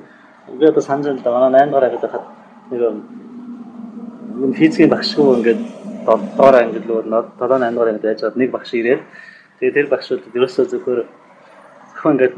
би 0.58 0.66
одоо 0.66 0.82
санаж 0.82 1.06
байна 1.06 1.22
да 1.24 1.32
манай 1.32 1.62
8 1.62 1.72
дугаар 1.72 1.86
аваад 1.86 2.02
хахад 2.02 2.26
нэг 2.72 2.82
юм 4.44 4.54
физикийн 4.54 4.90
багшгүй 4.90 5.36
ингээд 5.38 5.62
7 6.06 6.38
дугаар 6.38 6.56
ангид 6.64 6.86
л 6.88 6.94
7 7.02 7.10
8 7.10 7.74
дугаар 7.74 7.90
ангид 7.90 8.06
байж 8.08 8.22
байгаа 8.22 8.40
нэг 8.42 8.52
багш 8.52 8.74
ирээд 8.74 9.02
тэгээ 9.60 9.76
тэр 9.76 9.88
багшууд 9.94 10.24
ерөөсөө 10.38 10.66
зөвхөр 10.72 11.00
зөвхөн 11.92 12.14
ингээд 12.16 12.36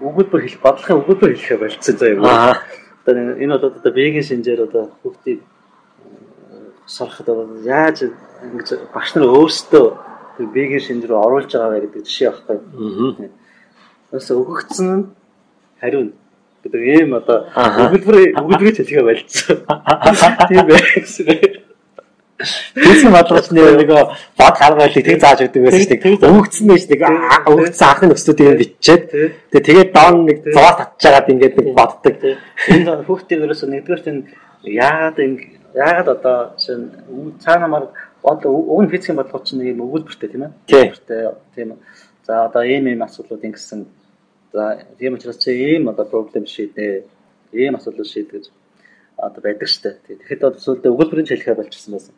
өгүүлбэр 0.00 0.42
хэлэх 0.42 0.62
бодлохын 0.64 1.00
өгүүлбэр 1.04 1.32
хэлэхэ 1.36 1.60
болцсон 1.60 1.96
заа 2.00 2.08
юм. 2.08 2.24
Аа. 2.24 2.56
Одоо 3.04 3.36
энэ 3.36 3.54
одоо 3.54 3.68
одоо 3.76 3.92
биегийн 3.92 4.24
шинжээр 4.24 4.64
одоо 4.64 4.84
хүүхдийг 5.04 5.40
сурахад 6.86 7.28
яаж 7.64 8.08
ингэж 8.08 8.68
багш 8.94 9.10
нар 9.14 9.28
өөрсдөө 9.28 9.86
тэр 10.36 10.46
биегийн 10.56 10.80
шинж 10.80 11.04
рүү 11.04 11.20
оруулж 11.20 11.52
байгаа 11.52 11.70
вэ 11.76 11.80
гэдэг 11.84 12.02
жишээ 12.08 12.30
багхгүй. 12.32 12.56
Аа. 12.56 14.16
Өсө 14.16 14.32
өгөгдсөн 14.40 14.88
нь 14.96 15.04
хариу 15.80 16.16
гэдэг 16.64 16.82
ийм 17.00 17.10
одоо 17.16 17.48
өгүүлбэр 17.56 18.16
өгүүлбэрийг 18.40 18.76
хэлхээ 18.76 19.04
болцсон. 19.08 19.58
Тийм 20.48 20.64
байх. 20.68 21.68
Тэсийн 22.40 23.12
бодлогочны 23.12 23.60
нөгөө 23.60 24.02
бод 24.40 24.56
харгайлыг 24.56 25.04
тэг 25.04 25.20
зааж 25.20 25.44
өгдөг 25.44 25.60
байсан 25.60 25.84
шүү 25.84 25.92
дээ. 25.92 26.24
Өвөгцсөн 26.24 26.66
байж 26.72 26.84
нэг 26.88 27.02
өвөгцсөн 27.52 27.88
анхны 27.88 28.06
нөхцөлүүдийг 28.08 28.60
бичээд 28.60 29.02
тэгээ 29.52 29.66
тэгээд 29.68 29.90
доон 29.92 30.24
нэг 30.24 30.38
зугаар 30.48 30.76
татчихагаад 30.80 31.30
ингээд 31.36 31.56
нэг 31.60 31.68
боддог. 31.76 32.16
Энэ 32.72 33.04
хүүхдийн 33.04 33.44
ерөөсөө 33.44 33.68
нэгдүгээр 33.68 34.04
чинь 34.08 34.20
яагаад 34.64 35.18
ингэ 35.20 35.44
яагаад 35.76 36.08
одоо 36.16 36.36
шин 36.56 36.80
цаана 37.44 37.68
мар 37.68 37.84
бод 38.24 38.40
уг 38.48 38.80
нь 38.84 38.92
физикийн 38.92 39.20
бодлогоч 39.20 39.52
нэг 39.52 39.76
юм 39.76 39.84
өгүүлбэртэй 39.84 40.28
тийм 40.32 40.48
ээ. 40.48 40.52
Тийм. 41.54 41.76
За 42.24 42.48
одоо 42.48 42.64
ийм 42.64 42.88
ийм 42.88 43.04
асуудлууд 43.04 43.44
ингэсэн 43.44 43.84
За 44.52 44.82
тийм 44.98 45.14
учраас 45.14 45.38
чи 45.38 45.50
ийм 45.50 45.88
одоо 45.88 46.04
проблем 46.04 46.46
шийдээ. 46.46 47.04
Ийм 47.52 47.76
асуудал 47.76 48.04
шийдгэж 48.04 48.50
одоо 49.16 49.42
байдаг 49.42 49.68
штэ. 49.68 49.98
Тэгэхэд 50.06 50.44
одоо 50.44 50.60
сүлдээ 50.60 50.92
өгүүлбэрийн 50.92 51.28
хэлэхээр 51.28 51.60
болчихсон 51.60 51.92
байсан. 51.94 52.14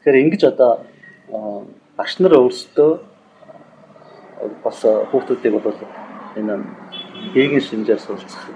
Тэгэхээр 0.00 0.22
ингэж 0.22 0.42
одоо 0.44 0.86
багш 1.96 2.14
нар 2.20 2.34
өөрсдөө 2.38 2.90
бас 4.64 4.80
хүүхдүүдийг 4.82 5.52
бол 5.58 5.74
энэ 6.36 6.64
биегийн 7.34 7.60
шинжээр 7.60 8.00
суралцах 8.00 8.48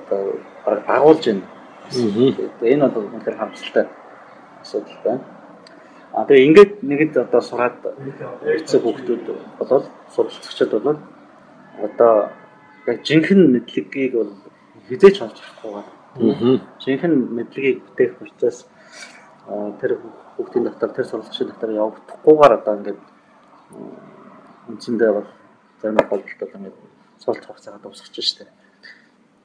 одоо 0.00 0.20
агуулж 0.86 1.24
байна. 1.26 1.44
Энэ 2.62 2.88
бол 2.88 3.08
үнэхээр 3.10 3.36
харамсалтай 3.36 3.86
асуудал 4.62 4.98
байна. 5.04 5.24
А 6.14 6.24
тэгээ 6.24 6.46
ингээд 6.46 6.72
нэгэд 6.86 7.16
одоо 7.26 7.40
сураад 7.42 7.74
ирсэн 8.46 8.80
хүүхдүүд 8.80 9.22
болол 9.58 9.84
суралцагчид 10.14 10.70
бол 10.70 10.98
одоо 11.82 12.30
яг 12.86 12.98
жинхэнэ 13.02 13.46
мэдлэгийг 13.54 14.12
бол 14.14 14.32
хизээч 14.88 15.16
олж 15.22 15.38
авахгүйгээр. 15.40 16.60
Жинхэнэ 16.84 17.16
мэдлэгийг 17.36 17.78
бүтээх 17.84 18.12
процесс 18.18 18.66
тэр 19.80 19.98
хүүхдийн 20.36 20.64
дотор 20.64 20.90
тэр 20.92 21.06
сургалтын 21.08 21.48
дотор 21.48 21.70
явагдахгүйгээр 21.70 22.52
одоо 22.58 22.74
ингээд 22.78 23.00
үндсэндээ 24.68 25.10
бол 25.12 25.28
зарим 25.80 25.96
тохиолдолд 25.98 26.40
бол 26.40 26.56
ингээд 26.58 26.76
суралцах 27.18 27.48
хугацаагаа 27.48 27.80
дуусгаж 27.82 28.16
штэ. 28.20 28.44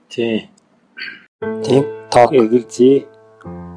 Тий. 0.09 0.49
Тийм 1.63 1.83
ток 2.11 2.31
эгэлзээ 2.33 2.95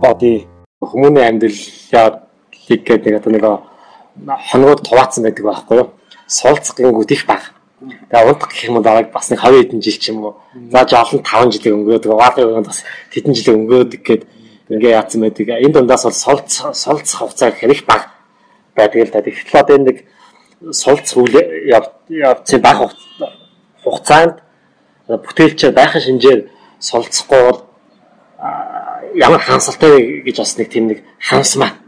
боди 0.03 0.47
хүмүүний 0.81 1.27
амьдрал 1.27 1.63
яадлыг 1.91 2.81
гэдэг 2.87 3.15
одоо 3.19 3.33
нэг 3.33 3.45
хоногод 4.51 4.83
туваацсан 4.83 5.25
байдаг 5.25 5.45
байхгүй 5.47 5.77
юу? 5.79 5.89
Суулцах 6.27 6.77
гингүүд 6.77 7.11
их 7.15 7.27
баг. 7.27 7.55
Тэгээ 7.83 8.29
унтах 8.31 8.51
гэх 8.51 8.65
юм 8.69 8.75
бол 8.79 8.87
дарааг 8.87 9.11
бас 9.11 9.31
нэг 9.31 9.41
20 9.41 9.67
хэдэн 9.67 9.83
жил 9.83 9.99
ч 9.99 10.05
юм 10.11 10.19
уу. 10.25 10.37
За 10.71 10.87
жоолон 10.87 11.23
5 11.23 11.51
жил 11.51 11.75
өнгөөд 11.75 12.05
ваалын 12.07 12.63
бас 12.63 12.85
хэдэн 13.11 13.35
жил 13.35 13.55
өнгөөд 13.59 13.91
гэхэд 13.99 14.23
ингээ 14.71 14.95
яатсан 14.95 15.21
байдаг. 15.21 15.49
Энэ 15.59 15.75
дундаас 15.75 16.05
бол 16.07 16.13
солц 16.15 16.63
солц 16.73 17.09
хугацаа 17.15 17.51
хэрэг 17.51 17.83
баг 17.87 18.15
байдаг 18.77 19.03
л 19.03 19.11
да. 19.11 19.23
Тэгэхээр 19.23 19.61
одоо 19.61 19.77
энэ 19.77 19.87
нэг 19.91 19.99
солц 20.71 21.17
үйл 21.19 21.35
явцын 22.09 22.61
баг 22.63 22.95
хугацаанд 23.83 24.39
бүтээлч 25.09 25.75
байхын 25.75 26.03
шинжээр 26.07 26.41
солцохгүй 26.79 27.41
бол 27.43 27.61
ямар 29.15 29.41
хаансалтай 29.43 30.23
гэж 30.23 30.37
бас 30.39 30.59
нэг 30.59 30.69
тийм 30.71 30.87
нэг 30.87 31.03
хаансмаа. 31.19 31.83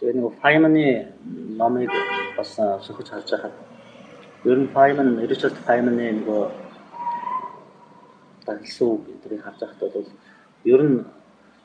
Тэгээ 0.00 0.14
нэг 0.14 0.38
Файманы 0.40 1.10
номыг 1.58 1.90
бас 2.36 2.54
сөхөж 2.86 3.10
харж 3.10 3.28
байхад 3.34 3.54
Ер 4.48 4.58
нь 4.62 4.70
Feynman, 4.72 5.10
Richard 5.28 5.56
Feynman-ы 5.66 6.08
нөгөө 6.18 6.42
үг 8.48 9.00
гэдгийг 9.04 9.42
харж 9.44 9.58
байхад 9.60 9.92
бол 9.92 10.08
ер 10.64 10.82
нь 10.88 11.04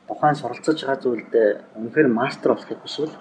тухайн 0.08 0.36
суралцаж 0.36 0.78
байгаа 0.84 1.04
зүйлдээ 1.04 1.48
үнэхээр 1.80 2.08
мастер 2.12 2.52
болохыг 2.52 2.80
хүсвэл 2.84 3.16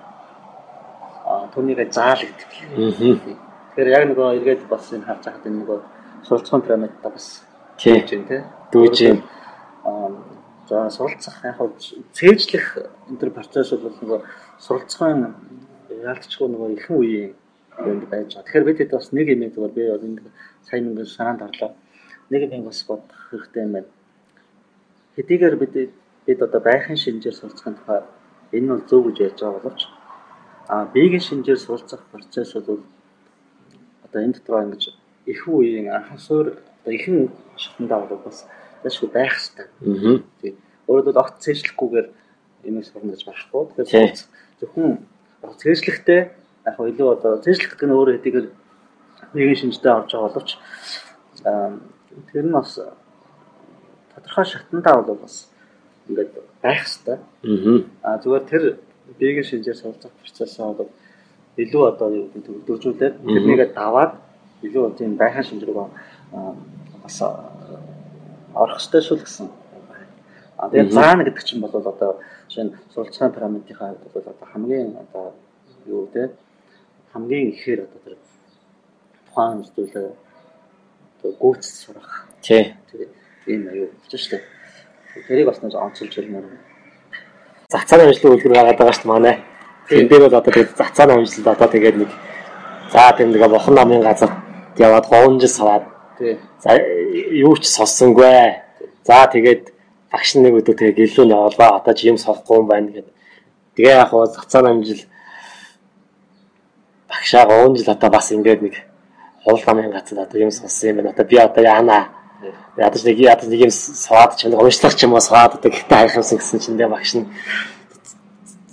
а 1.30 1.46
түүнийг 1.54 1.92
заал 1.94 2.18
гэдэг. 2.18 2.50
Тэгэхээр 2.74 3.88
яг 3.94 4.04
нөгөө 4.10 4.28
эргээд 4.42 4.62
бас 4.66 4.90
энэ 4.90 5.06
харж 5.06 5.22
байхад 5.30 5.46
энэ 5.46 5.58
нөгөө 5.62 5.78
суралцсан 6.26 6.60
пирамидта 6.66 7.08
бас 7.08 7.46
хийж 7.78 8.10
байна 8.10 8.26
тий. 8.28 8.42
Дүүж 8.72 8.96
юм. 9.06 9.18
За 10.68 10.90
суралцах 10.90 11.38
яг 11.46 11.56
хөө 11.62 11.70
цээжлэх 12.18 12.66
энэ 13.08 13.18
төр 13.20 13.30
процесс 13.30 13.70
бол 13.78 13.94
нөгөө 13.94 14.20
суралцсан 14.58 15.34
яалтчгүй 16.02 16.48
нөгөө 16.50 16.68
ихэнх 16.74 16.98
үеийн 16.98 17.32
юмд 17.78 18.04
байж 18.08 18.34
байгаа. 18.34 18.44
Тэгэхээр 18.44 18.66
бид 18.68 18.78
хэд 18.78 18.92
бас 18.92 19.12
нэг 19.12 19.26
юм 19.28 19.42
зүгээр 19.48 19.72
би 19.76 19.82
бол 19.88 20.06
энэ 20.06 20.20
сайн 20.66 20.88
ингээд 20.90 21.08
санаанд 21.16 21.42
орлоо. 21.42 21.72
Нэг 22.30 22.52
юм 22.52 22.64
бас 22.64 22.80
бодох 22.84 23.20
хэрэгтэй 23.30 23.62
юм 23.62 23.72
байна. 23.72 23.90
Хэдийгээр 25.16 25.56
бид 25.56 25.74
бид 26.26 26.40
одоо 26.42 26.60
байхын 26.60 26.96
шинжээр 26.96 27.34
сурцахын 27.34 27.76
тухай 27.76 28.00
энэ 28.52 28.68
бол 28.68 28.84
зөв 28.88 29.00
гэж 29.06 29.16
ярьж 29.20 29.40
байгаа 29.40 29.60
боловч 29.60 29.82
а 30.68 30.84
биегийн 30.86 31.20
шинжээр 31.20 31.58
суралцах 31.58 32.00
процесс 32.12 32.54
бол 32.54 32.80
одоо 34.04 34.20
энэ 34.22 34.34
дотор 34.34 34.62
ингэж 34.62 34.82
их 35.26 35.48
үеийн 35.48 35.90
анхан 35.90 36.18
суур 36.18 36.46
одоо 36.82 36.92
ихэн 36.94 37.30
шатндаа 37.56 38.06
бол 38.06 38.22
бас 38.24 38.46
яшгүй 38.84 39.08
байх 39.10 39.34
хэрэгтэй. 39.34 39.66
Тийм. 40.40 40.56
Өөрөөр 40.88 41.18
огт 41.18 41.42
цээжлэхгүйгээр 41.44 42.08
юмыг 42.64 42.84
сурна 42.86 43.12
гэж 43.12 43.22
байхгүй. 43.26 43.62
Тэгэхээр 43.76 44.16
зөвхөн 44.60 44.98
цээжлэхтэй 45.60 46.20
яг 46.66 46.76
илүү 46.78 47.08
одоо 47.16 47.32
цэжлэх 47.42 47.74
гэх 47.74 47.86
нь 47.86 47.94
өөрөө 47.94 48.14
хэдийгээр 48.18 48.46
нэгэн 49.34 49.58
шинжтэй 49.60 49.92
орж 49.92 50.10
байгаа 50.12 50.30
боловч 50.30 50.50
тэр 52.32 52.44
нь 52.46 52.52
бас 52.52 52.78
тодорхой 54.14 54.44
шатндаа 54.44 55.02
бол 55.02 55.18
бас 55.22 55.48
ингээд 56.08 56.30
байх 56.62 56.86
хэвээр. 56.86 57.20
Аа 58.02 58.18
зүгээр 58.22 58.44
тэр 58.50 58.62
биегийн 59.18 59.44
шинжээр 59.44 59.76
суралцах 59.76 60.12
процессоо 60.20 60.72
бол 60.74 60.90
илүү 61.56 61.82
одоо 61.88 62.08
юу 62.10 62.26
гэдэг 62.32 62.64
төвлөржүүлээд 62.66 63.14
тэрнийг 63.26 63.74
даваад 63.74 64.12
илүү 64.62 64.94
тийм 64.98 65.16
байхын 65.16 65.44
шинж 65.44 65.62
рүү 65.64 65.88
бас 67.02 67.16
орох 68.54 68.78
ёстой 68.78 69.02
шул 69.02 69.18
гэсэн. 69.18 69.48
А 70.56 70.70
тэгээд 70.70 70.92
заана 70.92 71.24
гэдэг 71.24 71.44
чинь 71.44 71.60
бол 71.60 71.74
одоо 71.74 72.20
нь 72.56 72.72
суралцсан 72.94 73.32
пирамидынхаа 73.32 73.96
хувьд 73.96 74.12
бол 74.14 74.22
одоо 74.22 74.46
хамгийн 74.52 74.96
одоо 74.96 75.34
юу 75.86 76.08
те 76.12 76.30
хамгийн 77.12 77.52
ихээр 77.52 77.80
одоо 77.84 78.00
тэр 78.04 78.16
тухайн 79.28 79.60
зүйлээ 79.64 80.10
одоо 81.20 81.32
гүйц 81.36 81.64
сурах. 81.64 82.26
Тий. 82.40 82.72
Тэгээд 82.88 83.12
ийм 83.46 83.68
аюу 83.68 83.88
болж 83.92 84.12
штэ. 84.16 84.40
Тэрийг 85.28 85.46
бас 85.46 85.60
нэг 85.60 85.74
онцолж 85.76 86.12
хэлмээр. 86.14 86.44
Зацааны 87.68 88.08
амжилтын 88.08 88.32
үлгэр 88.32 88.52
гаргаад 88.56 88.78
байгаа 88.80 88.96
шүү 88.96 89.04
дээ 89.04 89.12
манай. 89.12 89.36
Тэндээ 89.88 90.20
бол 90.24 90.38
одоо 90.40 90.52
тэгээд 90.52 90.76
зацааны 90.76 91.12
амжилт 91.12 91.46
одоо 91.52 91.68
тэгээд 91.68 91.96
нэг 92.00 92.10
за 92.92 93.12
тийм 93.16 93.28
нэг 93.32 93.44
бохон 93.44 93.74
намын 93.76 94.00
газар 94.00 94.32
яваад 94.80 95.04
3 95.04 95.40
жил 95.40 95.52
саваад 95.52 95.84
Тий. 96.18 96.40
за 96.64 96.80
юу 97.44 97.56
ч 97.60 97.68
сонссонгүй. 97.68 98.56
За 99.04 99.28
тэгээд 99.28 99.68
багш 100.08 100.30
нэг 100.40 100.64
өдөр 100.64 100.76
тэгээд 100.80 100.96
нь 101.28 101.34
явуулаа. 101.36 101.76
Одоо 101.76 101.92
ч 101.92 102.08
юм 102.08 102.16
сохгүй 102.16 102.56
юм 102.56 102.66
байна 102.72 102.88
гэд. 102.88 103.08
Тэгээ 103.76 104.00
яг 104.00 104.08
хоо 104.08 104.24
зацааны 104.26 104.80
амжилт 104.80 105.11
багшаа 107.22 107.46
3 107.46 107.76
жил 107.76 107.92
одоо 107.94 108.10
бас 108.10 108.32
ингээд 108.32 108.62
нэг 108.62 108.74
хоол 109.44 109.62
намын 109.66 109.92
газар 109.92 110.18
одоо 110.26 110.40
юм 110.40 110.50
сонссон 110.50 110.90
юм 110.90 110.96
байна. 110.96 111.10
Одоо 111.10 111.24
би 111.24 111.36
одоо 111.36 111.62
яана? 111.62 112.08
Ядаж 112.76 113.04
нэг 113.04 113.18
ядаж 113.18 113.46
нэг 113.46 113.60
юм 113.60 113.70
сууд 113.70 114.36
ч 114.36 114.44
юм 114.46 114.58
уншлах 114.58 114.94
ч 114.96 115.04
юм 115.04 115.14
уу 115.14 115.20
сууд 115.20 115.54
одоо 115.54 115.70
гэтээ 115.70 115.98
хайх 115.98 116.16
юмсан 116.16 116.38
гэсэн 116.38 116.58
чинь 116.58 116.76
тэгээ 116.76 116.90
багш 116.90 117.14
нь. 117.14 117.26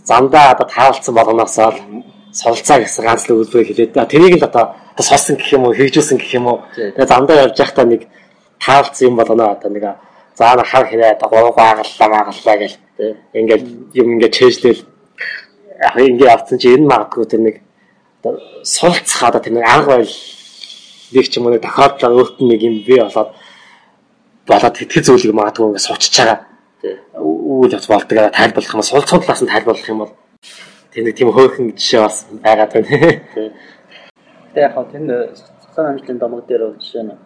Замдаа 0.03 0.51
одоо 0.51 0.65
таалцсан 0.65 1.13
болгоноосоо 1.15 1.73
солилцаа 2.33 2.79
гэсэн 2.81 3.05
ганц 3.05 3.29
л 3.29 3.37
үйлдвэрийг 3.37 3.69
хэлээд 3.69 4.09
тэрийг 4.09 4.41
л 4.41 4.49
одоо 4.49 4.73
сорсон 4.97 5.37
гэх 5.37 5.53
юм 5.53 5.69
уу 5.69 5.73
хэрэгжүүлсэн 5.77 6.17
гэх 6.17 6.33
юм 6.33 6.47
уу? 6.47 6.59
Тэгээ 6.73 7.05
замдаа 7.05 7.37
явж 7.45 7.57
байхдаа 7.57 7.85
нэг 7.85 8.01
таалцсан 8.57 9.07
юм 9.13 9.15
болгоно 9.15 9.53
одоо 9.53 9.69
нэг 9.69 9.83
заана 10.33 10.63
хар 10.65 10.89
хэрэг 10.89 11.21
одоо 11.21 11.29
гурав 11.29 11.57
аагаллаа 11.57 12.09
маагаллаа 12.09 12.57
гэл. 12.57 12.77
Ингээд 13.33 13.63
юм 13.93 14.07
ингээд 14.17 14.33
чэйжлэл 14.33 14.81
яг 15.85 15.95
ингээд 15.97 16.33
авцсан 16.33 16.57
чи 16.57 16.73
энэ 16.73 16.89
магадгүй 16.89 17.25
тэр 17.29 17.41
нэг 17.45 17.55
сулцах 18.63 19.23
одоо 19.23 19.41
тэр 19.41 19.53
нэг 19.53 19.65
арга 19.65 19.97
барил 19.97 20.15
нэг 21.11 21.25
ч 21.29 21.37
юм 21.37 21.45
уу 21.47 21.59
тохиолдлоо 21.59 22.11
өөрт 22.19 22.35
нь 22.41 22.49
нэг 22.51 22.61
юм 22.61 22.75
бий 22.83 22.99
болоод 22.99 23.31
болоод 24.47 24.75
тэтгэл 24.75 25.07
зүйлийг 25.07 25.33
магадгүй 25.35 25.65
ингээд 25.65 25.87
сучж 25.87 26.13
байгаа 26.17 26.39
үйл 27.19 27.75
явц 27.75 27.87
болдог 27.87 28.17
тайлбарлах 28.35 28.75
юм 28.75 28.83
сулцсан 28.83 29.19
талаас 29.19 29.41
нь 29.43 29.51
тайлбарлах 29.51 29.89
юм 29.89 29.99
бол 30.03 30.13
тэр 30.91 31.03
нэг 31.03 31.15
тийм 31.15 31.31
хөөхөн 31.31 31.75
жишээ 31.79 32.01
бас 32.03 32.17
байгаад 32.43 32.71
байна. 32.73 32.87
Гэтэ 34.51 34.59
яг 34.59 34.73
хаа 34.73 34.85
тэнд 34.91 35.09
цаан 35.75 35.87
амжилтын 35.95 36.19
домог 36.19 36.43
дээр 36.47 36.63
бол 36.67 36.79
жишээ 36.81 37.03
нь 37.03 37.19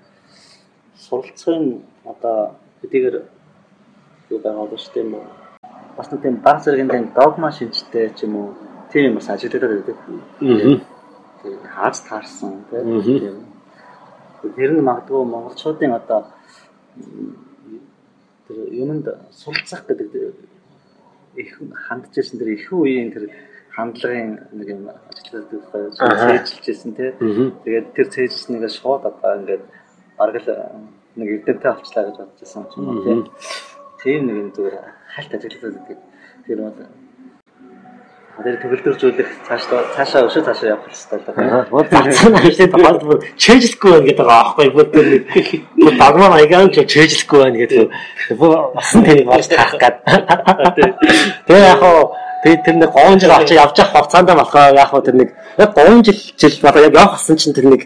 суралцахын 1.05 1.81
одоо 2.05 2.55
хэдийгээр 2.81 3.15
юу 4.29 4.39
байгаа 4.39 4.65
бол 4.69 4.77
шүү 4.77 4.93
дээ 4.93 5.07
бас 5.97 6.07
нэг 6.11 6.21
тийм 6.21 6.35
баг 6.45 6.57
зэргийн 6.63 7.13
догма 7.17 7.49
шинжтэй 7.51 8.09
ч 8.17 8.25
юм 8.25 8.35
уу 8.35 8.49
тийм 8.93 9.15
бас 9.15 9.29
ажиглагдаад 9.29 9.83
байдаг. 9.83 9.97
Тийм 10.39 10.81
хаац 11.75 11.99
таарсан 12.07 12.63
тийм. 12.69 13.43
Тэр 14.55 14.71
нь 14.75 14.85
магадгүй 14.87 15.25
монголчуудын 15.25 15.97
одоо 15.99 16.21
тэр 18.47 18.57
юмд 18.71 19.07
суралцах 19.31 19.83
гэдэг 19.87 20.11
их 21.35 21.51
хандж 21.87 22.13
ирсэн 22.17 22.39
тэр 22.39 22.49
их 22.53 22.71
үеийн 22.71 23.11
тэр 23.11 23.29
хандлагын 23.75 24.31
нэг 24.53 24.67
юм 24.69 24.83
ажиглагдаад 24.87 25.97
цээжилжсэн 25.97 26.93
тий. 26.93 27.11
Тэгээд 27.65 27.87
тэр 27.95 28.07
цээжилснийгээ 28.13 28.71
шууд 28.71 29.03
одоо 29.09 29.31
ингээд 29.41 29.63
бараг 30.17 30.37
л 30.37 30.49
нэг 31.17 31.27
эрдэмтэй 31.41 31.71
авчлаа 31.71 32.05
гэж 32.05 32.17
бодож 32.21 32.39
байсан 32.39 32.61
юм 32.63 32.69
чинь 32.71 33.03
тий. 33.03 33.17
Тийм 34.03 34.21
нэг 34.27 34.35
юм 34.37 34.49
зүгээр 34.53 34.77
хальт 35.15 35.31
ажиглагдаад 35.33 35.75
байдаг. 35.75 35.99
Тэр 36.45 36.59
бол 36.61 37.02
Тэр 38.33 38.57
төгөлдөржүүлэх 38.57 39.29
цаашдаа 39.45 39.93
цаашаа 39.93 40.25
өшөө 40.25 40.41
цаашаа 40.41 40.69
явах 40.73 40.89
хэрэгтэй 40.89 41.19
байна. 41.37 41.69
Вот 41.69 41.85
цаасан 41.93 42.33
ажлын 42.33 42.71
тухайд 42.73 43.21
чэйжлэхгүй 43.37 43.91
байна 43.93 44.07
гэдэг 44.09 44.25
аахгүй 44.25 44.69
бүр 44.73 44.87
тэр 44.89 45.05
нэг 45.77 45.93
дагмаа 46.01 46.29
маягаар 46.33 46.73
ч 46.73 46.81
чэйжлэхгүй 46.81 47.39
байна 47.45 47.61
гэдэг. 47.61 47.93
Бас 48.73 48.89
тэнийг 48.89 49.29
болж 49.29 49.47
таах 49.53 49.77
гад. 49.77 50.01
Тэгээ 51.45 51.61
яг 51.61 51.77
хоо 51.77 52.17
тэр 52.41 52.57
тэр 52.65 52.75
нэг 52.81 52.89
3 52.89 53.21
жил 53.21 53.37
очиж 53.37 53.53
явж 53.53 53.77
явах 53.77 53.93
хугацаанд 54.01 54.33
болохоор 54.33 54.81
яг 54.81 54.89
хоо 54.89 55.01
тэр 55.05 55.15
нэг 55.21 55.29
яг 55.61 55.69
3 55.77 56.01
жил 56.01 56.17
жил 56.33 56.65
одоо 56.65 56.81
яг 56.89 56.93
явах 56.97 57.21
гэсэн 57.21 57.37
чинь 57.37 57.53
тэр 57.53 57.69
нэг 57.69 57.81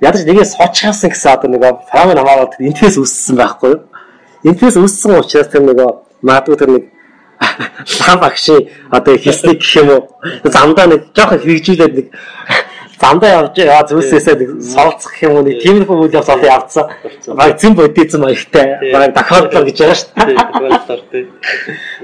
ядаж 0.00 0.24
нэгээ 0.24 0.48
сочхаасан 0.48 1.12
гэсэн 1.12 1.28
одоо 1.28 1.48
нэг 1.52 1.60
фамил 1.92 2.16
хамаарал 2.16 2.48
тэр 2.48 2.72
интерес 2.72 2.96
үүссэн 2.96 3.36
байхгүй 3.36 3.68
юу? 3.76 3.84
Интерес 4.48 4.80
үүссэн 4.80 5.20
учраас 5.20 5.52
тэр 5.52 5.68
нэг 5.68 5.76
магадгүй 6.24 6.56
тэр 6.56 6.72
нэг 6.72 6.84
лам 8.06 8.20
багшийн 8.20 8.68
одоо 8.90 9.16
хийсний 9.16 9.56
гэх 9.56 9.76
юм 9.76 9.88
уу 9.90 10.02
замдаа 10.44 10.86
нэг 10.86 11.00
жоохон 11.16 11.40
хэрэгжүүлээд 11.40 11.94
нэг 11.96 12.06
замдаа 13.00 13.30
явж 13.40 13.56
яваа 13.56 13.88
зүйлсээсээ 13.88 14.36
нэг 14.36 14.50
солилцох 14.60 15.14
юм 15.24 15.32
уу 15.36 15.44
нэг 15.48 15.56
тиймэрхүү 15.64 15.96
үйл 16.04 16.18
явц 16.20 16.28
олон 16.28 16.52
явцсан. 16.52 16.86
Баг 17.32 17.56
зэн 17.56 17.74
бодизм 17.74 18.20
маягтай 18.20 18.92
баг 18.92 19.14
тохиолдлоо 19.16 19.64
гэж 19.64 19.76
байгаа 19.80 19.96
шүү 19.96 20.10
дээ. 20.20 20.36
Тохиолдлоор 20.36 21.02
тий. 21.10 21.24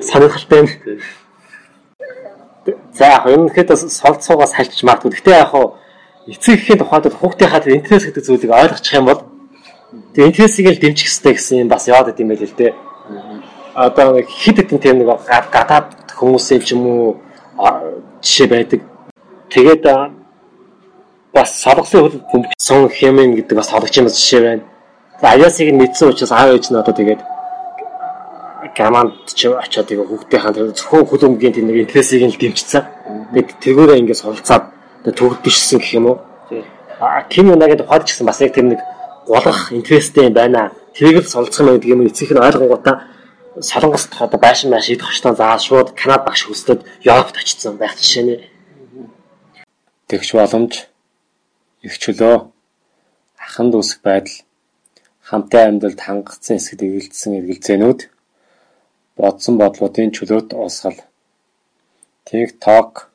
Сонирхолтой 0.01 0.59
юм. 0.61 0.69
За 2.97 3.05
яг 3.05 3.25
энэ 3.29 3.49
ихэд 3.53 3.69
солилцоогоос 3.77 4.53
хальтж 4.57 4.81
магадгүй. 4.89 5.13
Гэхдээ 5.13 5.37
яг 5.37 5.53
эцэг 6.33 6.55
эхийн 6.57 6.81
тухайд 6.81 7.13
хүүхдийнхаа 7.13 7.61
тэр 7.61 7.77
интерес 7.77 8.09
гэдэг 8.09 8.25
зүйлийг 8.25 8.51
ойлгочих 8.57 8.97
юм 8.97 9.07
бол 9.07 9.21
тэр 10.17 10.33
интересийг 10.33 10.67
л 10.73 10.81
дэмжих 10.81 11.07
хэрэгтэй 11.07 11.33
гэсэн 11.37 11.61
юм 11.63 11.69
бас 11.69 11.87
яваад 11.87 12.11
идэм 12.11 12.35
байл 12.35 12.43
л 12.43 12.59
дээ 12.59 12.73
одоо 13.77 14.17
нэг 14.17 14.29
хид 14.29 14.57
хидэн 14.57 14.81
тийм 14.81 14.99
нэг 15.05 15.09
гадаад 15.53 15.93
хүмүүсийн 16.17 16.61
ч 16.65 16.73
юм 16.73 16.87
уу 16.89 17.21
жишээ 18.25 18.49
байдаг. 18.49 18.81
Тэгээд 19.53 19.85
бас 21.37 21.51
солонгосын 21.61 22.01
хөл 22.01 22.21
бөмбөгсөн 22.33 22.89
хэмээн 22.89 23.37
гэдэг 23.37 23.57
бас 23.61 23.69
тоглож 23.69 23.93
юм 24.01 24.09
жишээ 24.09 24.41
байна. 24.41 24.65
Аяасыг 25.21 25.69
нь 25.69 25.81
мэдсэн 25.81 26.09
учраас 26.09 26.33
аав 26.33 26.57
ээж 26.57 26.73
нь 26.73 26.81
одоо 26.81 26.95
тэгээд 26.97 27.21
гаманд 28.77 29.13
ч 29.29 29.53
очиод 29.53 29.87
тэгээ 29.89 30.09
хүүхдийнхаа 30.09 30.53
зөвхөн 30.73 31.05
хөл 31.05 31.29
өмгийн 31.29 31.53
тийм 31.53 31.69
нэг 31.69 31.85
интересийг 31.85 32.25
нь 32.25 32.33
дэмжсэн. 32.33 32.85
Тэгээд 33.37 33.61
тэргүүрээ 33.61 34.01
ингээд 34.01 34.21
суралцаад 34.25 34.65
төгөлдөжсөн 35.05 35.79
гэх 35.81 35.93
юм 36.01 36.07
уу. 36.17 36.19
А 37.01 37.23
ким 37.29 37.53
юнагийн 37.53 37.85
тухайд 37.85 38.09
ч 38.09 38.17
гэсэн 38.17 38.25
бас 38.27 38.41
яг 38.41 38.57
тэр 38.57 38.73
нэг 38.73 38.81
голох 39.29 39.73
интерестэй 39.73 40.29
юм 40.29 40.35
байна. 40.35 40.73
Тэрийг 40.97 41.25
л 41.25 41.29
суралцах 41.29 41.61
юм 41.61 41.77
гэдэг 41.77 41.93
юм 41.93 42.09
эцэг 42.09 42.33
нь 42.33 42.41
ойлгонгуудаа 42.41 43.16
Солонгост 43.61 44.13
одоо 44.21 44.39
байшин 44.39 44.71
маш 44.71 44.91
идэх 44.91 45.09
очтон 45.09 45.35
заа 45.37 45.59
шууд 45.59 45.97
Канада 45.97 46.25
багш 46.29 46.45
хөсдөд 46.45 46.85
Европт 47.01 47.37
очсон 47.41 47.77
байх 47.81 47.97
жишээ 47.97 48.25
нэ. 48.25 48.37
Тэгш 50.09 50.37
боломж. 50.37 50.85
Их 51.81 51.97
чөлөө. 51.97 52.53
Аханд 53.41 53.75
үсэх 53.75 54.05
байдал. 54.05 54.45
Хамтын 55.25 55.81
амьдралд 55.81 56.01
хангацсан 56.05 56.61
эсэд 56.61 56.85
эгэлдсэн 56.85 57.41
эргэлзээнүүд. 57.41 58.01
Бодсон 59.17 59.57
бодлуудын 59.57 60.13
чөлөөт 60.13 60.53
уусгал. 60.53 61.01
TikTok 62.29 63.09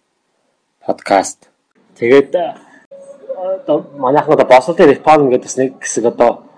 подкаст. 0.81 1.53
Тэгээд 2.01 2.33
одоо 3.37 3.85
манайхан 3.93 4.33
одоо 4.33 4.47
бослолын 4.49 4.89
реформ 4.89 5.29
гэдэг 5.29 5.45
бас 5.45 5.57
нэг 5.57 5.71
хэсэг 5.77 6.05
одоо 6.09 6.49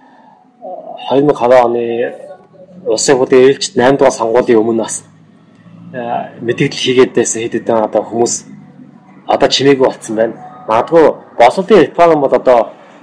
2020 1.11 1.67
оны 1.67 1.83
улсын 2.85 3.17
хурлын 3.17 3.43
ээлжид 3.47 3.75
8 3.77 3.97
дугаар 3.97 4.17
сонгуулийн 4.19 4.59
өмнө 4.59 4.83
бас 4.83 5.03
мэдээлэл 6.41 6.83
хийгээд 6.83 7.11
байсан 7.15 7.41
хэд 7.41 7.53
хэдэн 7.53 7.85
одоо 7.87 8.03
хүмүүс 8.03 8.33
одоо 9.27 9.49
чимээгүй 9.49 9.85
болцсон 9.87 10.15
байна. 10.15 10.33
Магадгүй 10.67 11.05
боловлын 11.39 11.81
реформ 11.83 12.21
бол 12.21 12.35
одоо 12.35 12.59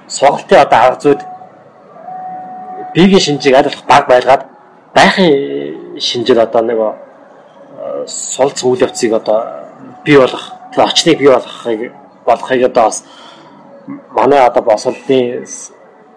сургалтын 0.08 0.60
одоо 0.64 0.78
арга 0.78 1.00
зүйд 1.04 1.20
биегийн 2.94 3.24
шинжийг 3.26 3.54
аль 3.54 3.68
болох 3.68 3.84
баг 3.86 4.04
байлгаад 4.08 4.42
байхын 4.94 5.30
шинжээр 5.98 6.40
одоо 6.46 6.62
нэг 6.62 6.78
сулц 8.06 8.58
үйл 8.64 8.82
явцыг 8.86 9.12
одоо 9.12 9.38
бий 10.04 10.16
болгох, 10.18 10.52
тэр 10.72 10.84
очныг 10.84 11.18
бий 11.18 11.28
болгохыг 11.28 11.92
болгохыг 12.26 12.62
одоо 12.64 12.84
бас 12.84 13.04
манай 14.10 14.40
одоо 14.46 14.62
босолтын 14.62 15.46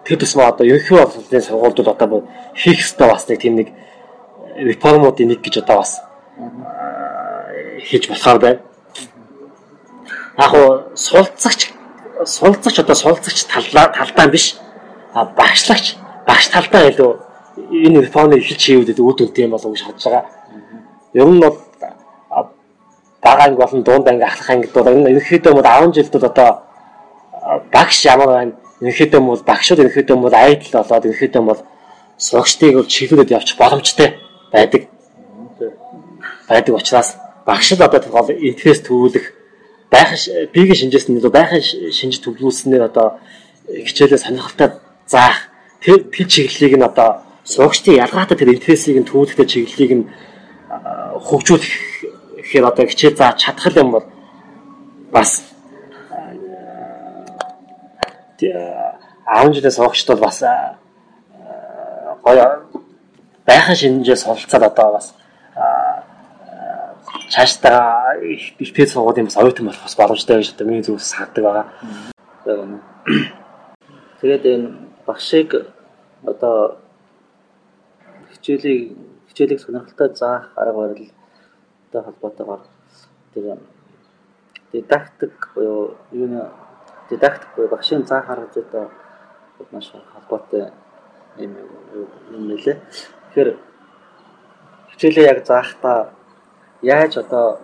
тэр 0.04 0.18
тусмаа 0.18 0.48
одоо 0.48 0.66
ерөнхий 0.66 0.96
боловсролын 0.96 1.42
сургуулиуд 1.42 1.88
одоо 1.88 2.28
хийх 2.54 2.80
ёстой 2.80 3.08
бас 3.08 3.28
нэг 3.28 3.40
тийм 3.40 3.56
нэг 3.56 3.68
реформуудын 4.56 5.28
нэг 5.28 5.40
гэж 5.40 5.64
одоо 5.64 5.76
бас 5.78 6.00
хийж 7.88 8.08
болохоор 8.08 8.38
байна. 8.38 8.60
Яг 10.38 10.52
уу 10.54 10.82
суулцагч 10.94 11.72
суулцагч 12.24 12.78
одоо 12.78 12.94
суулцагч 12.94 13.44
талаа 13.48 13.88
талдаа 13.96 14.28
биш. 14.28 14.56
А 15.14 15.24
багшлагч 15.24 15.96
багш 16.26 16.48
талдаа 16.48 16.88
илүү 16.90 17.10
энэ 17.86 18.00
реформыг 18.02 18.42
эхэлж 18.42 18.62
хийвдэд 18.64 19.00
үр 19.00 19.14
дүнтэй 19.16 19.44
юм 19.44 19.50
болов 19.50 19.66
уу 19.66 19.74
гэж 19.74 19.84
харж 19.84 20.04
байгаа. 20.04 20.24
Ер 21.14 21.28
нь 21.28 21.40
бол 21.40 21.56
бага 23.22 23.44
анги 23.44 23.56
болон 23.56 23.82
дунд 23.82 24.08
анги 24.08 24.22
ахлах 24.22 24.50
ангид 24.50 24.72
бол 24.72 24.88
энэ 24.88 25.10
ерөнхийдөө 25.10 25.62
10 25.62 25.94
жилд 25.96 26.12
бол 26.12 26.24
одоо 26.30 26.50
багш 27.72 28.04
ямар 28.04 28.28
байна 28.28 28.52
ерөнхийдөө 28.84 29.20
бол 29.20 29.42
багшууд 29.48 29.80
ерөнхийдөө 29.82 30.16
бол 30.20 30.36
айдл 30.36 30.70
болоод 30.76 31.06
ерөнхийдөө 31.08 31.42
бол 31.48 31.60
сурагчдыг 32.20 32.74
бол 32.76 32.92
чиглүүлээд 32.94 33.34
явчих 33.36 33.56
боломжтой 33.56 34.08
байдаг. 34.52 34.82
байдаг 36.48 36.74
учраас 36.76 37.16
багш 37.46 37.72
л 37.72 37.82
одоо 37.82 38.00
гол 38.10 38.28
интерес 38.30 38.80
төвлөх 38.84 39.32
байхын 39.90 40.48
биегийн 40.52 40.80
шинжээс 40.80 41.08
нь 41.08 41.20
байхын 41.20 41.62
шинж 41.98 42.20
төвлүүлснээр 42.20 42.82
одоо 42.88 43.18
хичээлээ 43.68 44.20
сонирхолтой 44.20 44.68
заах 45.06 45.48
тэр 45.80 46.04
тэр 46.12 46.26
чиглэлийг 46.28 46.74
нь 46.76 46.88
одоо 46.90 47.24
сурагчдын 47.44 48.00
ялгаатай 48.04 48.36
тэр 48.38 48.54
интересийг 48.56 48.96
нь 49.00 49.08
төвлөрөхтэй 49.08 49.46
чиглэлийг 49.48 49.92
нь 49.98 50.04
хөгжүүлэх 51.26 51.74
гэхээр 52.44 52.64
одоо 52.68 52.84
хичээл 52.88 53.20
зааж 53.20 53.36
чадах 53.40 53.76
юм 53.76 53.90
бол 53.96 54.06
бас 55.12 55.53
10 58.52 59.54
жилийн 59.54 59.76
сурагчд 59.76 60.08
бол 60.08 60.24
бас 60.26 60.42
гоё 62.24 62.46
байхын 63.46 63.76
шинжээ 63.76 64.16
суралцаад 64.16 64.64
одоо 64.70 64.92
бас 64.92 65.14
цаашдаа 67.30 68.16
их 68.22 68.54
их 68.60 68.90
сургуулийн 68.90 69.26
бас 69.26 69.36
оюутан 69.36 69.66
болох 69.66 69.82
бас 69.82 69.96
боломжтой 69.96 70.36
гэж 70.38 70.54
одоо 70.54 70.66
миний 70.66 70.82
зүгээс 70.82 71.10
саадаг 71.12 71.44
байгаа. 71.44 71.66
Тэгээд 74.20 74.44
энэ 74.52 74.68
багшийг 75.06 75.50
одоо 76.24 76.78
хичээлийг 78.32 78.96
хичээлийг 79.28 79.60
сонирхолтой 79.60 80.14
заах 80.14 80.52
арга 80.56 80.78
барилтай 80.78 82.02
холбоотойгоор 82.02 82.62
тэр 83.34 83.58
дидактик 84.72 85.50
буюу 85.54 85.96
юу 86.12 86.28
дидактик 87.14 87.48
буюу 87.56 87.70
багшийн 87.70 88.06
заах 88.06 88.28
арга 88.28 88.50
зүйтэй 88.54 88.86
маш 89.70 89.92
холбоотой 90.14 90.72
юм 91.38 91.54
юм 92.34 92.42
нэлээ. 92.48 92.76
Тэгэхээр 93.30 93.50
хичээлээ 94.90 95.30
яг 95.30 95.46
заахтаа 95.46 96.10
яаж 96.82 97.18
одоо 97.18 97.58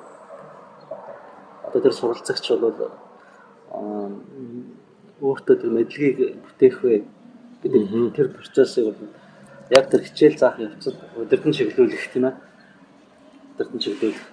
одоо 1.67 1.81
тэр 1.83 1.93
суралцагч 1.93 2.45
бол 2.51 2.91
өөртөө 5.21 5.57
тэр 5.61 5.71
мэдлэгийг 5.71 6.19
бүтээх 6.43 6.77
вэ? 6.83 7.05
Гэдэг 7.63 8.15
тэр 8.17 8.29
процессыг 8.35 8.85
бол 8.87 9.09
яг 9.71 9.91
тэр 9.91 10.03
хичээл 10.03 10.39
заах 10.39 10.59
явцад 10.59 10.97
өдөртөн 11.15 11.53
чиглүүлэх 11.53 12.11
тийм 12.11 12.27
ээ. 12.27 12.35
Өдөртөн 13.55 13.81
чиглүүлэх. 13.85 14.27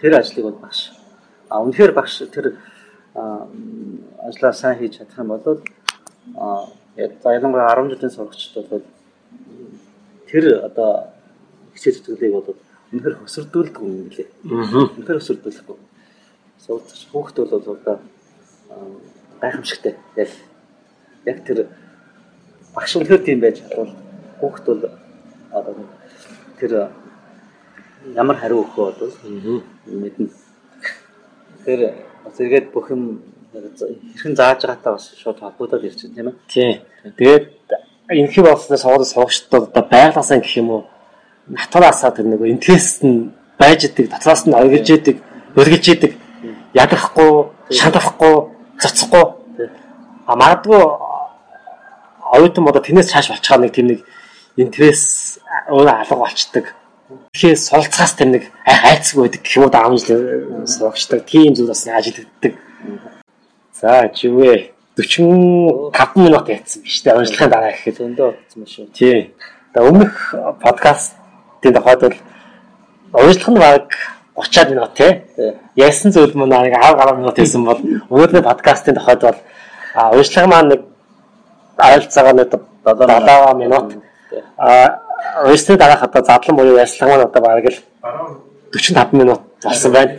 Тэр 0.00 0.12
ажлыг 0.18 0.44
бол 0.44 0.60
багш. 0.60 0.92
А 1.48 1.62
үнэхээр 1.62 1.92
багш 1.96 2.26
тэр 2.28 2.58
ажлаа 3.14 4.52
сайн 4.52 4.78
хийж 4.78 4.98
чадах 4.98 5.18
юм 5.18 5.28
бол 5.28 5.62
за 7.22 7.34
ялангуяа 7.34 7.74
10 7.76 7.90
жилийн 7.94 8.10
сурагчд 8.10 8.54
бол 8.70 8.82
тэр 10.26 10.44
одоо 10.64 11.14
хичээл 11.74 11.98
зүтгэлийг 11.98 12.34
бол 12.34 12.56
үнэхээр 12.92 13.16
хөсөрдүүлдэг 13.22 13.82
юм 13.82 14.10
лээ. 14.10 14.28
Үнэхээр 14.98 15.18
хөсөрдүүлэхгүй. 15.18 15.78
Суралцагч 16.58 17.02
хүүхд 17.10 17.36
бол 17.38 17.54
одоо 17.58 17.98
гайхамшигтай. 19.40 19.94
Яг 20.16 20.30
яг 21.26 21.38
тэр 21.46 21.68
багш 22.74 22.96
үнэхээр 22.96 23.22
тийм 23.24 23.40
байж 23.40 23.62
чадвал 23.62 23.94
хүүхд 24.40 24.64
бол 24.66 24.82
одоо 25.50 25.74
тэр 26.58 26.72
ямар 28.14 28.36
хариу 28.38 28.62
өгөхөө 28.62 28.86
бол 28.98 29.14
мэднэ. 29.86 30.30
Тэр 31.64 31.80
бас 32.24 32.40
эргээд 32.40 32.72
бүх 32.72 32.90
юм 32.90 33.22
хэрхэн 33.52 34.34
зааж 34.36 34.60
байгаатай 34.64 34.92
бас 34.92 35.04
шууд 35.20 35.38
холбогдоод 35.40 35.84
ирчихсэн 35.84 36.14
тийм 36.14 36.28
ээ. 36.28 36.36
Тийм. 36.48 36.74
Тэгээд 37.18 37.46
энэхий 38.10 38.42
болсноос 38.42 38.82
хооронд 38.82 39.12
сурагчдад 39.12 39.62
одоо 39.68 39.84
байглаасаа 39.88 40.38
гэх 40.40 40.56
юм 40.58 40.70
уу 40.70 40.82
натураасаа 41.48 42.10
тэр 42.10 42.26
нэг 42.26 42.40
интерес 42.48 43.02
нь 43.04 43.30
байж 43.58 43.84
идэг, 43.84 44.10
дотроос 44.10 44.46
нь 44.46 44.56
оргиж 44.56 44.88
идэг, 44.90 45.16
өргөж 45.54 45.84
идэг, 45.94 46.12
ядрахгүй, 46.74 47.32
шаналхгүй, 47.70 48.34
цоцохгүй. 48.80 49.24
А 50.26 50.36
магадгүй 50.36 50.82
оюутан 52.34 52.68
одоо 52.68 52.82
тэрнээс 52.82 53.12
цааш 53.12 53.28
болчихоо 53.30 53.60
нэг 53.60 53.72
тийм 53.72 53.86
нэг 53.92 54.00
интерес 54.56 55.38
өөрөө 55.68 55.94
алга 56.00 56.16
болчдөг. 56.16 56.64
Тэгэхээр 57.04 57.58
суралцахаас 57.60 58.16
тэр 58.16 58.28
нэг 58.32 58.44
айцг 58.64 59.20
байдаг 59.20 59.40
гэх 59.44 59.56
юм 59.60 59.64
уу 59.68 59.72
даамжлал 59.76 60.24
сурагчдаг. 60.64 61.28
Тийм 61.28 61.52
зүйл 61.52 61.68
бас 61.68 61.84
ажиллагддаг. 61.84 62.54
За 63.76 64.08
живээ 64.08 64.72
45 64.96 66.16
минут 66.16 66.48
яатсан 66.48 66.80
биз 66.80 67.02
дээ. 67.04 67.18
Уншлагын 67.20 67.52
дараа 67.52 67.72
гэхэд 67.76 67.98
зөндөө 68.00 68.28
болсон 68.32 68.60
юм 68.64 68.68
шүү. 68.72 68.86
Тий. 68.96 69.36
Тэгээ 69.76 69.88
өмнөх 69.90 70.14
подкастын 70.64 71.74
тохиолд 71.76 72.02
бол 72.08 72.16
уншлах 73.20 73.52
нь 73.52 73.60
баг 73.60 73.86
30 74.40 74.72
минут 74.72 74.94
тий. 74.96 75.12
Яасан 75.76 76.08
зүйл 76.08 76.32
мөн 76.32 76.56
нэг 76.56 76.72
10 76.72 76.96
гаруй 76.96 77.20
минут 77.20 77.36
байсан 77.36 77.68
бол 77.68 77.80
өнөөдрийн 78.08 78.48
подкастын 78.48 78.96
тохиолд 78.96 79.22
бол 79.28 79.38
уншлага 80.16 80.48
маань 80.48 80.70
нэг 80.72 80.80
ойролцоогоо 81.76 82.32
нэг 82.32 82.48
70 82.88 83.60
минут. 83.60 83.86
А 84.56 85.03
уншлагын 85.24 85.78
дараах 85.78 86.02
одоо 86.02 86.22
задлан 86.24 86.56
буюу 86.56 86.78
яслаг 86.78 87.08
маань 87.10 87.26
одоо 87.28 87.42
баг 87.42 87.64
л 87.64 87.78
45 88.72 89.12
минут 89.12 89.40
болсон 89.62 89.92
байна. 89.92 90.12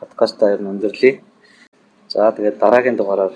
Подкастаа 0.00 0.54
ер 0.54 0.60
нь 0.62 0.70
өндөрлөе. 0.72 1.20
За 2.08 2.32
тэгээд 2.32 2.58
дараагийн 2.58 2.96
дугаараар 2.96 3.34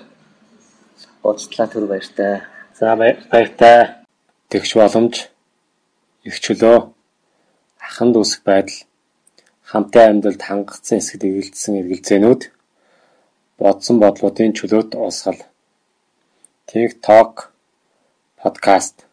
уулзлаа 1.23 1.67
түр 1.67 1.85
баяртай. 1.87 2.41
За 2.79 2.95
баяртай. 2.95 4.01
Тэгш 4.49 4.75
боломж 4.75 5.29
их 6.23 6.39
чөлөө 6.39 6.77
аханд 7.87 8.15
үсэх 8.17 8.41
байдал 8.43 8.79
хамтын 9.69 10.09
амьдралд 10.09 10.41
хангацсан 10.41 10.99
эсэхд 10.99 11.23
эгэлдсэн 11.23 11.79
эргэлзээнүүд 11.81 12.41
бодсон 13.61 13.97
бодлуудын 14.03 14.53
чөлөөт 14.57 14.91
уусгал 14.97 15.39
TikTok 16.69 17.53
подкаст 18.41 19.05